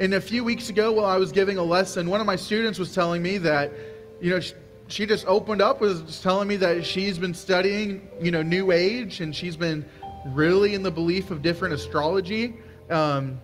And 0.00 0.14
a 0.14 0.20
few 0.20 0.44
weeks 0.44 0.68
ago, 0.68 0.92
while 0.92 1.06
I 1.06 1.16
was 1.16 1.32
giving 1.32 1.58
a 1.58 1.62
lesson, 1.62 2.08
one 2.08 2.20
of 2.20 2.26
my 2.26 2.36
students 2.36 2.78
was 2.78 2.94
telling 2.94 3.20
me 3.20 3.38
that, 3.38 3.72
you 4.20 4.30
know, 4.30 4.38
she, 4.38 4.54
she 4.86 5.06
just 5.06 5.26
opened 5.26 5.60
up, 5.60 5.80
was 5.80 6.20
telling 6.22 6.46
me 6.46 6.56
that 6.56 6.86
she's 6.86 7.18
been 7.18 7.34
studying, 7.34 8.08
you 8.20 8.30
know, 8.30 8.42
New 8.42 8.70
Age, 8.70 9.20
and 9.20 9.34
she's 9.34 9.56
been 9.56 9.84
really 10.26 10.74
in 10.74 10.84
the 10.84 10.90
belief 10.90 11.32
of 11.32 11.42
different 11.42 11.74
astrology. 11.74 12.54
Um, 12.90 13.40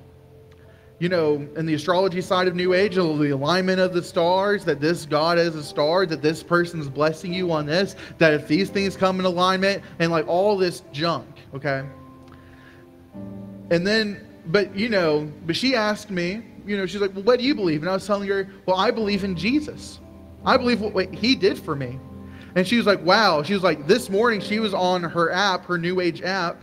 you 1.00 1.08
know, 1.08 1.46
in 1.56 1.66
the 1.66 1.74
astrology 1.74 2.20
side 2.20 2.46
of 2.46 2.54
New 2.54 2.72
Age, 2.72 2.94
the 2.94 3.02
alignment 3.02 3.80
of 3.80 3.92
the 3.92 4.02
stars, 4.02 4.64
that 4.64 4.80
this 4.80 5.06
God 5.06 5.38
is 5.38 5.56
a 5.56 5.62
star, 5.62 6.06
that 6.06 6.22
this 6.22 6.40
person 6.40 6.80
is 6.80 6.88
blessing 6.88 7.34
you 7.34 7.50
on 7.50 7.66
this, 7.66 7.96
that 8.18 8.32
if 8.32 8.46
these 8.46 8.70
things 8.70 8.96
come 8.96 9.18
in 9.18 9.26
alignment, 9.26 9.82
and 9.98 10.12
like 10.12 10.28
all 10.28 10.56
this 10.56 10.84
junk, 10.92 11.26
okay? 11.52 11.84
And 13.70 13.86
then, 13.86 14.26
but 14.46 14.74
you 14.76 14.88
know, 14.88 15.30
but 15.46 15.56
she 15.56 15.74
asked 15.74 16.10
me, 16.10 16.42
you 16.66 16.76
know, 16.76 16.86
she's 16.86 17.00
like, 17.00 17.14
well, 17.14 17.24
what 17.24 17.38
do 17.38 17.44
you 17.44 17.54
believe? 17.54 17.82
And 17.82 17.90
I 17.90 17.94
was 17.94 18.06
telling 18.06 18.28
her, 18.28 18.50
well, 18.66 18.76
I 18.76 18.90
believe 18.90 19.24
in 19.24 19.36
Jesus. 19.36 20.00
I 20.44 20.56
believe 20.56 20.80
what, 20.80 20.94
what 20.94 21.12
he 21.14 21.34
did 21.34 21.58
for 21.58 21.74
me. 21.74 21.98
And 22.56 22.66
she 22.66 22.76
was 22.76 22.86
like, 22.86 23.02
wow. 23.04 23.42
She 23.42 23.54
was 23.54 23.62
like, 23.62 23.86
this 23.86 24.08
morning 24.08 24.40
she 24.40 24.60
was 24.60 24.74
on 24.74 25.02
her 25.02 25.30
app, 25.30 25.64
her 25.66 25.78
New 25.78 26.00
Age 26.00 26.22
app, 26.22 26.62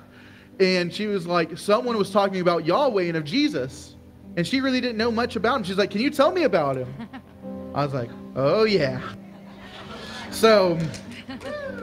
and 0.59 0.93
she 0.93 1.07
was 1.07 1.25
like, 1.25 1.57
someone 1.57 1.97
was 1.97 2.11
talking 2.11 2.39
about 2.39 2.65
Yahweh 2.65 3.03
and 3.03 3.17
of 3.17 3.23
Jesus. 3.23 3.95
And 4.37 4.47
she 4.47 4.61
really 4.61 4.79
didn't 4.79 4.97
know 4.97 5.11
much 5.11 5.35
about 5.35 5.57
him. 5.57 5.63
She's 5.63 5.77
like, 5.77 5.91
can 5.91 6.01
you 6.01 6.09
tell 6.09 6.31
me 6.31 6.43
about 6.43 6.77
him? 6.77 6.93
I 7.75 7.83
was 7.83 7.93
like, 7.93 8.09
oh, 8.35 8.63
yeah. 8.63 9.01
So 10.29 10.77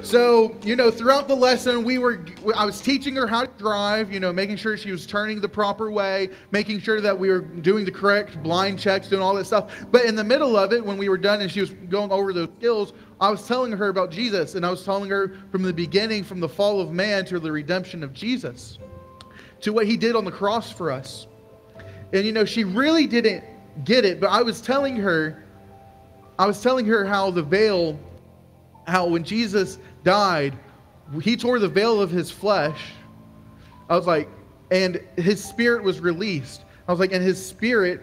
so, 0.02 0.56
you 0.62 0.76
know, 0.76 0.90
throughout 0.90 1.26
the 1.26 1.34
lesson, 1.34 1.82
we 1.82 1.98
were, 1.98 2.24
I 2.54 2.64
was 2.64 2.80
teaching 2.80 3.16
her 3.16 3.26
how 3.26 3.44
to 3.44 3.58
drive, 3.58 4.12
you 4.12 4.20
know, 4.20 4.32
making 4.32 4.56
sure 4.56 4.76
she 4.76 4.92
was 4.92 5.06
turning 5.06 5.40
the 5.40 5.48
proper 5.48 5.90
way, 5.90 6.30
making 6.50 6.80
sure 6.80 7.00
that 7.00 7.18
we 7.18 7.28
were 7.30 7.40
doing 7.40 7.84
the 7.84 7.90
correct 7.90 8.40
blind 8.42 8.78
checks, 8.78 9.08
doing 9.08 9.22
all 9.22 9.34
that 9.34 9.46
stuff. 9.46 9.70
But 9.90 10.04
in 10.04 10.14
the 10.14 10.24
middle 10.24 10.56
of 10.56 10.72
it, 10.72 10.84
when 10.84 10.98
we 10.98 11.08
were 11.08 11.18
done 11.18 11.40
and 11.40 11.50
she 11.50 11.60
was 11.60 11.70
going 11.70 12.12
over 12.12 12.32
those 12.32 12.48
skills, 12.58 12.92
I 13.20 13.30
was 13.30 13.46
telling 13.46 13.72
her 13.72 13.88
about 13.88 14.10
Jesus. 14.10 14.54
And 14.54 14.64
I 14.64 14.70
was 14.70 14.84
telling 14.84 15.10
her 15.10 15.36
from 15.50 15.62
the 15.62 15.72
beginning, 15.72 16.22
from 16.22 16.40
the 16.40 16.48
fall 16.48 16.80
of 16.80 16.92
man 16.92 17.24
to 17.26 17.40
the 17.40 17.50
redemption 17.50 18.04
of 18.04 18.12
Jesus, 18.12 18.78
to 19.62 19.72
what 19.72 19.86
he 19.86 19.96
did 19.96 20.14
on 20.14 20.24
the 20.24 20.32
cross 20.32 20.70
for 20.70 20.92
us. 20.92 21.26
And, 22.12 22.24
you 22.24 22.32
know, 22.32 22.44
she 22.44 22.64
really 22.64 23.06
didn't 23.06 23.44
get 23.84 24.04
it, 24.04 24.20
but 24.20 24.30
I 24.30 24.42
was 24.42 24.60
telling 24.60 24.96
her, 24.96 25.44
I 26.38 26.46
was 26.46 26.62
telling 26.62 26.86
her 26.86 27.04
how 27.04 27.30
the 27.30 27.42
veil 27.42 27.98
how 28.88 29.06
when 29.06 29.22
Jesus 29.22 29.78
died, 30.02 30.58
he 31.22 31.36
tore 31.36 31.58
the 31.58 31.68
veil 31.68 32.00
of 32.00 32.10
his 32.10 32.30
flesh. 32.30 32.92
I 33.88 33.96
was 33.96 34.06
like, 34.06 34.28
and 34.70 35.00
his 35.16 35.42
spirit 35.42 35.82
was 35.82 36.00
released. 36.00 36.64
I 36.86 36.92
was 36.92 37.00
like, 37.00 37.12
and 37.12 37.22
his 37.22 37.44
spirit, 37.44 38.02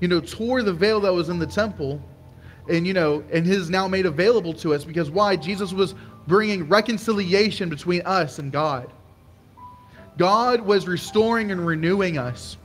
you 0.00 0.08
know, 0.08 0.20
tore 0.20 0.62
the 0.62 0.72
veil 0.72 1.00
that 1.00 1.12
was 1.12 1.28
in 1.28 1.38
the 1.38 1.46
temple, 1.46 2.00
and 2.68 2.86
you 2.86 2.92
know, 2.92 3.22
and 3.32 3.46
his 3.46 3.70
now 3.70 3.86
made 3.86 4.06
available 4.06 4.52
to 4.54 4.74
us 4.74 4.84
because 4.84 5.10
why? 5.10 5.36
Jesus 5.36 5.72
was 5.72 5.94
bringing 6.26 6.68
reconciliation 6.68 7.68
between 7.68 8.02
us 8.02 8.38
and 8.38 8.50
God. 8.50 8.92
God 10.18 10.60
was 10.60 10.88
restoring 10.88 11.52
and 11.52 11.64
renewing 11.64 12.18
us. 12.18 12.56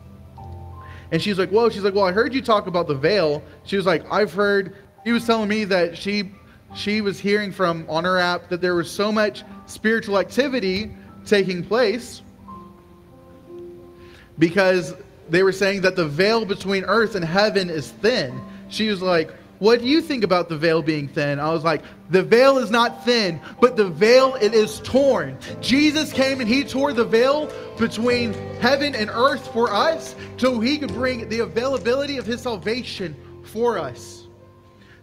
And 1.12 1.22
she's 1.22 1.38
like, 1.38 1.50
Whoa, 1.50 1.70
she's 1.70 1.84
like, 1.84 1.94
Well, 1.94 2.06
I 2.06 2.12
heard 2.12 2.34
you 2.34 2.42
talk 2.42 2.68
about 2.68 2.88
the 2.88 2.96
veil. 2.96 3.44
She 3.64 3.76
was 3.78 3.86
like, 3.86 4.04
I've 4.12 4.34
heard, 4.34 4.76
he 5.04 5.12
was 5.12 5.26
telling 5.26 5.50
me 5.50 5.66
that 5.66 5.98
she 5.98 6.32
she 6.74 7.02
was 7.02 7.20
hearing 7.20 7.52
from 7.52 7.86
on 7.90 8.04
her 8.04 8.18
app 8.18 8.50
that 8.50 8.62
there 8.62 8.76
was 8.76 8.90
so 8.90 9.12
much 9.12 9.44
spiritual 9.66 10.18
activity 10.18 10.92
taking 11.26 11.64
place 11.64 12.22
because 14.40 14.96
they 15.30 15.44
were 15.44 15.52
saying 15.52 15.82
that 15.82 15.96
the 15.96 16.08
veil 16.08 16.46
between 16.46 16.84
earth 16.86 17.16
and 17.16 17.24
heaven 17.24 17.70
is 17.70 17.92
thin. 17.92 18.42
She 18.70 18.90
was 18.90 19.02
like, 19.02 19.32
What 19.60 19.82
do 19.82 19.88
you 19.88 20.02
think 20.02 20.24
about 20.24 20.50
the 20.50 20.58
veil 20.58 20.82
being 20.82 21.08
thin? 21.08 21.40
I 21.40 21.52
was 21.52 21.64
like, 21.64 21.84
The 22.10 22.24
veil 22.24 22.58
is 22.58 22.72
not 22.72 23.06
thin, 23.06 23.40
but 23.60 23.76
the 23.76 23.90
veil 23.90 24.36
it 24.36 24.54
is 24.54 24.80
torn. 24.80 25.38
Jesus 25.62 26.12
came 26.14 26.40
and 26.40 26.50
he 26.50 26.64
tore 26.64 26.94
the 26.94 27.06
veil 27.06 27.52
between 27.78 28.34
heaven 28.60 28.96
and 28.96 29.10
earth 29.10 29.52
for 29.54 29.72
us 29.72 30.16
so 30.38 30.60
he 30.60 30.78
could 30.78 30.94
bring 30.94 31.28
the 31.30 31.40
availability 31.40 32.18
of 32.18 32.26
his 32.26 32.42
salvation 32.42 33.16
for 33.44 33.78
us 33.78 34.21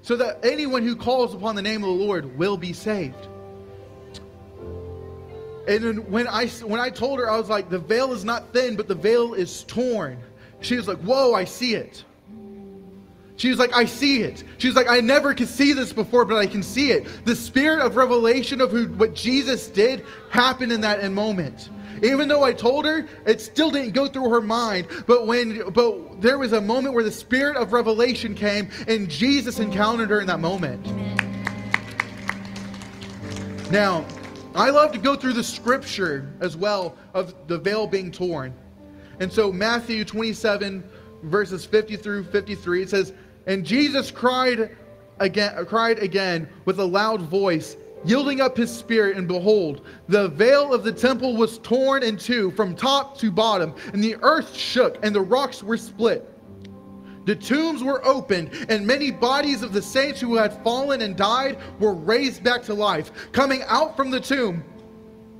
so 0.02 0.16
that 0.16 0.38
anyone 0.42 0.82
who 0.82 0.96
calls 0.96 1.34
upon 1.34 1.54
the 1.54 1.62
name 1.62 1.82
of 1.82 1.88
the 1.88 2.04
Lord 2.04 2.38
will 2.38 2.56
be 2.56 2.72
saved. 2.72 3.28
And 5.68 5.84
then 5.84 6.10
when 6.10 6.26
I 6.26 6.46
when 6.46 6.80
I 6.80 6.88
told 6.88 7.18
her, 7.18 7.30
I 7.30 7.36
was 7.36 7.50
like, 7.50 7.68
the 7.68 7.78
veil 7.78 8.12
is 8.12 8.24
not 8.24 8.52
thin, 8.52 8.74
but 8.74 8.88
the 8.88 8.94
veil 8.94 9.34
is 9.34 9.64
torn. 9.64 10.18
She 10.60 10.76
was 10.76 10.88
like, 10.88 10.98
Whoa, 10.98 11.34
I 11.34 11.44
see 11.44 11.74
it. 11.74 12.04
She 13.36 13.50
was 13.50 13.58
like, 13.58 13.72
I 13.72 13.84
see 13.84 14.22
it. 14.22 14.42
She 14.58 14.66
was 14.66 14.74
like, 14.74 14.88
I 14.88 15.00
never 15.00 15.32
could 15.32 15.46
see 15.46 15.72
this 15.72 15.92
before, 15.92 16.24
but 16.24 16.36
I 16.36 16.46
can 16.46 16.62
see 16.62 16.90
it. 16.90 17.06
The 17.24 17.36
spirit 17.36 17.80
of 17.80 17.94
revelation 17.94 18.60
of 18.60 18.72
who, 18.72 18.86
what 18.86 19.14
Jesus 19.14 19.68
did 19.68 20.04
happened 20.30 20.72
in 20.72 20.80
that 20.80 21.08
moment. 21.12 21.70
Even 22.02 22.28
though 22.28 22.42
I 22.42 22.52
told 22.52 22.84
her, 22.84 23.06
it 23.26 23.40
still 23.40 23.70
didn't 23.70 23.92
go 23.92 24.06
through 24.06 24.30
her 24.30 24.40
mind. 24.40 24.86
But 25.06 25.26
when 25.26 25.70
but 25.70 26.20
there 26.20 26.38
was 26.38 26.52
a 26.52 26.60
moment 26.60 26.94
where 26.94 27.04
the 27.04 27.12
spirit 27.12 27.56
of 27.56 27.72
revelation 27.72 28.34
came 28.34 28.68
and 28.86 29.08
Jesus 29.08 29.58
encountered 29.58 30.10
her 30.10 30.20
in 30.20 30.26
that 30.26 30.40
moment. 30.40 30.86
Now, 33.70 34.04
I 34.54 34.70
love 34.70 34.92
to 34.92 34.98
go 34.98 35.14
through 35.14 35.34
the 35.34 35.44
scripture 35.44 36.32
as 36.40 36.56
well 36.56 36.96
of 37.14 37.34
the 37.48 37.58
veil 37.58 37.86
being 37.86 38.10
torn. 38.10 38.54
And 39.20 39.32
so 39.32 39.52
Matthew 39.52 40.04
27 40.04 40.82
verses 41.24 41.64
50 41.64 41.96
through 41.96 42.24
53 42.24 42.82
it 42.82 42.90
says, 42.90 43.12
"And 43.46 43.64
Jesus 43.64 44.10
cried 44.10 44.76
again 45.18 45.64
cried 45.66 45.98
again 45.98 46.48
with 46.64 46.78
a 46.78 46.84
loud 46.84 47.22
voice, 47.22 47.76
yielding 48.04 48.40
up 48.40 48.56
his 48.56 48.74
spirit, 48.74 49.16
and 49.16 49.26
behold, 49.28 49.84
the 50.08 50.28
veil 50.28 50.72
of 50.72 50.84
the 50.84 50.92
temple 50.92 51.36
was 51.36 51.58
torn 51.58 52.02
in 52.02 52.16
two 52.16 52.50
from 52.52 52.74
top 52.74 53.18
to 53.18 53.30
bottom, 53.30 53.74
and 53.92 54.02
the 54.02 54.16
earth 54.22 54.54
shook, 54.54 54.98
and 55.02 55.14
the 55.14 55.20
rocks 55.20 55.62
were 55.62 55.76
split. 55.76 56.24
the 57.28 57.36
tombs 57.36 57.84
were 57.84 58.02
opened, 58.06 58.50
and 58.70 58.86
many 58.86 59.10
bodies 59.10 59.62
of 59.62 59.74
the 59.74 59.82
saints 59.82 60.18
who 60.18 60.34
had 60.34 60.64
fallen 60.64 61.02
and 61.02 61.14
died 61.14 61.58
were 61.78 61.92
raised 61.92 62.42
back 62.42 62.62
to 62.62 62.72
life, 62.72 63.12
coming 63.32 63.62
out 63.66 63.94
from 63.94 64.10
the 64.10 64.18
tomb 64.18 64.64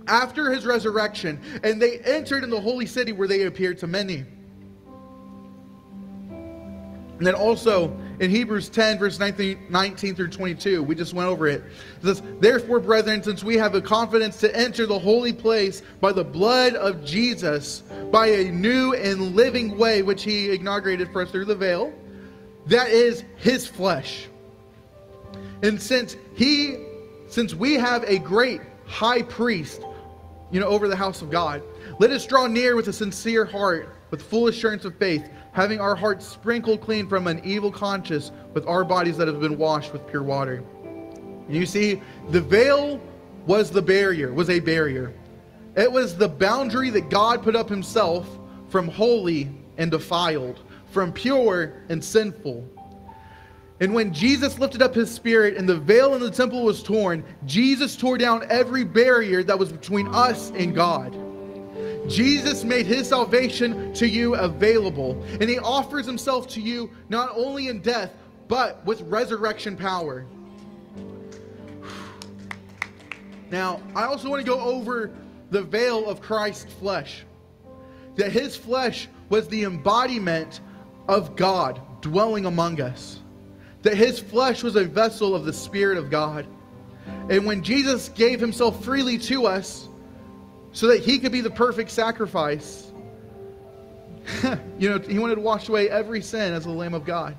after 0.06 0.50
his 0.52 0.66
resurrection, 0.66 1.40
and 1.64 1.80
they 1.80 1.98
entered 2.00 2.44
in 2.44 2.50
the 2.50 2.60
holy 2.60 2.84
city 2.84 3.12
where 3.12 3.26
they 3.26 3.44
appeared 3.44 3.78
to 3.78 3.86
many. 3.86 4.26
And 6.28 7.26
then 7.26 7.34
also 7.34 7.96
in 8.20 8.30
Hebrews 8.30 8.68
10, 8.68 8.98
verse 8.98 9.18
19, 9.18 9.66
19, 9.70 10.14
through 10.14 10.30
22, 10.30 10.82
we 10.82 10.94
just 10.94 11.14
went 11.14 11.28
over 11.28 11.46
it. 11.46 11.62
It 12.02 12.04
says, 12.04 12.22
Therefore, 12.40 12.80
brethren, 12.80 13.22
since 13.22 13.44
we 13.44 13.56
have 13.56 13.74
a 13.74 13.80
confidence 13.80 14.40
to 14.40 14.54
enter 14.56 14.86
the 14.86 14.98
holy 14.98 15.32
place 15.32 15.82
by 16.00 16.12
the 16.12 16.24
blood 16.24 16.74
of 16.74 17.04
Jesus, 17.04 17.82
by 18.10 18.26
a 18.26 18.50
new 18.50 18.94
and 18.94 19.36
living 19.36 19.78
way 19.78 20.02
which 20.02 20.24
he 20.24 20.54
inaugurated 20.54 21.12
for 21.12 21.22
us 21.22 21.30
through 21.30 21.44
the 21.44 21.54
veil, 21.54 21.92
that 22.66 22.90
is 22.90 23.24
his 23.36 23.66
flesh. 23.66 24.26
And 25.62 25.80
since 25.80 26.16
he, 26.34 26.76
since 27.28 27.54
we 27.54 27.74
have 27.74 28.02
a 28.04 28.18
great 28.18 28.60
high 28.84 29.22
priest, 29.22 29.82
you 30.50 30.58
know, 30.58 30.66
over 30.66 30.88
the 30.88 30.96
house 30.96 31.22
of 31.22 31.30
God, 31.30 31.62
let 32.00 32.10
us 32.10 32.26
draw 32.26 32.46
near 32.46 32.74
with 32.74 32.88
a 32.88 32.92
sincere 32.92 33.44
heart, 33.44 33.94
with 34.10 34.22
full 34.22 34.48
assurance 34.48 34.84
of 34.84 34.96
faith 34.96 35.28
having 35.52 35.80
our 35.80 35.94
hearts 35.94 36.26
sprinkled 36.26 36.80
clean 36.80 37.08
from 37.08 37.26
an 37.26 37.40
evil 37.44 37.70
conscience, 37.70 38.32
with 38.54 38.66
our 38.66 38.84
bodies 38.84 39.16
that 39.16 39.28
have 39.28 39.40
been 39.40 39.58
washed 39.58 39.92
with 39.92 40.06
pure 40.06 40.22
water. 40.22 40.62
You 41.48 41.66
see, 41.66 42.02
the 42.30 42.40
veil 42.40 43.00
was 43.46 43.70
the 43.70 43.82
barrier, 43.82 44.32
was 44.32 44.50
a 44.50 44.60
barrier. 44.60 45.12
It 45.76 45.90
was 45.90 46.16
the 46.16 46.28
boundary 46.28 46.90
that 46.90 47.08
God 47.08 47.42
put 47.42 47.56
up 47.56 47.68
himself 47.68 48.28
from 48.68 48.88
holy 48.88 49.48
and 49.78 49.90
defiled, 49.90 50.60
from 50.90 51.12
pure 51.12 51.84
and 51.88 52.04
sinful. 52.04 52.68
And 53.80 53.94
when 53.94 54.12
Jesus 54.12 54.58
lifted 54.58 54.82
up 54.82 54.94
his 54.94 55.10
spirit 55.10 55.56
and 55.56 55.68
the 55.68 55.78
veil 55.78 56.14
in 56.14 56.20
the 56.20 56.30
temple 56.30 56.64
was 56.64 56.82
torn, 56.82 57.24
Jesus 57.46 57.96
tore 57.96 58.18
down 58.18 58.44
every 58.50 58.84
barrier 58.84 59.42
that 59.44 59.58
was 59.58 59.70
between 59.70 60.08
us 60.08 60.50
and 60.50 60.74
God. 60.74 61.16
Jesus 62.08 62.64
made 62.64 62.86
his 62.86 63.08
salvation 63.08 63.92
to 63.94 64.08
you 64.08 64.34
available, 64.34 65.22
and 65.40 65.48
he 65.48 65.58
offers 65.58 66.06
himself 66.06 66.48
to 66.48 66.60
you 66.60 66.90
not 67.08 67.30
only 67.34 67.68
in 67.68 67.80
death, 67.80 68.12
but 68.48 68.84
with 68.86 69.00
resurrection 69.02 69.76
power. 69.76 70.24
Now, 73.50 73.80
I 73.94 74.04
also 74.04 74.28
want 74.28 74.44
to 74.44 74.50
go 74.50 74.60
over 74.60 75.10
the 75.50 75.62
veil 75.62 76.08
of 76.08 76.20
Christ's 76.20 76.72
flesh. 76.74 77.24
That 78.16 78.32
his 78.32 78.56
flesh 78.56 79.08
was 79.28 79.48
the 79.48 79.64
embodiment 79.64 80.60
of 81.08 81.36
God 81.36 81.80
dwelling 82.00 82.46
among 82.46 82.80
us. 82.80 83.20
That 83.82 83.96
his 83.96 84.18
flesh 84.18 84.62
was 84.62 84.76
a 84.76 84.84
vessel 84.84 85.34
of 85.34 85.44
the 85.44 85.52
Spirit 85.52 85.98
of 85.98 86.10
God. 86.10 86.46
And 87.30 87.46
when 87.46 87.62
Jesus 87.62 88.08
gave 88.10 88.40
himself 88.40 88.84
freely 88.84 89.18
to 89.18 89.46
us, 89.46 89.87
so 90.72 90.88
that 90.88 91.00
he 91.00 91.18
could 91.18 91.32
be 91.32 91.40
the 91.40 91.50
perfect 91.50 91.90
sacrifice. 91.90 92.92
you 94.78 94.88
know, 94.88 94.98
he 94.98 95.18
wanted 95.18 95.36
to 95.36 95.40
wash 95.40 95.68
away 95.68 95.88
every 95.88 96.22
sin 96.22 96.52
as 96.52 96.64
the 96.64 96.70
Lamb 96.70 96.94
of 96.94 97.04
God. 97.04 97.36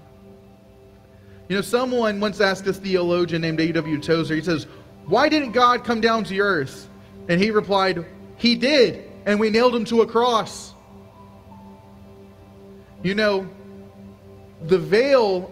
You 1.48 1.56
know, 1.56 1.62
someone 1.62 2.20
once 2.20 2.42
asked 2.42 2.66
this 2.66 2.78
theologian 2.78 3.42
named 3.42 3.60
A.W. 3.60 4.00
Tozer, 4.02 4.36
he 4.36 4.42
says, 4.42 4.66
Why 5.06 5.30
didn't 5.30 5.52
God 5.52 5.84
come 5.84 6.02
down 6.02 6.24
to 6.24 6.30
the 6.30 6.42
earth? 6.42 6.88
And 7.28 7.42
he 7.42 7.52
replied, 7.52 8.06
He 8.38 8.56
did, 8.56 9.10
and 9.26 9.40
we 9.40 9.50
nailed 9.50 9.76
him 9.76 9.86
to 9.86 10.02
a 10.02 10.08
cross. 10.08 10.74
You 13.04 13.16
know, 13.16 13.50
the 14.64 14.78
veil 14.78 15.52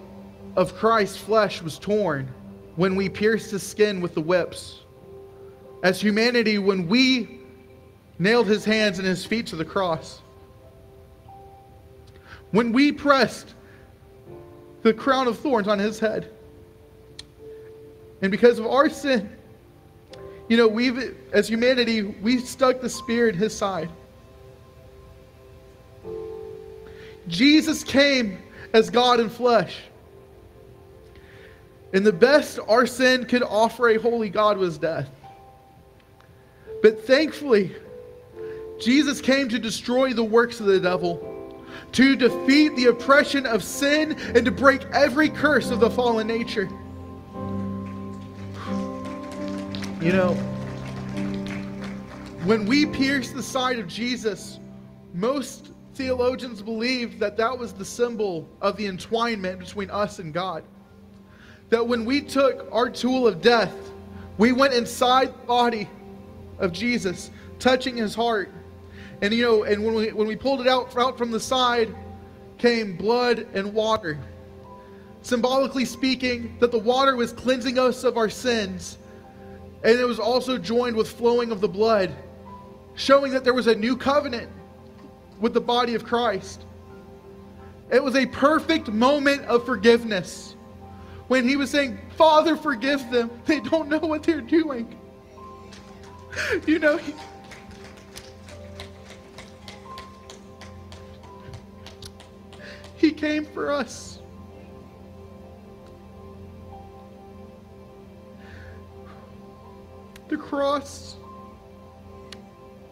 of 0.55 0.75
Christ's 0.75 1.17
flesh 1.17 1.61
was 1.61 1.79
torn 1.79 2.33
when 2.75 2.95
we 2.95 3.09
pierced 3.09 3.51
his 3.51 3.63
skin 3.63 4.01
with 4.01 4.13
the 4.13 4.21
whips. 4.21 4.81
As 5.83 6.01
humanity, 6.01 6.57
when 6.57 6.87
we 6.87 7.36
nailed 8.19 8.47
his 8.47 8.65
hands 8.65 8.99
and 8.99 9.07
his 9.07 9.25
feet 9.25 9.47
to 9.47 9.55
the 9.55 9.65
cross. 9.65 10.21
When 12.51 12.71
we 12.71 12.91
pressed 12.91 13.53
the 14.83 14.93
crown 14.93 15.27
of 15.27 15.39
thorns 15.39 15.67
on 15.67 15.79
his 15.79 15.99
head, 15.99 16.31
and 18.21 18.31
because 18.31 18.57
of 18.57 18.65
our 18.65 18.89
sin, 18.89 19.29
you 20.47 20.57
know, 20.57 20.67
we've, 20.67 21.15
as 21.33 21.47
humanity, 21.47 22.01
we 22.01 22.39
stuck 22.39 22.81
the 22.81 22.89
spear 22.89 23.27
in 23.27 23.35
his 23.35 23.55
side. 23.55 23.89
Jesus 27.27 27.83
came 27.83 28.41
as 28.73 28.89
God 28.89 29.19
in 29.19 29.29
flesh. 29.29 29.77
And 31.93 32.05
the 32.05 32.13
best 32.13 32.59
our 32.67 32.85
sin 32.85 33.25
could 33.25 33.43
offer 33.43 33.89
a 33.89 33.97
holy 33.97 34.29
God 34.29 34.57
was 34.57 34.77
death. 34.77 35.09
But 36.81 37.05
thankfully, 37.05 37.75
Jesus 38.79 39.21
came 39.21 39.49
to 39.49 39.59
destroy 39.59 40.13
the 40.13 40.23
works 40.23 40.59
of 40.59 40.67
the 40.67 40.79
devil, 40.79 41.63
to 41.93 42.15
defeat 42.15 42.75
the 42.75 42.85
oppression 42.85 43.45
of 43.45 43.63
sin, 43.63 44.17
and 44.35 44.45
to 44.45 44.51
break 44.51 44.83
every 44.93 45.29
curse 45.29 45.71
of 45.71 45.79
the 45.79 45.89
fallen 45.89 46.27
nature. 46.27 46.69
You 49.99 50.13
know, 50.13 50.33
when 52.45 52.65
we 52.65 52.85
pierce 52.85 53.31
the 53.31 53.43
side 53.43 53.79
of 53.79 53.87
Jesus, 53.87 54.59
most 55.13 55.71
theologians 55.95 56.61
believe 56.61 57.17
that 57.19 57.35
that 57.37 57.57
was 57.57 57.73
the 57.73 57.83
symbol 57.83 58.47
of 58.61 58.77
the 58.77 58.85
entwinement 58.85 59.57
between 59.57 59.89
us 59.89 60.19
and 60.19 60.31
God. 60.31 60.63
That 61.69 61.85
when 61.85 62.05
we 62.05 62.21
took 62.21 62.67
our 62.71 62.89
tool 62.89 63.27
of 63.27 63.41
death, 63.41 63.73
we 64.37 64.51
went 64.51 64.73
inside 64.73 65.33
the 65.33 65.47
body 65.47 65.89
of 66.59 66.71
Jesus, 66.71 67.31
touching 67.59 67.97
his 67.97 68.13
heart, 68.13 68.51
and 69.21 69.33
you 69.33 69.43
know, 69.43 69.63
and 69.63 69.83
when 69.83 69.95
we 69.95 70.11
when 70.11 70.27
we 70.27 70.35
pulled 70.35 70.61
it 70.61 70.67
out, 70.67 70.95
out 70.97 71.17
from 71.17 71.31
the 71.31 71.39
side, 71.39 71.95
came 72.57 72.95
blood 72.95 73.47
and 73.53 73.73
water. 73.73 74.19
Symbolically 75.21 75.85
speaking, 75.85 76.55
that 76.59 76.71
the 76.71 76.79
water 76.79 77.15
was 77.15 77.33
cleansing 77.33 77.77
us 77.79 78.03
of 78.03 78.17
our 78.17 78.29
sins, 78.29 78.97
and 79.83 79.99
it 79.99 80.05
was 80.05 80.19
also 80.19 80.57
joined 80.57 80.95
with 80.95 81.09
flowing 81.11 81.51
of 81.51 81.59
the 81.59 81.67
blood, 81.67 82.15
showing 82.95 83.31
that 83.33 83.43
there 83.43 83.53
was 83.53 83.67
a 83.67 83.75
new 83.75 83.97
covenant 83.97 84.49
with 85.39 85.53
the 85.53 85.61
body 85.61 85.95
of 85.95 86.03
Christ. 86.03 86.65
It 87.91 88.03
was 88.03 88.15
a 88.15 88.25
perfect 88.25 88.89
moment 88.89 89.43
of 89.45 89.65
forgiveness 89.65 90.55
when 91.27 91.47
he 91.47 91.55
was 91.55 91.69
saying, 91.69 91.99
Father, 92.15 92.55
forgive 92.55 93.09
them. 93.11 93.31
They 93.45 93.59
don't 93.59 93.89
know 93.89 93.99
what 93.99 94.23
they're 94.23 94.41
doing. 94.41 94.93
You 96.67 96.77
know, 96.77 96.97
He 96.97 97.15
came 103.17 103.45
for 103.45 103.71
us. 103.71 104.19
The 110.29 110.37
cross, 110.37 111.15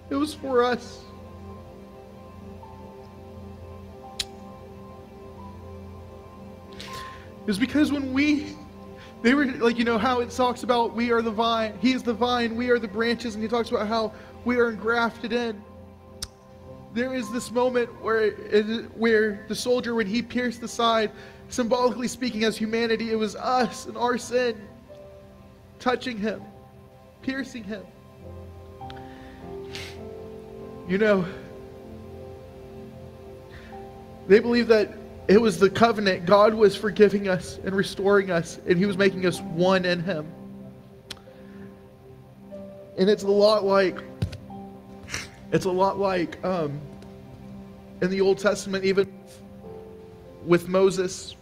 it 0.10 0.16
was 0.16 0.34
for 0.34 0.64
us. 0.64 1.02
It 7.46 7.48
was 7.48 7.60
because 7.60 7.92
when 7.92 8.14
we, 8.14 8.56
they 9.22 9.34
were 9.36 9.46
like, 9.46 9.78
you 9.78 9.84
know, 9.84 9.98
how 9.98 10.22
it 10.22 10.32
talks 10.32 10.64
about 10.64 10.96
we 10.96 11.12
are 11.12 11.22
the 11.22 11.30
vine, 11.30 11.78
He 11.80 11.94
is 11.94 12.02
the 12.02 12.14
vine, 12.14 12.56
we 12.56 12.70
are 12.70 12.80
the 12.80 12.88
branches, 12.88 13.36
and 13.36 13.44
He 13.44 13.50
talks 13.50 13.70
about 13.70 13.88
how 13.88 14.14
we 14.46 14.58
are 14.58 14.70
engrafted 14.70 15.34
in 15.34 15.62
there 16.96 17.14
is 17.14 17.30
this 17.30 17.52
moment 17.52 17.90
where 18.02 18.22
it, 18.22 18.98
where 18.98 19.46
the 19.48 19.56
soldier, 19.56 19.94
when 19.94 20.08
he 20.08 20.22
pierced 20.22 20.62
the 20.62 20.68
side, 20.68 21.12
symbolically 21.50 22.08
speaking, 22.08 22.46
as 22.46 22.58
humanity, 22.58 23.12
it 23.12 23.16
was 23.16 23.36
us 23.36 23.86
and 23.86 23.98
our 23.98 24.18
sin 24.18 24.60
touching 25.78 26.18
him, 26.18 26.42
piercing 27.22 27.66
him. 27.66 27.84
You 30.88 30.98
know, 30.98 31.26
they 34.28 34.40
believe 34.40 34.68
that 34.68 34.94
it 35.28 35.42
was 35.42 35.60
the 35.60 35.70
covenant. 35.70 36.26
God 36.26 36.54
was 36.54 36.76
forgiving 36.76 37.28
us 37.28 37.60
and 37.66 37.76
restoring 37.76 38.32
us, 38.32 38.60
and 38.68 38.78
He 38.78 38.86
was 38.86 38.98
making 38.98 39.26
us 39.26 39.42
one 39.42 39.84
in 39.86 40.02
Him. 40.02 40.32
And 42.98 43.10
it's 43.10 43.24
a 43.24 43.28
lot 43.28 43.64
like 43.66 44.02
it's 45.52 45.66
a 45.66 45.72
lot 45.72 46.00
like 46.00 46.44
um, 46.44 46.80
in 48.02 48.10
the 48.10 48.22
Old 48.22 48.38
Testament, 48.40 48.84
even 48.84 49.12
with 50.46 50.68
Moses, 50.68 51.36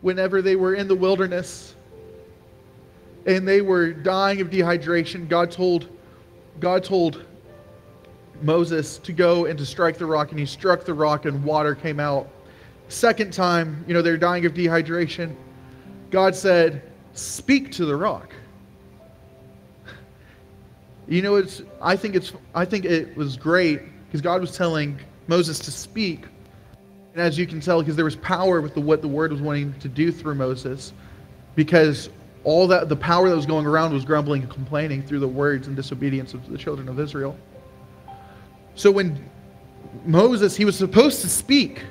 whenever 0.00 0.42
they 0.42 0.56
were 0.56 0.74
in 0.74 0.88
the 0.88 0.94
wilderness 0.94 1.74
and 3.26 3.46
they 3.46 3.60
were 3.60 3.92
dying 3.92 4.40
of 4.40 4.50
dehydration, 4.50 5.28
God 5.28 5.50
told, 5.50 5.88
God 6.60 6.84
told 6.84 7.24
Moses 8.42 8.98
to 8.98 9.12
go 9.12 9.46
and 9.46 9.58
to 9.58 9.66
strike 9.66 9.98
the 9.98 10.06
rock, 10.06 10.30
and 10.30 10.38
he 10.38 10.46
struck 10.46 10.84
the 10.84 10.94
rock, 10.94 11.24
and 11.24 11.42
water 11.42 11.74
came 11.74 11.98
out. 11.98 12.28
second 12.88 13.32
time, 13.32 13.84
you 13.88 13.94
know, 13.94 14.02
they're 14.02 14.16
dying 14.16 14.46
of 14.46 14.54
dehydration, 14.54 15.34
God 16.10 16.34
said, 16.34 16.82
Speak 17.14 17.72
to 17.72 17.86
the 17.86 17.96
rock. 17.96 18.32
You 21.08 21.22
know, 21.22 21.36
it's, 21.36 21.62
I, 21.80 21.96
think 21.96 22.14
it's, 22.14 22.32
I 22.54 22.64
think 22.64 22.84
it 22.84 23.16
was 23.16 23.36
great 23.36 23.80
because 24.06 24.20
God 24.20 24.40
was 24.40 24.56
telling 24.56 24.98
Moses 25.28 25.58
to 25.60 25.70
speak. 25.70 26.24
And 27.12 27.22
as 27.22 27.38
you 27.38 27.46
can 27.46 27.60
tell, 27.60 27.80
because 27.80 27.96
there 27.96 28.04
was 28.04 28.16
power 28.16 28.60
with 28.60 28.74
the, 28.74 28.80
what 28.80 29.02
the 29.02 29.08
word 29.08 29.32
was 29.32 29.40
wanting 29.40 29.72
to 29.80 29.88
do 29.88 30.10
through 30.10 30.34
Moses, 30.34 30.92
because 31.54 32.10
all 32.44 32.66
that 32.68 32.88
the 32.88 32.96
power 32.96 33.28
that 33.28 33.34
was 33.34 33.46
going 33.46 33.66
around 33.66 33.92
was 33.92 34.04
grumbling 34.04 34.42
and 34.42 34.50
complaining 34.50 35.02
through 35.02 35.20
the 35.20 35.28
words 35.28 35.66
and 35.66 35.74
disobedience 35.74 36.34
of 36.34 36.48
the 36.48 36.58
children 36.58 36.88
of 36.88 37.00
Israel. 37.00 37.36
So 38.74 38.90
when 38.90 39.28
Moses, 40.04 40.56
he 40.56 40.64
was 40.64 40.76
supposed 40.76 41.22
to 41.22 41.28
speak, 41.28 41.82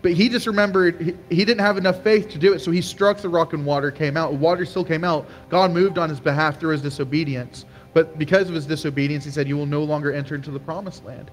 but 0.00 0.12
he 0.12 0.28
just 0.28 0.46
remembered 0.46 1.00
he, 1.00 1.34
he, 1.34 1.44
didn't 1.44 1.60
have 1.60 1.76
enough 1.76 2.02
faith 2.02 2.28
to 2.30 2.38
do 2.38 2.52
it. 2.52 2.60
So 2.60 2.70
he 2.70 2.80
struck 2.80 3.18
the 3.18 3.28
rock 3.28 3.52
and 3.52 3.66
water 3.66 3.90
came 3.90 4.16
out. 4.16 4.34
Water 4.34 4.64
still 4.64 4.84
came 4.84 5.04
out. 5.04 5.28
God 5.48 5.72
moved 5.72 5.98
on 5.98 6.08
his 6.08 6.20
behalf 6.20 6.58
through 6.58 6.72
his 6.72 6.82
disobedience. 6.82 7.64
But 7.94 8.18
because 8.18 8.48
of 8.48 8.54
his 8.54 8.66
disobedience, 8.66 9.24
he 9.24 9.30
said, 9.30 9.48
You 9.48 9.56
will 9.56 9.66
no 9.66 9.82
longer 9.82 10.12
enter 10.12 10.34
into 10.34 10.50
the 10.50 10.60
promised 10.60 11.04
land. 11.04 11.30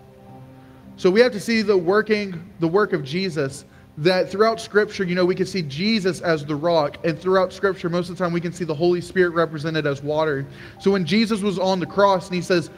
So 0.97 1.09
we 1.09 1.21
have 1.21 1.31
to 1.31 1.39
see 1.39 1.61
the 1.61 1.77
working, 1.77 2.49
the 2.59 2.67
work 2.67 2.93
of 2.93 3.03
Jesus. 3.03 3.65
That 3.97 4.29
throughout 4.29 4.61
Scripture, 4.61 5.03
you 5.03 5.13
know, 5.13 5.25
we 5.25 5.35
can 5.35 5.45
see 5.45 5.61
Jesus 5.61 6.21
as 6.21 6.45
the 6.45 6.55
rock, 6.55 7.05
and 7.05 7.19
throughout 7.19 7.51
Scripture, 7.51 7.89
most 7.89 8.09
of 8.09 8.17
the 8.17 8.23
time, 8.23 8.31
we 8.31 8.39
can 8.39 8.53
see 8.53 8.63
the 8.63 8.73
Holy 8.73 9.01
Spirit 9.01 9.31
represented 9.31 9.85
as 9.85 10.01
water. 10.01 10.47
So 10.79 10.91
when 10.91 11.05
Jesus 11.05 11.41
was 11.41 11.59
on 11.59 11.81
the 11.81 11.85
cross 11.85 12.27
and 12.27 12.35
he 12.35 12.41
says, 12.41 12.69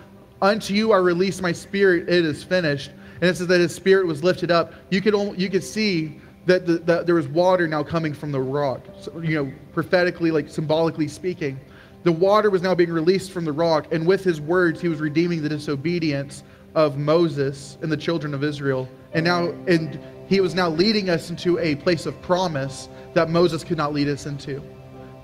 Unto 0.41 0.73
you 0.73 0.91
I 0.91 0.97
release 0.97 1.39
my 1.39 1.51
spirit, 1.51 2.09
it 2.09 2.25
is 2.25 2.43
finished. 2.43 2.89
And 3.21 3.29
it 3.29 3.37
says 3.37 3.45
that 3.47 3.59
his 3.59 3.75
spirit 3.75 4.07
was 4.07 4.23
lifted 4.23 4.49
up. 4.49 4.73
You 4.89 4.99
could, 4.99 5.13
only, 5.13 5.37
you 5.37 5.49
could 5.49 5.63
see 5.63 6.19
that, 6.47 6.65
the, 6.65 7.03
there 7.03 7.15
was 7.15 7.27
water 7.27 7.67
now 7.67 7.83
coming 7.83 8.13
from 8.13 8.31
the 8.31 8.39
rock, 8.39 8.81
so, 8.99 9.19
you 9.19 9.35
know, 9.35 9.51
prophetically, 9.73 10.31
like 10.31 10.49
symbolically 10.49 11.07
speaking. 11.07 11.59
The 12.03 12.11
water 12.11 12.49
was 12.49 12.61
now 12.61 12.73
being 12.73 12.91
released 12.91 13.31
from 13.31 13.45
the 13.45 13.51
rock, 13.51 13.93
and 13.93 14.07
with 14.07 14.23
his 14.23 14.41
words, 14.41 14.81
he 14.81 14.87
was 14.87 14.99
redeeming 14.99 15.43
the 15.43 15.49
disobedience 15.49 16.43
of 16.73 16.97
Moses 16.97 17.77
and 17.81 17.91
the 17.91 17.97
children 17.97 18.33
of 18.33 18.43
Israel. 18.43 18.89
And 19.13 19.25
now, 19.25 19.49
and 19.67 19.99
he 20.27 20.39
was 20.39 20.55
now 20.55 20.69
leading 20.69 21.09
us 21.09 21.29
into 21.29 21.59
a 21.59 21.75
place 21.75 22.05
of 22.05 22.19
promise 22.21 22.89
that 23.13 23.29
Moses 23.29 23.63
could 23.63 23.77
not 23.77 23.93
lead 23.93 24.07
us 24.07 24.25
into. 24.25 24.63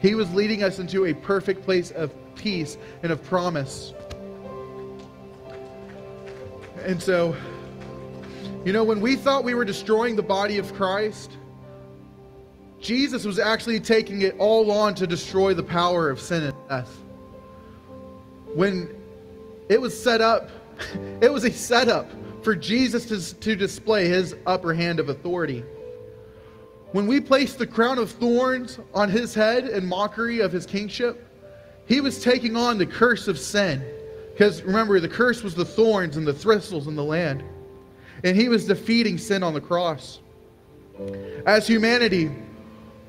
He 0.01 0.13
was 0.13 0.32
leading 0.34 0.63
us 0.63 0.78
into 0.78 1.05
a 1.05 1.13
perfect 1.13 1.63
place 1.63 1.91
of 1.91 2.13
peace 2.36 2.78
and 3.01 3.11
of 3.11 3.23
promise. 3.23 3.93
And 6.84 7.01
so, 7.01 7.36
you 8.65 8.73
know, 8.73 8.84
when 8.84 9.01
we 9.01 9.15
thought 9.15 9.43
we 9.43 9.55
were 9.55 9.65
destroying 9.65 10.15
the 10.15 10.23
body 10.23 10.57
of 10.57 10.71
Christ, 10.73 11.32
Jesus 12.80 13.25
was 13.25 13.39
actually 13.39 13.80
taking 13.80 14.21
it 14.21 14.36
all 14.38 14.71
on 14.71 14.93
to 14.95 15.07
destroy 15.07 15.53
the 15.53 15.63
power 15.63 16.09
of 16.09 16.19
sin 16.19 16.43
and 16.43 16.55
death. 16.69 16.95
When 18.53 18.95
it 19.69 19.82
was 19.82 19.99
set 19.99 20.21
up, 20.21 20.49
it 21.21 21.32
was 21.32 21.43
a 21.43 21.51
setup 21.51 22.09
for 22.43 22.55
Jesus 22.55 23.05
to, 23.05 23.39
to 23.39 23.55
display 23.55 24.07
his 24.07 24.36
upper 24.45 24.73
hand 24.73 24.99
of 24.99 25.09
authority. 25.09 25.63
When 26.91 27.07
we 27.07 27.19
placed 27.19 27.57
the 27.57 27.67
crown 27.67 27.97
of 27.97 28.11
thorns 28.11 28.80
on 28.93 29.09
his 29.09 29.34
head 29.34 29.67
in 29.67 29.86
mockery 29.86 30.39
of 30.39 30.51
his 30.51 30.65
kingship, 30.65 31.28
he 31.86 31.99
was 31.99 32.21
taking 32.21 32.55
on 32.55 32.78
the 32.78 32.86
curse 32.86 33.28
of 33.28 33.38
sin. 33.38 33.84
Because 34.32 34.61
remember, 34.61 34.99
the 34.99 35.09
curse 35.09 35.41
was 35.43 35.55
the 35.55 35.65
thorns 35.65 36.15
and 36.15 36.25
the 36.25 36.34
thistles 36.34 36.88
in 36.88 36.95
the 36.95 37.03
land. 37.03 37.43
And 38.23 38.38
he 38.38 38.49
was 38.49 38.65
defeating 38.65 39.17
sin 39.17 39.43
on 39.43 39.53
the 39.53 39.61
cross. 39.61 40.19
As 41.45 41.67
humanity, 41.67 42.32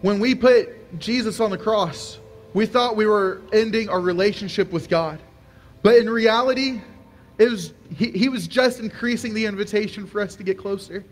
when 0.02 0.20
we 0.20 0.34
put 0.34 0.98
Jesus 0.98 1.40
on 1.40 1.50
the 1.50 1.58
cross, 1.58 2.18
we 2.54 2.66
thought 2.66 2.96
we 2.96 3.06
were 3.06 3.42
ending 3.52 3.88
our 3.88 4.00
relationship 4.00 4.72
with 4.72 4.88
God. 4.88 5.18
But 5.82 5.96
in 5.96 6.08
reality, 6.08 6.80
it 7.38 7.50
was, 7.50 7.72
he, 7.94 8.10
he 8.10 8.28
was 8.28 8.46
just 8.48 8.80
increasing 8.80 9.34
the 9.34 9.46
invitation 9.46 10.06
for 10.06 10.20
us 10.20 10.34
to 10.36 10.42
get 10.42 10.58
closer. 10.58 11.04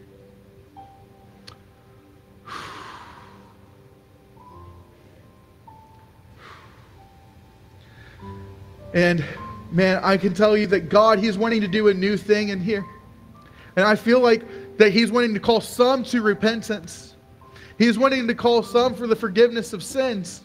And 8.95 9.23
man, 9.71 10.01
I 10.03 10.17
can 10.17 10.33
tell 10.33 10.57
you 10.57 10.67
that 10.69 10.89
God, 10.89 11.19
He's 11.19 11.37
wanting 11.37 11.61
to 11.61 11.69
do 11.69 11.89
a 11.89 11.95
new 11.95 12.17
thing 12.17 12.49
in 12.49 12.61
here. 12.61 12.85
And 13.77 13.85
I 13.85 13.95
feel 13.95 14.21
like 14.21 14.79
that 14.79 14.93
He's 14.93 15.13
wanting 15.13 15.35
to 15.35 15.41
call 15.41 15.61
some 15.61 16.03
to 16.05 16.23
repentance. 16.23 17.16
He's 17.79 17.99
wanting 17.99 18.27
to 18.29 18.35
call 18.35 18.63
some 18.63 18.95
for 18.95 19.07
the 19.07 19.17
forgiveness 19.17 19.73
of 19.73 19.83
sins. 19.83 20.43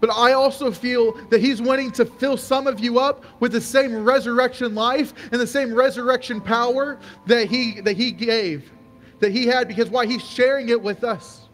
But 0.00 0.10
I 0.10 0.32
also 0.32 0.70
feel 0.70 1.12
that 1.28 1.40
He's 1.40 1.60
wanting 1.60 1.90
to 1.92 2.04
fill 2.04 2.36
some 2.36 2.66
of 2.66 2.78
you 2.78 2.98
up 2.98 3.24
with 3.40 3.52
the 3.52 3.60
same 3.60 4.04
resurrection 4.04 4.74
life 4.74 5.12
and 5.32 5.40
the 5.40 5.46
same 5.46 5.74
resurrection 5.74 6.40
power 6.40 6.98
that 7.26 7.48
He, 7.48 7.80
that 7.80 7.96
he 7.96 8.12
gave, 8.12 8.70
that 9.18 9.32
He 9.32 9.46
had, 9.46 9.66
because 9.66 9.90
why? 9.90 10.06
He's 10.06 10.24
sharing 10.24 10.68
it 10.68 10.80
with 10.80 11.02
us. 11.02 11.48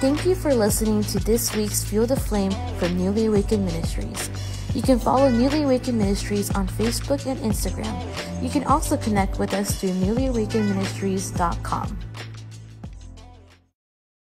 Thank 0.00 0.24
you 0.24 0.34
for 0.34 0.54
listening 0.54 1.02
to 1.04 1.18
this 1.18 1.54
week's 1.54 1.84
Fuel 1.84 2.06
the 2.06 2.16
Flame 2.16 2.52
from 2.78 2.96
Newly 2.96 3.26
Awakened 3.26 3.66
Ministries. 3.66 4.49
You 4.74 4.82
can 4.82 4.98
follow 4.98 5.28
Newly 5.28 5.62
Awakened 5.64 5.98
Ministries 5.98 6.50
on 6.54 6.66
Facebook 6.68 7.26
and 7.26 7.38
Instagram. 7.40 7.94
You 8.42 8.48
can 8.48 8.64
also 8.64 8.96
connect 8.96 9.38
with 9.38 9.52
us 9.52 9.78
through 9.80 9.90
newlyawakenedministries.com. 9.90 12.09